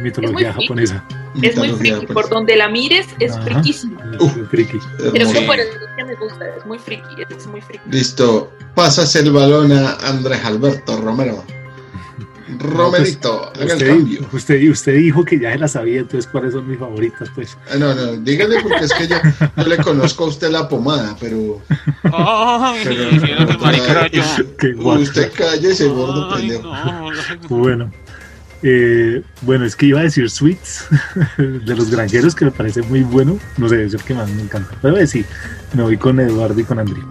Es, 0.00 0.04
mitología 0.04 0.48
Es 0.50 0.56
muy 0.56 0.64
japonesa. 0.66 1.04
Es 1.42 1.56
muy 1.56 1.68
friki, 1.70 1.90
japonesa. 1.90 2.14
por 2.14 2.28
donde 2.28 2.56
la 2.56 2.68
mires 2.68 3.06
es 3.18 3.32
Ajá. 3.32 3.42
friquísima. 3.42 4.00
Es 4.14 4.20
Uf. 4.22 4.32
friki. 4.50 4.78
Creo 4.98 5.32
que 5.32 5.40
por 5.42 5.56
eso 5.58 5.72
es 5.72 5.88
que 5.96 6.04
me 6.04 6.14
gusta, 6.14 6.44
es 6.56 6.66
muy 6.66 6.78
friki, 6.78 7.02
es 7.28 7.46
muy 7.46 7.60
friki. 7.60 7.84
Listo. 7.90 8.52
Pasas 8.74 9.14
el 9.16 9.30
balón 9.32 9.72
a 9.72 9.94
Andrés 10.06 10.44
Alberto 10.44 11.00
Romero. 11.00 11.44
Romerito, 12.58 13.44
haga 13.54 13.62
el 13.62 13.70
Usted, 13.72 13.88
cambio. 13.88 14.20
usted, 14.32 14.68
usted 14.70 14.94
dijo 14.96 15.24
que 15.24 15.38
ya 15.38 15.52
se 15.52 15.58
la 15.58 15.68
sabía, 15.68 16.00
entonces 16.00 16.28
cuáles 16.30 16.52
son 16.52 16.68
mis 16.68 16.78
favoritas, 16.80 17.28
pues. 17.34 17.56
Ah, 17.72 17.76
no, 17.78 17.94
no, 17.94 18.12
dígale 18.16 18.60
porque 18.60 18.84
es 18.84 18.92
que 18.92 19.06
yo, 19.06 19.16
yo 19.56 19.62
le 19.68 19.76
conozco 19.78 20.24
a 20.24 20.26
usted 20.28 20.50
la 20.50 20.68
pomada, 20.68 21.16
pero 21.20 21.60
Ay, 22.12 22.80
Pero- 22.82 24.06
yo. 24.08 24.56
Qué 24.58 24.72
guapo. 24.72 25.00
usted 25.00 25.32
calle 25.32 25.70
ese 25.70 25.86
gordo 25.88 26.34
pendejo. 26.34 26.64
no, 26.64 27.10
no. 27.12 27.48
Bueno, 27.48 27.92
Eh, 28.62 29.22
bueno, 29.42 29.64
es 29.64 29.74
que 29.74 29.86
iba 29.86 30.00
a 30.00 30.02
decir 30.02 30.28
Sweets 30.28 30.86
de 31.38 31.74
los 31.74 31.90
granjeros, 31.90 32.34
que 32.34 32.44
me 32.44 32.50
parece 32.50 32.82
muy 32.82 33.02
bueno. 33.02 33.38
No 33.56 33.68
sé, 33.68 33.84
es 33.84 33.94
el 33.94 34.02
que 34.02 34.14
más 34.14 34.28
me 34.30 34.42
encanta. 34.42 34.76
Pero 34.82 34.96
eh, 34.98 35.06
sí, 35.06 35.24
me 35.74 35.82
voy 35.82 35.96
con 35.96 36.20
Eduardo 36.20 36.60
y 36.60 36.64
con 36.64 36.78
Andri. 36.78 37.02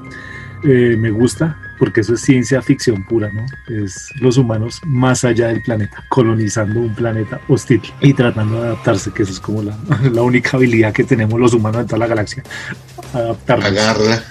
Eh, 0.64 0.98
me 0.98 1.10
gusta 1.10 1.58
porque 1.80 2.02
eso 2.02 2.16
es 2.16 2.22
ciencia 2.22 2.62
ficción 2.62 3.06
pura, 3.06 3.32
¿no? 3.32 3.46
Es 3.74 4.10
los 4.20 4.38
humanos 4.38 4.82
más 4.86 5.24
allá 5.24 5.48
del 5.48 5.62
planeta, 5.62 6.04
colonizando 6.10 6.82
un 6.82 6.94
planeta 6.94 7.40
hostil 7.48 7.82
y 8.02 8.14
tratando 8.14 8.62
de 8.62 8.68
adaptarse, 8.68 9.12
que 9.12 9.24
eso 9.24 9.32
es 9.32 9.40
como 9.40 9.64
la, 9.64 9.78
la 10.12 10.22
única 10.22 10.58
habilidad 10.58 10.92
que 10.92 11.06
tenemos 11.06 11.40
los 11.40 11.54
humanos 11.54 11.82
en 11.82 11.88
toda 11.88 12.00
la 12.00 12.08
galaxia. 12.08 12.44
Adaptarnos. 13.14 13.68
Agarra. 13.68 14.24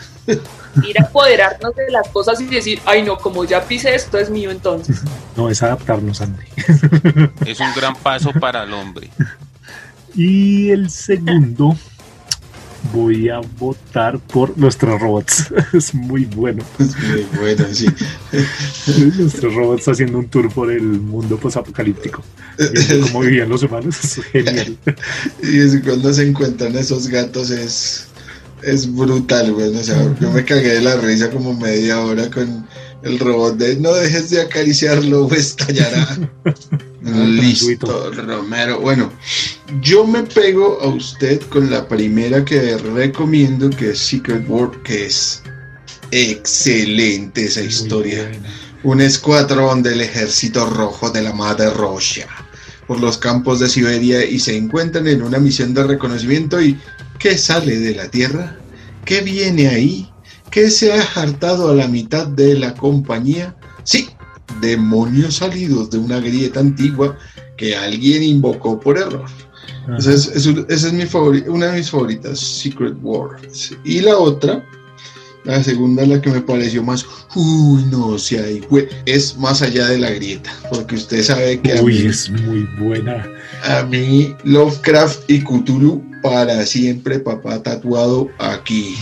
Ir 0.86 1.00
a 1.00 1.04
apoderarnos 1.04 1.74
de 1.74 1.90
las 1.90 2.08
cosas 2.08 2.40
y 2.40 2.46
decir, 2.46 2.80
ay 2.84 3.02
no, 3.02 3.16
como 3.18 3.44
ya 3.44 3.64
pise 3.64 3.94
esto 3.94 4.18
es 4.18 4.30
mío 4.30 4.50
entonces. 4.50 5.02
No, 5.36 5.48
es 5.48 5.62
adaptarnos, 5.62 6.20
Andri. 6.20 6.48
Es 7.46 7.60
un 7.60 7.72
gran 7.76 7.94
paso 7.94 8.32
para 8.32 8.64
el 8.64 8.72
hombre. 8.72 9.08
Y 10.16 10.70
el 10.70 10.90
segundo, 10.90 11.76
voy 12.92 13.28
a 13.28 13.40
votar 13.58 14.18
por 14.18 14.56
nuestros 14.56 15.00
robots. 15.00 15.52
Es 15.72 15.94
muy 15.94 16.24
bueno. 16.24 16.64
Es 16.78 16.96
muy 16.98 17.26
bueno, 17.38 17.66
sí. 17.72 17.86
Nuestros 19.18 19.54
robots 19.54 19.88
haciendo 19.88 20.18
un 20.18 20.28
tour 20.28 20.52
por 20.52 20.70
el 20.70 20.82
mundo 20.82 21.36
posapocalíptico. 21.36 22.22
Viendo 22.58 23.06
cómo 23.06 23.20
vivían 23.20 23.48
los 23.48 23.62
humanos. 23.62 23.96
Es 24.02 24.24
genial. 24.24 24.76
Y 25.42 25.60
es 25.60 25.80
cuando 25.82 26.12
se 26.12 26.26
encuentran 26.26 26.76
esos 26.76 27.08
gatos 27.08 27.50
es, 27.50 28.07
es 28.62 28.94
brutal, 28.94 29.52
güey. 29.52 29.74
O 29.76 29.84
sea, 29.84 30.14
yo 30.20 30.30
me 30.30 30.44
cagué 30.44 30.74
de 30.74 30.82
la 30.82 30.96
risa 30.96 31.30
como 31.30 31.54
media 31.54 32.00
hora 32.00 32.30
con 32.30 32.66
el 33.02 33.18
robot 33.18 33.56
de 33.56 33.76
no 33.76 33.92
dejes 33.94 34.30
de 34.30 34.40
acariciarlo 34.40 35.26
o 35.26 35.34
estallará. 35.34 36.18
Listo, 37.02 38.10
Romero. 38.12 38.80
Bueno, 38.80 39.12
yo 39.80 40.06
me 40.06 40.24
pego 40.24 40.78
a 40.82 40.88
usted 40.88 41.40
con 41.42 41.70
la 41.70 41.86
primera 41.88 42.44
que 42.44 42.76
recomiendo, 42.76 43.70
que 43.70 43.90
es 43.90 43.98
Secret 43.98 44.48
World, 44.48 44.82
que 44.82 45.06
es 45.06 45.42
excelente 46.10 47.44
esa 47.44 47.62
historia. 47.62 48.30
Un 48.82 49.00
escuadrón 49.00 49.82
del 49.82 50.00
ejército 50.00 50.66
rojo 50.66 51.10
de 51.10 51.22
la 51.22 51.32
Madre 51.32 51.70
Russia 51.70 52.26
por 52.86 53.00
los 53.00 53.18
campos 53.18 53.60
de 53.60 53.68
Siberia 53.68 54.24
y 54.24 54.40
se 54.40 54.56
encuentran 54.56 55.06
en 55.06 55.22
una 55.22 55.38
misión 55.38 55.74
de 55.74 55.84
reconocimiento 55.84 56.60
y 56.60 56.78
¿qué 57.18 57.36
sale 57.38 57.78
de 57.78 57.94
la 57.94 58.08
Tierra? 58.10 58.56
¿Qué 59.04 59.20
viene 59.20 59.68
ahí? 59.68 60.10
¿Qué 60.50 60.70
se 60.70 60.92
ha 60.92 61.02
hartado 61.16 61.70
a 61.70 61.74
la 61.74 61.88
mitad 61.88 62.26
de 62.26 62.58
la 62.58 62.74
compañía? 62.74 63.54
Sí, 63.84 64.08
demonios 64.60 65.36
salidos 65.36 65.90
de 65.90 65.98
una 65.98 66.20
grieta 66.20 66.60
antigua 66.60 67.16
que 67.56 67.76
alguien 67.76 68.22
invocó 68.22 68.78
por 68.80 68.98
error. 68.98 69.24
Ajá. 69.84 69.96
Esa 69.98 70.12
es, 70.12 70.26
es 70.28 70.46
un- 70.46 70.66
esa 70.68 70.86
es 70.88 70.92
mi 70.92 71.06
una 71.48 71.66
de 71.66 71.78
mis 71.78 71.90
favoritas, 71.90 72.38
Secret 72.38 72.96
Wars. 73.02 73.74
Y 73.84 74.00
la 74.00 74.16
otra, 74.16 74.64
la 75.44 75.62
segunda, 75.62 76.04
la 76.06 76.20
que 76.20 76.30
me 76.30 76.40
pareció 76.42 76.82
más, 76.82 77.06
uy, 77.34 77.84
no 77.90 78.18
ahí, 78.38 78.60
güey, 78.68 78.86
es 79.06 79.36
más 79.38 79.62
allá 79.62 79.86
de 79.88 79.98
la 79.98 80.10
grieta, 80.10 80.50
porque 80.70 80.96
usted 80.96 81.22
sabe 81.22 81.60
que 81.60 81.72
Uy, 81.80 82.00
mí, 82.00 82.06
es 82.06 82.30
muy 82.30 82.68
buena. 82.78 83.26
A 83.64 83.82
mí 83.84 84.34
Lovecraft 84.44 85.28
y 85.30 85.42
Cthulhu 85.42 86.02
para 86.22 86.64
siempre, 86.66 87.18
papá 87.18 87.62
tatuado 87.62 88.28
aquí. 88.38 88.96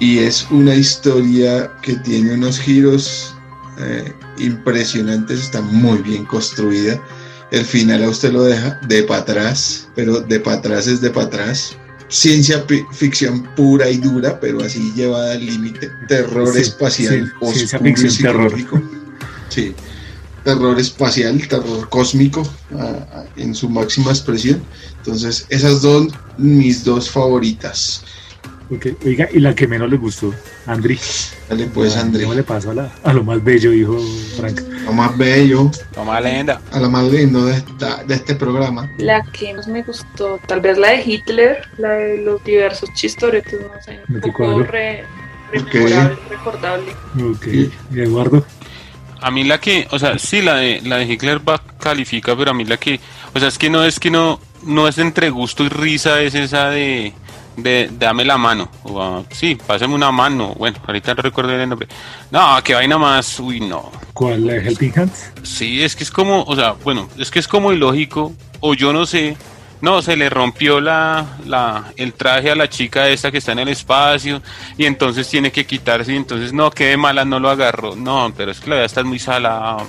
Y 0.00 0.18
es 0.18 0.46
una 0.50 0.74
historia 0.74 1.70
que 1.82 1.96
tiene 1.96 2.34
unos 2.34 2.58
giros 2.60 3.34
eh, 3.80 4.12
impresionantes, 4.38 5.40
está 5.40 5.60
muy 5.60 5.98
bien 5.98 6.24
construida. 6.24 7.02
El 7.50 7.64
final 7.64 8.04
a 8.04 8.08
usted 8.10 8.32
lo 8.32 8.44
deja 8.44 8.78
de 8.88 9.02
para 9.04 9.22
atrás, 9.22 9.88
pero 9.94 10.20
de 10.20 10.38
para 10.40 10.58
atrás 10.58 10.86
es 10.86 11.00
de 11.00 11.10
para 11.10 11.26
atrás. 11.26 11.76
Ciencia 12.08 12.64
ficción 12.92 13.42
pura 13.54 13.90
y 13.90 13.98
dura, 13.98 14.38
pero 14.40 14.62
así 14.62 14.92
llevada 14.94 15.32
al 15.32 15.44
límite. 15.44 15.90
Terror 16.08 16.54
Sí, 16.54 16.60
espacial, 16.60 17.32
sí, 17.40 17.52
ciencia 17.52 17.78
oscuro 17.78 17.90
y 17.90 17.94
ficción, 17.96 18.22
terror. 18.32 18.50
psicológico. 18.56 18.82
Sí, 19.50 19.74
terror 20.48 20.80
espacial, 20.80 21.46
terror 21.46 21.88
cósmico 21.90 22.42
en 23.36 23.54
su 23.54 23.68
máxima 23.68 24.10
expresión. 24.12 24.62
Entonces, 24.96 25.44
esas 25.50 25.82
dos, 25.82 26.08
mis 26.38 26.84
dos 26.84 27.10
favoritas. 27.10 28.02
Ok, 28.70 28.86
Oiga, 29.04 29.28
y 29.32 29.40
la 29.40 29.54
que 29.54 29.66
menos 29.66 29.90
le 29.90 29.96
gustó, 29.98 30.32
Andri. 30.66 30.98
Dale 31.50 31.66
pues, 31.66 31.96
Ah, 31.96 32.00
André. 32.00 32.22
¿Cómo 32.22 32.34
le 32.34 32.42
pasó 32.42 32.70
a, 32.70 32.74
la- 32.74 32.92
a 33.02 33.12
lo 33.12 33.22
más 33.24 33.42
bello, 33.44 33.70
dijo 33.72 33.98
Frank? 34.38 34.60
Lo 34.86 34.92
más 34.92 35.16
bello, 35.18 35.70
Toma 35.94 36.18
leyenda. 36.20 36.60
a 36.72 36.80
lo 36.80 36.88
más 36.90 37.04
lindo 37.10 37.44
de, 37.46 37.56
esta- 37.56 38.04
de 38.04 38.14
este 38.14 38.34
programa. 38.34 38.90
La 38.98 39.22
que 39.32 39.52
más 39.54 39.68
me 39.68 39.82
gustó, 39.82 40.38
tal 40.46 40.60
vez 40.62 40.76
la 40.78 40.92
de 40.92 41.02
Hitler, 41.04 41.58
la 41.78 41.90
de 41.92 42.18
los 42.22 42.42
diversos 42.44 42.88
chistoretos, 42.94 43.52
no 43.60 43.82
sé, 43.82 44.00
un 44.08 44.14
¿De 44.14 44.20
poco 44.20 44.62
re, 44.62 45.04
recordable. 45.52 46.92
Ok, 47.30 47.46
¿y 47.46 48.00
Eduardo? 48.00 48.44
A 49.20 49.30
mí 49.30 49.44
la 49.44 49.58
que, 49.58 49.86
o 49.90 49.98
sea, 49.98 50.18
sí, 50.18 50.42
la 50.42 50.56
de, 50.56 50.80
la 50.82 50.96
de 50.96 51.04
Hitler 51.04 51.46
va, 51.46 51.60
califica, 51.78 52.36
pero 52.36 52.50
a 52.50 52.54
mí 52.54 52.64
la 52.64 52.76
que, 52.76 53.00
o 53.34 53.38
sea, 53.38 53.48
es 53.48 53.58
que 53.58 53.70
no 53.70 53.84
es 53.84 53.98
que 53.98 54.10
no, 54.10 54.40
no 54.64 54.88
es 54.88 54.98
entre 54.98 55.30
gusto 55.30 55.64
y 55.64 55.68
risa, 55.68 56.20
es 56.20 56.34
esa 56.34 56.70
de, 56.70 57.12
de 57.56 57.90
dame 57.98 58.24
la 58.24 58.38
mano, 58.38 58.70
o 58.84 59.02
ah, 59.02 59.22
sí, 59.30 59.56
pásame 59.66 59.94
una 59.94 60.12
mano, 60.12 60.54
bueno, 60.54 60.78
ahorita 60.86 61.14
no 61.14 61.22
recuerdo 61.22 61.52
el 61.52 61.68
nombre. 61.68 61.88
No, 62.30 62.62
que 62.62 62.74
vaina 62.74 62.98
más, 62.98 63.38
uy, 63.40 63.60
no. 63.60 63.90
¿Cuál? 64.12 64.46
¿La 64.46 64.56
Helping 64.56 64.92
Hands? 64.96 65.32
Sí, 65.42 65.82
es 65.82 65.96
que 65.96 66.04
es 66.04 66.10
como, 66.10 66.42
o 66.44 66.56
sea, 66.56 66.72
bueno, 66.84 67.08
es 67.18 67.30
que 67.30 67.38
es 67.38 67.48
como 67.48 67.72
ilógico, 67.72 68.32
o 68.60 68.74
yo 68.74 68.92
no 68.92 69.06
sé, 69.06 69.36
no, 69.80 70.02
se 70.02 70.16
le 70.16 70.28
rompió 70.28 70.80
la, 70.80 71.24
la, 71.46 71.92
el 71.96 72.12
traje 72.14 72.50
a 72.50 72.54
la 72.54 72.68
chica 72.68 73.08
esta 73.08 73.30
que 73.30 73.38
está 73.38 73.52
en 73.52 73.60
el 73.60 73.68
espacio, 73.68 74.42
y 74.76 74.86
entonces 74.86 75.28
tiene 75.28 75.52
que 75.52 75.66
quitarse, 75.66 76.12
y 76.12 76.16
entonces, 76.16 76.52
no, 76.52 76.70
qué 76.70 76.86
de 76.86 76.96
mala, 76.96 77.24
no 77.24 77.38
lo 77.38 77.50
agarró, 77.50 77.94
no, 77.96 78.32
pero 78.36 78.50
es 78.50 78.60
que 78.60 78.70
la 78.70 78.76
verdad 78.76 78.86
está 78.86 79.04
muy 79.04 79.18
salada, 79.18 79.84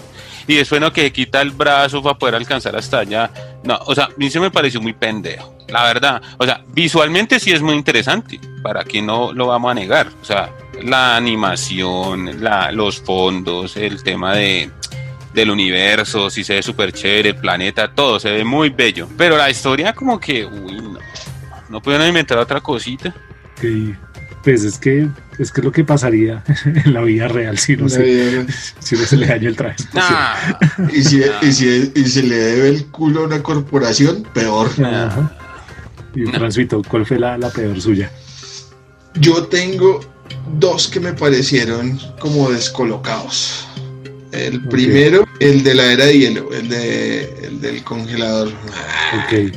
y 0.47 0.55
después 0.55 0.81
no, 0.81 0.91
que 0.91 1.01
se 1.01 1.11
quita 1.11 1.41
el 1.41 1.51
brazo 1.51 2.01
para 2.01 2.17
poder 2.17 2.35
alcanzar 2.35 2.75
hasta 2.75 2.99
allá, 2.99 3.31
no, 3.63 3.79
o 3.85 3.95
sea, 3.95 4.05
a 4.05 4.09
mí 4.17 4.29
se 4.29 4.39
me 4.39 4.51
pareció 4.51 4.81
muy 4.81 4.93
pendejo, 4.93 5.55
la 5.67 5.83
verdad, 5.83 6.21
o 6.37 6.45
sea, 6.45 6.61
visualmente 6.67 7.39
sí 7.39 7.51
es 7.51 7.61
muy 7.61 7.75
interesante, 7.75 8.39
para 8.61 8.83
que 8.83 9.01
no 9.01 9.33
lo 9.33 9.47
vamos 9.47 9.71
a 9.71 9.73
negar, 9.73 10.07
o 10.21 10.25
sea, 10.25 10.51
la 10.83 11.15
animación, 11.15 12.41
la, 12.41 12.71
los 12.71 13.01
fondos, 13.01 13.75
el 13.75 14.01
tema 14.03 14.33
de 14.33 14.71
del 15.33 15.51
universo, 15.51 16.29
si 16.29 16.43
se 16.43 16.55
ve 16.55 16.63
súper 16.63 16.91
chévere, 16.91 17.29
el 17.29 17.35
planeta, 17.35 17.91
todo 17.93 18.19
se 18.19 18.31
ve 18.31 18.43
muy 18.43 18.69
bello. 18.69 19.07
Pero 19.17 19.37
la 19.37 19.49
historia 19.49 19.93
como 19.93 20.19
que, 20.19 20.45
uy, 20.45 20.81
no, 20.81 20.99
no 21.69 21.81
pudieron 21.81 22.07
inventar 22.07 22.37
otra 22.37 22.61
cosita. 22.61 23.13
Que, 23.59 23.95
pues 24.43 24.63
es 24.63 24.77
que 24.77 25.07
es 25.37 25.51
que 25.51 25.61
es 25.61 25.65
lo 25.65 25.71
que 25.71 25.85
pasaría 25.85 26.43
en 26.65 26.93
la 26.93 27.01
vida 27.01 27.27
real 27.27 27.57
si 27.57 27.77
no, 27.77 27.87
se, 27.87 28.45
si 28.79 28.95
no 28.95 29.05
se 29.05 29.17
le 29.17 29.27
daña 29.27 29.47
el 29.47 29.55
traje. 29.55 29.83
Nah, 29.93 30.35
Y 30.93 31.01
si, 31.03 31.21
y, 31.41 31.51
si, 31.51 31.91
y 31.95 32.03
si 32.05 32.21
le 32.23 32.35
debe 32.35 32.69
el 32.69 32.85
culo 32.87 33.21
a 33.21 33.27
una 33.27 33.41
corporación, 33.41 34.23
peor. 34.33 34.69
Ajá. 34.83 35.35
Y 36.13 36.25
Transito, 36.25 36.81
¿cuál 36.87 37.05
fue 37.05 37.19
la, 37.19 37.37
la 37.37 37.49
peor 37.49 37.79
suya? 37.79 38.11
Yo 39.15 39.43
tengo 39.47 40.01
dos 40.59 40.87
que 40.87 40.99
me 40.99 41.13
parecieron 41.13 41.99
como 42.19 42.49
descolocados. 42.51 43.68
El 44.31 44.61
primero, 44.69 45.27
el 45.39 45.63
de 45.63 45.73
la 45.73 45.91
era 45.91 46.05
de 46.05 46.19
hielo, 46.19 46.53
el, 46.53 46.69
de, 46.69 47.47
el 47.47 47.61
del 47.61 47.83
congelador. 47.83 48.47
Ok, 48.47 49.51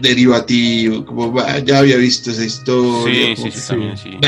Derivativo, 0.00 1.04
como 1.04 1.34
ya 1.64 1.78
había 1.78 1.96
visto 1.96 2.30
esa 2.30 2.44
historia. 2.44 3.28
sí, 3.28 3.34
como 3.36 3.50
sí, 3.50 3.52
sí, 3.52 3.60
sí. 3.60 3.68
también, 3.68 3.96
sí. 3.98 4.18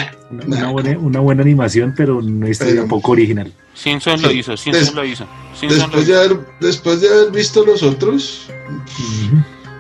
una, 0.46 0.70
buena, 0.70 0.98
una 0.98 1.20
buena 1.20 1.42
animación, 1.42 1.94
pero 1.96 2.18
una 2.18 2.48
historia 2.48 2.74
Pero- 2.74 2.88
poco 2.88 3.12
original. 3.12 3.52
Simpson 3.74 4.20
lo 4.20 4.30
Sí. 4.30 4.38
hizo, 4.40 4.56
Simpson 4.56 4.84
Des- 4.84 4.94
lo 4.94 5.04
hizo. 5.04 5.26
Simpson 5.58 5.78
lo 5.78 5.84
Después 5.86 6.06
de, 6.06 6.16
haber, 6.16 6.38
después 6.60 7.00
de 7.00 7.08
haber 7.08 7.30
visto 7.32 7.64
los 7.64 7.82
otros, 7.82 8.46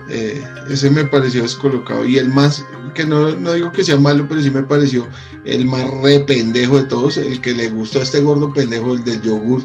eh, 0.08 0.42
ese 0.70 0.90
me 0.90 1.04
pareció 1.04 1.42
descolocado. 1.42 2.06
Y 2.06 2.16
el 2.18 2.28
más, 2.28 2.64
que 2.92 3.04
no, 3.04 3.30
no 3.36 3.52
digo 3.52 3.72
que 3.72 3.84
sea 3.84 3.96
malo, 3.96 4.26
pero 4.28 4.40
sí 4.42 4.50
me 4.50 4.62
pareció 4.62 5.08
el 5.44 5.64
más 5.66 5.88
re 6.02 6.20
pendejo 6.20 6.78
de 6.78 6.84
todos, 6.84 7.16
el 7.16 7.40
que 7.40 7.52
le 7.52 7.70
gustó 7.70 8.00
a 8.00 8.02
este 8.02 8.20
gordo 8.20 8.52
pendejo, 8.52 8.94
el 8.94 9.04
del 9.04 9.20
yogur. 9.22 9.62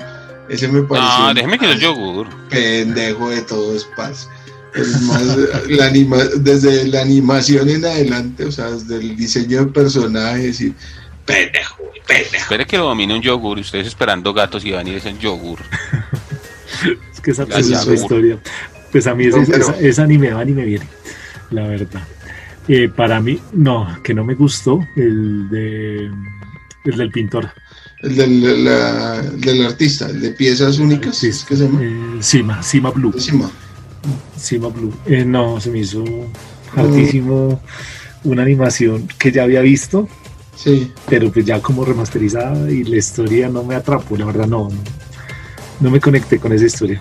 Ese 0.50 0.68
me 0.68 0.84
pareció. 0.84 1.30
El 1.30 1.36
déjeme 1.36 1.58
que 1.60 1.68
más 1.68 1.80
yogur. 1.80 2.28
Pendejo 2.50 3.30
de 3.30 3.42
todos, 3.42 3.88
paz. 3.98 4.30
El 4.74 4.88
más, 5.04 5.24
la 5.70 5.86
anima, 5.88 6.18
desde 6.38 6.86
la 6.88 7.02
animación 7.02 7.70
en 7.70 7.86
adelante, 7.86 8.46
o 8.46 8.52
sea, 8.52 8.72
desde 8.72 8.96
el 8.98 9.16
diseño 9.16 9.66
de 9.66 9.72
personajes 9.72 10.60
y. 10.62 10.74
Pendejo, 11.26 11.78
pendejo. 12.06 12.36
Espere 12.36 12.66
que 12.68 12.78
lo 12.78 12.86
domine 12.86 13.16
un 13.16 13.22
yogur 13.22 13.58
y 13.58 13.62
ustedes 13.62 13.88
esperando 13.88 14.34
gatos 14.34 14.64
y 14.66 14.72
van 14.72 14.88
y 14.88 14.94
dicen 14.96 15.18
yogur. 15.18 15.60
Es 17.14 17.22
que 17.22 17.32
esa, 17.32 17.44
esa 17.44 17.60
es 17.60 17.86
la 17.88 17.94
historia. 17.94 18.38
Pues 18.92 19.08
a 19.08 19.16
mí 19.16 19.26
ese, 19.26 19.40
No, 19.40 19.46
pero- 19.48 19.62
esa, 19.70 19.80
esa 19.80 20.06
ni 20.08 20.18
me 20.18 20.32
va 20.32 20.44
ni 20.46 20.52
me 20.52 20.66
viene, 20.66 20.88
la 21.52 21.68
verdad. 21.68 22.02
Eh, 22.68 22.90
para 22.90 23.22
mí, 23.22 23.40
no, 23.54 23.88
que 24.04 24.14
no 24.14 24.24
me 24.24 24.34
gustó 24.34 24.80
el 24.96 25.50
de 25.50 26.06
el 26.86 26.98
del 26.98 27.12
pintor. 27.12 27.50
El 28.02 28.16
del, 28.16 28.66
la- 28.66 29.22
del 29.22 29.66
artista, 29.66 30.10
el 30.10 30.20
de 30.22 30.32
piezas 30.32 30.78
únicas. 30.80 31.16
Sí, 31.18 31.30
¿Qué 31.48 31.56
se 31.56 31.64
llama? 31.66 31.80
eh, 31.84 32.18
Cima, 32.22 32.62
Cima 32.64 32.90
Blue. 32.92 33.14
Cima. 33.20 33.50
Cima 34.38 34.68
Blue. 34.70 34.94
Eh, 35.06 35.26
no, 35.26 35.60
se 35.60 35.72
me 35.72 35.80
hizo 35.80 36.04
altísimo 36.76 37.62
una 38.24 38.44
animación 38.44 39.08
que 39.20 39.32
ya 39.32 39.44
había 39.44 39.62
visto, 39.62 40.08
Sí. 40.56 40.92
pero 41.08 41.32
pues 41.32 41.46
ya 41.46 41.62
como 41.62 41.86
remasterizada 41.86 42.70
y 42.72 42.84
la 42.84 42.98
historia 42.98 43.50
no 43.50 43.64
me 43.64 43.76
atrapó, 43.76 44.16
la 44.18 44.26
verdad 44.26 44.48
no, 44.48 44.70
no, 45.80 45.90
me 45.92 46.00
conecté 46.00 46.40
con 46.40 46.52
esa 46.54 46.66
historia. 46.66 47.00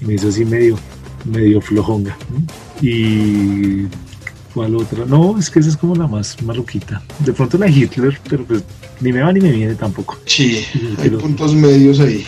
Y 0.00 0.04
me 0.06 0.14
hizo 0.14 0.28
así 0.28 0.44
medio, 0.44 0.76
medio 1.24 1.60
flojonga. 1.60 2.16
Y 2.80 3.86
¿cuál 4.54 4.76
otra? 4.76 5.04
No, 5.04 5.36
es 5.38 5.50
que 5.50 5.58
esa 5.58 5.68
es 5.68 5.76
como 5.76 5.94
la 5.96 6.06
más 6.06 6.40
maluquita. 6.42 7.02
De 7.18 7.32
pronto 7.32 7.58
la 7.58 7.68
Hitler, 7.68 8.18
pero 8.30 8.44
pues 8.44 8.62
ni 9.00 9.12
me 9.12 9.20
va 9.20 9.32
ni 9.32 9.40
me 9.40 9.50
viene 9.50 9.74
tampoco. 9.74 10.16
Sí, 10.24 10.64
hay 10.74 10.94
Pero- 11.10 11.18
puntos 11.18 11.54
medios 11.54 11.98
ahí. 12.00 12.24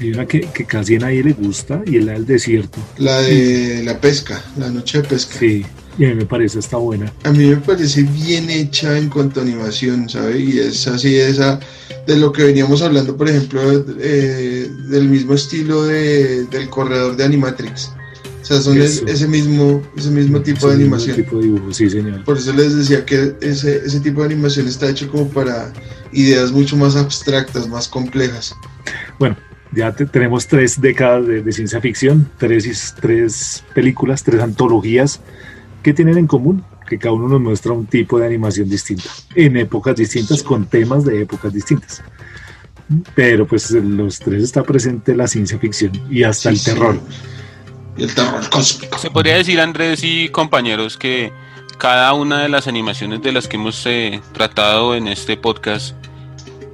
Hay 0.00 0.10
una 0.12 0.26
que, 0.26 0.40
que 0.40 0.64
casi 0.64 0.96
a 0.96 1.00
nadie 1.00 1.22
le 1.22 1.32
gusta 1.34 1.82
y 1.86 1.98
es 1.98 2.04
la 2.04 2.12
del 2.14 2.26
desierto. 2.26 2.78
La 2.98 3.20
de 3.20 3.82
la 3.84 4.00
pesca, 4.00 4.42
la 4.58 4.70
noche 4.70 5.02
de 5.02 5.08
pesca. 5.08 5.38
Sí, 5.38 5.64
y 5.98 6.04
a 6.06 6.08
mí 6.08 6.14
me 6.14 6.26
parece 6.26 6.58
está 6.58 6.78
buena. 6.78 7.12
A 7.24 7.30
mí 7.30 7.46
me 7.46 7.56
parece 7.58 8.02
bien 8.02 8.48
hecha 8.50 8.96
en 8.98 9.08
cuanto 9.10 9.40
a 9.40 9.42
animación, 9.42 10.08
¿sabe? 10.08 10.40
Y 10.40 10.58
es 10.58 10.88
así 10.88 11.16
esa 11.16 11.60
de 12.06 12.16
lo 12.16 12.32
que 12.32 12.42
veníamos 12.44 12.80
hablando, 12.82 13.16
por 13.16 13.28
ejemplo, 13.28 13.60
eh, 14.00 14.68
del 14.88 15.08
mismo 15.08 15.34
estilo 15.34 15.84
de, 15.84 16.44
del 16.46 16.68
corredor 16.70 17.14
de 17.14 17.24
Animatrix. 17.24 17.90
O 18.42 18.44
sea, 18.44 18.60
son 18.60 18.76
Eso. 18.80 19.06
es- 19.06 19.14
ese 19.14 19.28
mismo, 19.28 19.82
ese 19.96 20.10
mismo 20.10 20.40
tipo 20.42 20.66
de 20.66 20.74
Ese 20.74 20.82
mismo 20.82 20.96
animación. 20.96 21.16
tipo 21.16 21.36
de 21.38 21.42
dibujo, 21.44 21.72
sí, 21.72 21.88
señor. 21.88 22.24
Por 22.24 22.36
eso 22.38 22.52
les 22.52 22.74
decía 22.76 23.04
que 23.06 23.36
ese, 23.40 23.76
ese 23.86 24.00
tipo 24.00 24.20
de 24.20 24.26
animación 24.26 24.66
está 24.66 24.90
hecho 24.90 25.08
como 25.10 25.28
para 25.28 25.72
ideas 26.12 26.50
mucho 26.52 26.76
más 26.76 26.96
abstractas, 26.96 27.68
más 27.68 27.86
complejas. 27.88 28.54
Bueno, 29.18 29.36
ya 29.72 29.92
te- 29.92 30.06
tenemos 30.06 30.46
tres 30.48 30.80
décadas 30.80 31.26
de, 31.26 31.40
de 31.42 31.52
ciencia 31.52 31.80
ficción, 31.80 32.28
tres, 32.38 32.94
tres 33.00 33.62
películas, 33.74 34.22
tres 34.24 34.40
antologías 34.42 35.20
que 35.82 35.92
tienen 35.94 36.18
en 36.18 36.26
común 36.26 36.64
que 36.88 36.98
cada 36.98 37.14
uno 37.14 37.28
nos 37.28 37.40
muestra 37.40 37.72
un 37.72 37.86
tipo 37.86 38.18
de 38.18 38.26
animación 38.26 38.68
distinta, 38.68 39.04
en 39.36 39.56
épocas 39.56 39.96
distintas, 39.96 40.42
con 40.42 40.66
temas 40.66 41.04
de 41.04 41.22
épocas 41.22 41.52
distintas. 41.54 42.02
Pero 43.14 43.46
pues 43.46 43.70
en 43.70 43.96
los 43.96 44.18
tres 44.18 44.42
está 44.42 44.62
presente 44.62 45.14
la 45.16 45.26
ciencia 45.26 45.58
ficción 45.58 45.92
y 46.10 46.24
hasta 46.24 46.50
Sí, 46.54 46.56
el 46.70 46.74
terror. 46.74 47.00
sí. 47.08 47.16
Y 47.96 48.04
el 48.04 48.14
terror 48.14 48.48
cósmico. 48.50 48.98
Se 48.98 49.10
podría 49.10 49.36
decir, 49.36 49.60
Andrés 49.60 50.00
y 50.02 50.28
compañeros, 50.28 50.96
que 50.96 51.32
cada 51.78 52.12
una 52.14 52.42
de 52.42 52.48
las 52.48 52.68
animaciones 52.68 53.22
de 53.22 53.32
las 53.32 53.48
que 53.48 53.56
hemos 53.56 53.84
eh, 53.86 54.20
tratado 54.32 54.94
en 54.94 55.08
este 55.08 55.36
podcast 55.36 55.96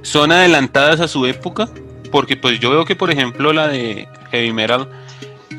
son 0.01 0.31
adelantadas 0.31 0.99
a 0.99 1.07
su 1.07 1.25
época, 1.25 1.69
porque 2.11 2.37
pues 2.37 2.59
yo 2.59 2.69
veo 2.71 2.85
que, 2.85 2.95
por 2.95 3.11
ejemplo, 3.11 3.51
la 3.53 3.67
de 3.67 4.07
Heavy 4.31 4.53
Metal, 4.53 4.87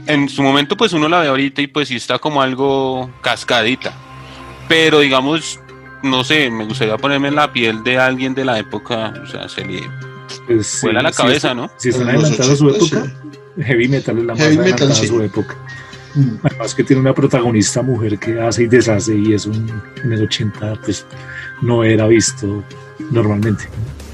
en 0.06 0.28
su 0.28 0.42
momento 0.42 0.76
pues 0.76 0.92
uno 0.92 1.08
la 1.08 1.20
ve 1.20 1.28
ahorita 1.28 1.62
y 1.62 1.66
pues 1.66 1.88
sí 1.88 1.96
está 1.96 2.18
como 2.18 2.42
algo 2.42 3.10
cascadita, 3.22 3.92
pero 4.68 5.00
digamos, 5.00 5.60
no 6.02 6.24
sé, 6.24 6.50
me 6.50 6.64
gustaría 6.64 6.96
ponerme 6.96 7.28
en 7.28 7.34
la 7.34 7.52
piel 7.52 7.82
de 7.84 7.98
alguien 7.98 8.34
de 8.34 8.44
la 8.44 8.58
época, 8.58 9.12
o 9.22 9.26
sea, 9.26 9.48
se 9.48 9.64
le 9.64 9.82
Pues, 10.46 10.66
sí, 10.66 10.86
vuela 10.86 11.02
la 11.02 11.12
cabeza, 11.12 11.50
sí, 11.50 11.54
¿no? 11.54 11.70
Si 11.76 11.88
están 11.90 12.08
adelantados 12.08 12.52
a 12.52 12.56
su 12.56 12.66
80, 12.66 12.96
época, 12.96 13.12
Heavy 13.62 13.88
Metal 13.88 14.18
es 14.18 14.24
la 14.24 14.34
más 14.34 14.56
Metal, 14.56 14.94
sí. 14.94 15.06
a 15.06 15.08
su 15.08 15.22
época. 15.22 15.56
Mm. 16.14 16.36
Además 16.42 16.74
que 16.74 16.84
tiene 16.84 17.00
una 17.00 17.14
protagonista 17.14 17.82
mujer 17.82 18.18
que 18.18 18.40
hace 18.40 18.64
y 18.64 18.66
deshace 18.66 19.14
y 19.14 19.32
es 19.32 19.46
un 19.46 19.70
en 20.02 20.12
el 20.12 20.24
80 20.24 20.80
pues 20.84 21.06
no 21.62 21.84
era 21.84 22.06
visto 22.06 22.64
normalmente. 23.10 23.64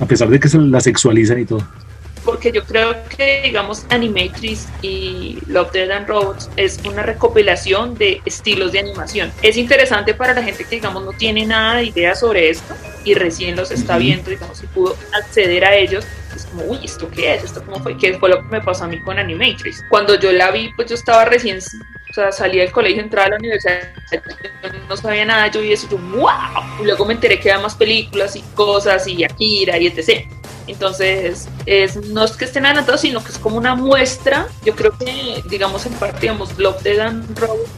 A 0.01 0.07
pesar 0.07 0.29
de 0.29 0.39
que 0.39 0.49
se 0.49 0.59
la 0.59 0.81
sexualizan 0.81 1.41
y 1.41 1.47
todo. 1.47 1.67
Porque 2.27 2.51
yo 2.51 2.65
creo 2.65 2.95
que, 3.17 3.43
digamos, 3.45 3.87
Animatrix 3.89 4.67
y 4.83 5.39
Love, 5.47 5.71
Dead 5.71 5.91
and 5.93 6.09
Robots 6.09 6.51
es 6.57 6.79
una 6.85 7.05
recopilación 7.05 7.95
de 7.95 8.21
estilos 8.25 8.73
de 8.73 8.81
animación. 8.81 9.33
Es 9.43 9.57
interesante 9.57 10.13
para 10.13 10.35
la 10.35 10.43
gente 10.43 10.65
que, 10.65 10.77
digamos, 10.77 11.05
no 11.05 11.13
tiene 11.13 11.47
nada 11.47 11.77
de 11.77 11.85
idea 11.85 12.17
sobre 12.17 12.51
esto 12.51 12.75
y 13.05 13.15
recién 13.15 13.55
los 13.55 13.71
está 13.71 13.97
viendo, 13.97 14.29
digamos, 14.29 14.61
y 14.63 14.67
pudo 14.67 14.97
acceder 15.15 15.65
a 15.65 15.77
ellos. 15.77 16.05
Es 16.35 16.47
como, 16.47 16.65
uy, 16.65 16.81
¿esto 16.83 17.09
qué 17.09 17.35
es? 17.35 17.45
¿Esto 17.45 17.63
cómo 17.65 17.81
fue? 17.81 17.97
¿Qué 17.97 18.19
fue 18.19 18.29
lo 18.29 18.39
que 18.39 18.49
me 18.49 18.61
pasó 18.61 18.85
a 18.85 18.89
mí 18.89 19.01
con 19.01 19.19
Animatrix? 19.19 19.85
Cuando 19.89 20.19
yo 20.19 20.33
la 20.33 20.51
vi, 20.51 20.73
pues 20.75 20.89
yo 20.89 20.97
estaba 20.97 21.25
recién, 21.27 21.59
o 21.59 22.13
sea, 22.13 22.33
salí 22.33 22.59
del 22.59 22.73
colegio, 22.73 23.03
entraba 23.03 23.29
a 23.29 23.31
la 23.31 23.37
universidad, 23.37 23.93
no 24.89 24.97
sabía 24.97 25.25
nada, 25.25 25.47
yo 25.49 25.61
vi 25.61 25.73
eso, 25.73 25.89
yo, 25.89 25.97
wow. 25.99 26.29
Y 26.83 26.85
luego 26.85 27.05
me 27.07 27.15
enteré 27.15 27.39
que 27.39 27.53
había 27.53 27.63
más 27.63 27.77
películas 27.77 28.35
y 28.35 28.43
cosas, 28.55 29.07
y 29.07 29.23
Akira 29.23 29.79
y 29.79 29.87
etc. 29.87 30.29
Entonces, 30.67 31.49
es, 31.67 31.97
no 32.09 32.25
es 32.25 32.33
que 32.33 32.45
estén 32.45 32.67
adelantados, 32.67 33.01
sino 33.03 33.23
que 33.23 33.31
es 33.33 33.39
como 33.39 33.57
una 33.57 33.75
muestra. 33.75 34.47
Yo 34.65 34.75
creo 34.75 34.97
que, 34.99 35.43
digamos, 35.49 35.87
en 35.87 35.93
parte, 35.95 36.21
digamos, 36.23 36.59
Love, 36.59 36.83
Dead 36.83 36.99
and 37.01 37.39
Robots, 37.39 37.69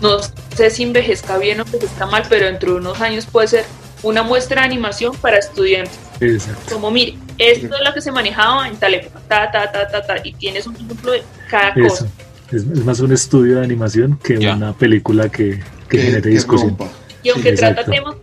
no 0.00 0.18
sé 0.56 0.70
si 0.70 0.82
envejezca 0.82 1.38
bien 1.38 1.60
o 1.60 1.64
envejezca 1.64 2.06
mal, 2.06 2.24
pero 2.28 2.46
dentro 2.46 2.72
de 2.72 2.78
unos 2.78 3.00
años 3.00 3.26
puede 3.26 3.48
ser 3.48 3.64
una 4.02 4.22
muestra 4.22 4.60
de 4.62 4.66
animación 4.66 5.14
para 5.16 5.38
estudiantes. 5.38 5.98
Exacto. 6.20 6.74
Como, 6.74 6.90
mire, 6.90 7.16
esto 7.38 7.66
es 7.66 7.80
lo 7.86 7.94
que 7.94 8.00
se 8.00 8.12
manejaba 8.12 8.66
en 8.68 8.76
tal 8.76 8.94
época, 8.94 9.20
ta, 9.28 9.50
ta, 9.50 9.70
ta, 9.72 9.88
ta, 9.88 10.02
ta, 10.02 10.14
y 10.24 10.32
tienes 10.34 10.66
un 10.66 10.74
ejemplo 10.76 11.12
de 11.12 11.22
cada 11.50 11.70
Eso. 11.70 11.88
cosa. 11.88 12.06
Es, 12.50 12.62
es 12.62 12.84
más 12.84 13.00
un 13.00 13.12
estudio 13.12 13.58
de 13.58 13.64
animación 13.64 14.18
que 14.22 14.38
Ya. 14.38 14.54
una 14.54 14.72
película 14.74 15.28
que, 15.28 15.58
que 15.88 15.96
Que- 15.96 15.98
genere 16.02 16.22
que 16.22 16.28
discusión. 16.30 16.70
rompa. 16.70 16.88
Y 17.22 17.30
aunque 17.30 17.50
Sí, 17.52 17.56
trata 17.56 17.80
exacto. 17.82 17.90
temas 17.92 18.16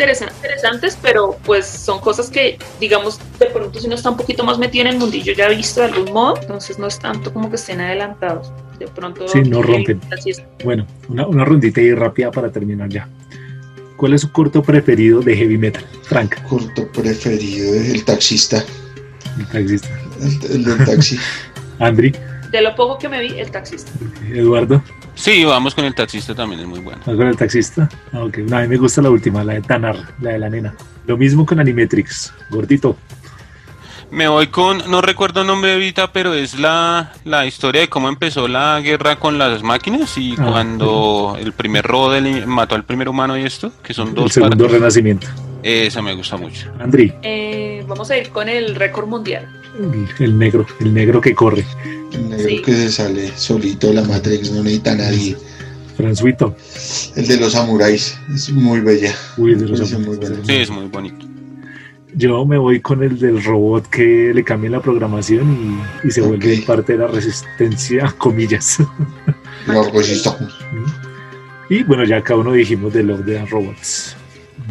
interesantes, 0.00 0.98
pero 1.00 1.36
pues 1.44 1.66
son 1.66 2.00
cosas 2.00 2.30
que, 2.30 2.58
digamos, 2.78 3.18
de 3.38 3.46
pronto 3.46 3.78
si 3.78 3.86
uno 3.86 3.96
está 3.96 4.10
un 4.10 4.16
poquito 4.16 4.44
más 4.44 4.58
metido 4.58 4.86
en 4.86 4.94
el 4.94 4.98
mundillo 4.98 5.32
ya 5.32 5.48
visto 5.48 5.80
de 5.80 5.86
algún 5.86 6.12
modo, 6.12 6.38
entonces 6.40 6.78
no 6.78 6.86
es 6.86 6.98
tanto 6.98 7.32
como 7.32 7.50
que 7.50 7.56
estén 7.56 7.80
adelantados. 7.80 8.52
De 8.78 8.88
pronto... 8.88 9.28
Sí, 9.28 9.42
no 9.42 9.62
rompen. 9.62 10.00
Bueno, 10.64 10.86
una, 11.08 11.26
una 11.26 11.44
rondita 11.44 11.80
y 11.80 11.92
rápida 11.92 12.30
para 12.30 12.50
terminar 12.50 12.88
ya. 12.88 13.08
¿Cuál 13.96 14.14
es 14.14 14.22
su 14.22 14.32
corto 14.32 14.62
preferido 14.62 15.20
de 15.20 15.36
heavy 15.36 15.58
metal? 15.58 15.84
Frank, 16.04 16.34
Corto 16.48 16.90
preferido 16.90 17.74
es 17.74 17.90
el 17.90 18.04
taxista. 18.06 18.64
el 19.38 19.46
taxista. 19.48 19.88
El, 20.22 20.52
el 20.52 20.64
del 20.64 20.84
taxi. 20.86 21.18
Andri, 21.78 22.14
De 22.50 22.62
lo 22.62 22.74
poco 22.74 22.98
que 22.98 23.08
me 23.08 23.20
vi, 23.20 23.38
el 23.38 23.50
taxista. 23.50 23.90
Eduardo, 24.32 24.82
Sí, 25.14 25.44
vamos 25.44 25.74
con 25.74 25.84
el 25.84 25.94
taxista 25.94 26.34
también, 26.34 26.60
es 26.62 26.66
muy 26.66 26.80
bueno. 26.80 27.00
¿vas 27.04 27.16
con 27.16 27.26
el 27.26 27.36
taxista? 27.36 27.88
Ah, 28.12 28.24
ok. 28.24 28.38
No, 28.38 28.56
a 28.56 28.60
mí 28.62 28.68
me 28.68 28.76
gusta 28.78 29.02
la 29.02 29.10
última, 29.10 29.44
la 29.44 29.54
de 29.54 29.60
Tanar, 29.62 29.96
la 30.20 30.30
de 30.30 30.38
la 30.38 30.48
nena. 30.48 30.74
Lo 31.06 31.16
mismo 31.16 31.44
con 31.44 31.60
Animatrix, 31.60 32.32
gordito. 32.50 32.96
Me 34.10 34.26
voy 34.26 34.48
con, 34.48 34.78
no 34.90 35.00
recuerdo 35.02 35.42
el 35.42 35.46
nombre 35.46 35.72
ahorita, 35.74 36.12
pero 36.12 36.34
es 36.34 36.58
la, 36.58 37.12
la 37.24 37.46
historia 37.46 37.82
de 37.82 37.88
cómo 37.88 38.08
empezó 38.08 38.48
la 38.48 38.80
guerra 38.80 39.16
con 39.16 39.38
las 39.38 39.62
máquinas 39.62 40.16
y 40.18 40.34
Ah, 40.38 40.46
cuando 40.50 41.36
el 41.38 41.52
primer 41.52 41.84
robo 41.84 42.10
del- 42.10 42.46
mató 42.46 42.74
al 42.74 42.84
primer 42.84 43.08
humano 43.08 43.38
y 43.38 43.44
esto, 43.44 43.72
que 43.84 43.94
son 43.94 44.08
El 44.08 44.14
dos 44.16 44.32
segundo 44.32 44.56
partes. 44.56 44.72
renacimiento. 44.72 45.26
Esa 45.62 46.00
me 46.02 46.14
gusta 46.14 46.36
mucho. 46.38 46.72
Andri, 46.80 47.12
Eh, 47.22 47.84
vamos 47.86 48.10
a 48.10 48.16
ir 48.16 48.30
con 48.30 48.48
el 48.48 48.74
récord 48.74 49.06
mundial. 49.06 49.46
El, 49.80 50.08
el 50.24 50.38
negro, 50.38 50.66
el 50.80 50.92
negro 50.94 51.20
que 51.20 51.34
corre. 51.34 51.64
El 52.12 52.28
negro 52.30 52.48
Sí. 52.48 52.62
que 52.62 52.72
se 52.72 52.90
sale 52.92 53.30
solito 53.36 53.88
de 53.88 53.94
la 53.94 54.02
Matrix, 54.02 54.50
no 54.52 54.62
necesita 54.62 54.92
a 54.92 54.96
nadie. 54.96 55.36
Fransuito. 55.96 56.56
El 57.16 57.26
de 57.26 57.36
los 57.38 57.52
samuráis. 57.52 58.18
Es 58.34 58.50
muy 58.50 58.80
bella. 58.80 59.14
Uy, 59.36 59.54
de 59.54 59.68
los 59.68 59.92
muy 59.98 60.16
bueno. 60.16 60.36
Sí, 60.46 60.52
es 60.54 60.70
muy 60.70 60.86
bonito. 60.86 61.26
Yo 62.14 62.44
me 62.44 62.58
voy 62.58 62.80
con 62.80 63.02
el 63.04 63.18
del 63.18 63.42
robot 63.44 63.86
que 63.88 64.32
le 64.34 64.42
cambia 64.42 64.70
la 64.70 64.80
programación 64.80 65.80
y, 66.04 66.08
y 66.08 66.10
se 66.10 66.20
vuelve 66.22 66.58
parte 66.66 66.94
de 66.94 66.98
la 67.00 67.06
resistencia, 67.06 68.12
comillas. 68.18 68.78
Orgullista. 69.68 70.36
y 71.68 71.82
bueno, 71.84 72.04
ya 72.04 72.20
cada 72.22 72.40
uno 72.40 72.52
dijimos 72.52 72.92
de 72.92 73.02
Love 73.04 73.24
the 73.26 73.44
Robots. 73.46 74.16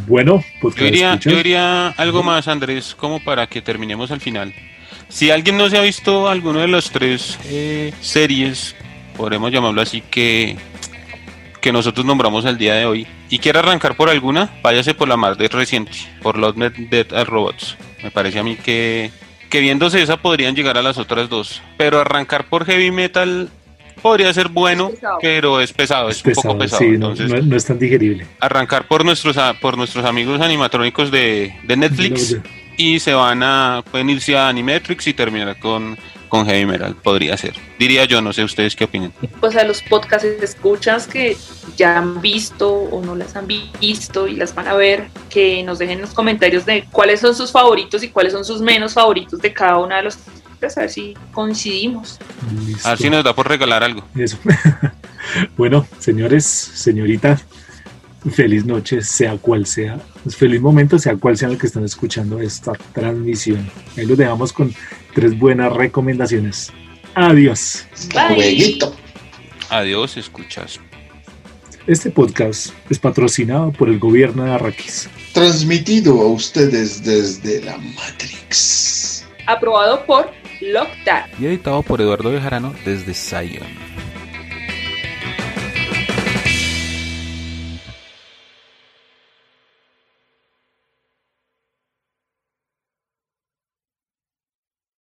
Bueno, 0.08 0.44
pues 0.62 0.76
Yo 0.76 0.86
diría, 0.86 1.18
yo 1.20 1.32
diría 1.36 1.90
algo 1.90 2.24
más, 2.24 2.48
Andrés, 2.48 2.96
como 2.98 3.24
para 3.24 3.48
que 3.48 3.62
terminemos 3.62 4.12
al 4.12 4.20
final. 4.20 4.54
Si 5.10 5.32
alguien 5.32 5.58
no 5.58 5.70
se 5.70 5.78
ha 5.78 5.82
visto 5.82 6.30
alguno 6.30 6.60
de 6.60 6.68
las 6.68 6.92
tres 6.92 7.38
eh, 7.46 7.94
series, 8.00 8.76
podremos 9.18 9.52
llamarlo 9.52 9.82
así, 9.82 10.02
que, 10.02 10.56
que 11.62 11.72
nosotros 11.72 12.06
nombramos 12.06 12.46
el 12.46 12.58
día 12.58 12.76
de 12.76 12.86
hoy, 12.86 13.08
y 13.30 13.40
quiere 13.40 13.60
arrancar 13.60 13.96
por 13.96 14.10
alguna, 14.10 14.50
váyase 14.62 14.94
por 14.94 15.08
la 15.08 15.18
más 15.18 15.38
de 15.38 15.48
reciente, 15.48 15.92
por 16.22 16.38
Love 16.38 16.56
Dead 16.58 16.72
Dead 16.90 17.14
and 17.14 17.28
Robots. 17.28 17.76
Me 18.04 18.12
parece 18.12 18.40
a 18.40 18.44
mí 18.44 18.56
que, 18.56 19.12
que 19.50 19.60
viéndose 19.60 20.02
esa 20.02 20.18
podrían 20.18 20.56
llegar 20.56 20.78
a 20.78 20.82
las 20.84 20.98
otras 20.98 21.28
dos. 21.28 21.62
Pero 21.78 22.00
arrancar 22.00 22.46
por 22.46 22.66
Heavy 22.66 22.92
Metal 22.92 23.50
podría 24.02 24.32
ser 24.34 24.48
bueno, 24.48 24.92
Es 24.94 25.00
pero 25.22 25.60
es 25.60 25.74
pesado, 25.74 26.10
es, 26.10 26.24
un 26.24 26.34
poco 26.34 26.58
pesado. 26.58 26.80
sí, 26.82 26.88
no, 26.90 27.12
entonces, 27.12 27.30
no- 27.30 27.42
no 27.42 27.56
es 27.58 27.66
tan 27.66 27.78
digerible. 27.78 28.26
arrancar 28.40 28.88
por 28.88 29.04
nuestros 29.04 29.38
a- 29.38 29.56
por 29.56 29.76
nuestros 29.78 30.06
amigos 30.06 30.40
animatrónicos 30.40 31.12
de, 31.12 31.54
de 31.64 31.76
Netflix 31.78 32.38
y 32.80 33.00
se 33.00 33.14
van 33.14 33.44
a 33.44 33.84
pueden 33.92 34.10
irse 34.10 34.38
a 34.38 34.48
Animatrix 34.48 35.08
y 35.08 35.14
terminar 35.14 35.60
con 35.60 35.98
con 36.30 36.46
Heavy 36.46 36.66
Metal, 36.66 36.96
podría 36.96 37.36
ser. 37.36 37.56
Diría 37.80 38.06
yo, 38.06 38.22
no 38.22 38.32
sé 38.32 38.44
ustedes 38.44 38.76
qué 38.76 38.86
opinan. 38.86 39.12
Pues 39.40 39.56
a 39.56 39.64
los 39.64 39.82
podcasts 39.82 40.28
escuchas 40.42 41.08
que 41.08 41.36
ya 41.76 41.98
han 41.98 42.22
visto 42.22 42.72
o 42.72 43.04
no 43.04 43.16
las 43.16 43.36
han 43.36 43.48
visto 43.48 44.28
y 44.28 44.36
las 44.36 44.54
van 44.54 44.68
a 44.68 44.76
ver, 44.76 45.10
que 45.30 45.64
nos 45.64 45.80
dejen 45.80 46.00
los 46.00 46.12
comentarios 46.12 46.66
de 46.68 46.86
cuáles 46.92 47.20
son 47.20 47.36
sus 47.36 47.52
favoritos 47.52 48.04
y 48.04 48.10
cuáles 48.10 48.34
son 48.34 48.46
sus 48.46 48.62
menos 48.62 48.94
favoritos 48.94 49.42
de 49.42 49.52
cada 49.52 49.80
una 49.80 49.98
de 49.98 50.04
los 50.04 50.20
pues 50.60 50.78
a 50.78 50.82
ver 50.82 50.90
si 50.90 51.16
coincidimos. 51.32 52.20
A 52.84 52.90
ver 52.90 52.98
si 52.98 53.10
nos 53.10 53.24
da 53.24 53.34
por 53.34 53.48
regalar 53.48 53.84
algo. 53.84 54.04
Eso. 54.16 54.38
bueno, 55.58 55.88
señores, 56.00 56.46
señorita, 56.46 57.40
feliz 58.32 58.66
noche, 58.66 59.02
sea 59.02 59.38
cual 59.38 59.66
sea. 59.66 60.00
Feliz 60.30 60.62
momento, 60.62 61.00
sea 61.00 61.16
cual 61.16 61.38
sea 61.38 61.50
el 61.50 61.58
que 61.58 61.68
están 61.68 61.86
escuchando 61.86 62.40
esta 62.40 62.74
transmisión. 62.94 63.70
Ahí 63.98 64.06
lo 64.06 64.16
dejamos 64.16 64.54
con 64.54 64.74
tres 65.14 65.38
buenas 65.38 65.72
recomendaciones. 65.74 66.72
Adiós. 67.16 67.86
Adiós, 69.70 70.18
escuchas. 70.18 70.80
Este 71.88 72.12
podcast 72.12 72.72
es 72.90 73.00
patrocinado 73.00 73.72
por 73.72 73.90
el 73.90 73.98
gobierno 73.98 74.44
de 74.44 74.52
Arrakis. 74.52 75.10
Transmitido 75.34 76.22
a 76.22 76.28
ustedes 76.28 77.04
desde 77.04 77.64
la 77.64 77.78
Matrix. 77.78 79.26
Aprobado 79.48 80.06
por 80.06 80.30
Lockdown. 80.62 81.30
Y 81.40 81.46
editado 81.48 81.82
por 81.82 82.02
Eduardo 82.02 82.32
Bejarano 82.32 82.74
desde 82.86 83.14
Zion. 83.14 83.89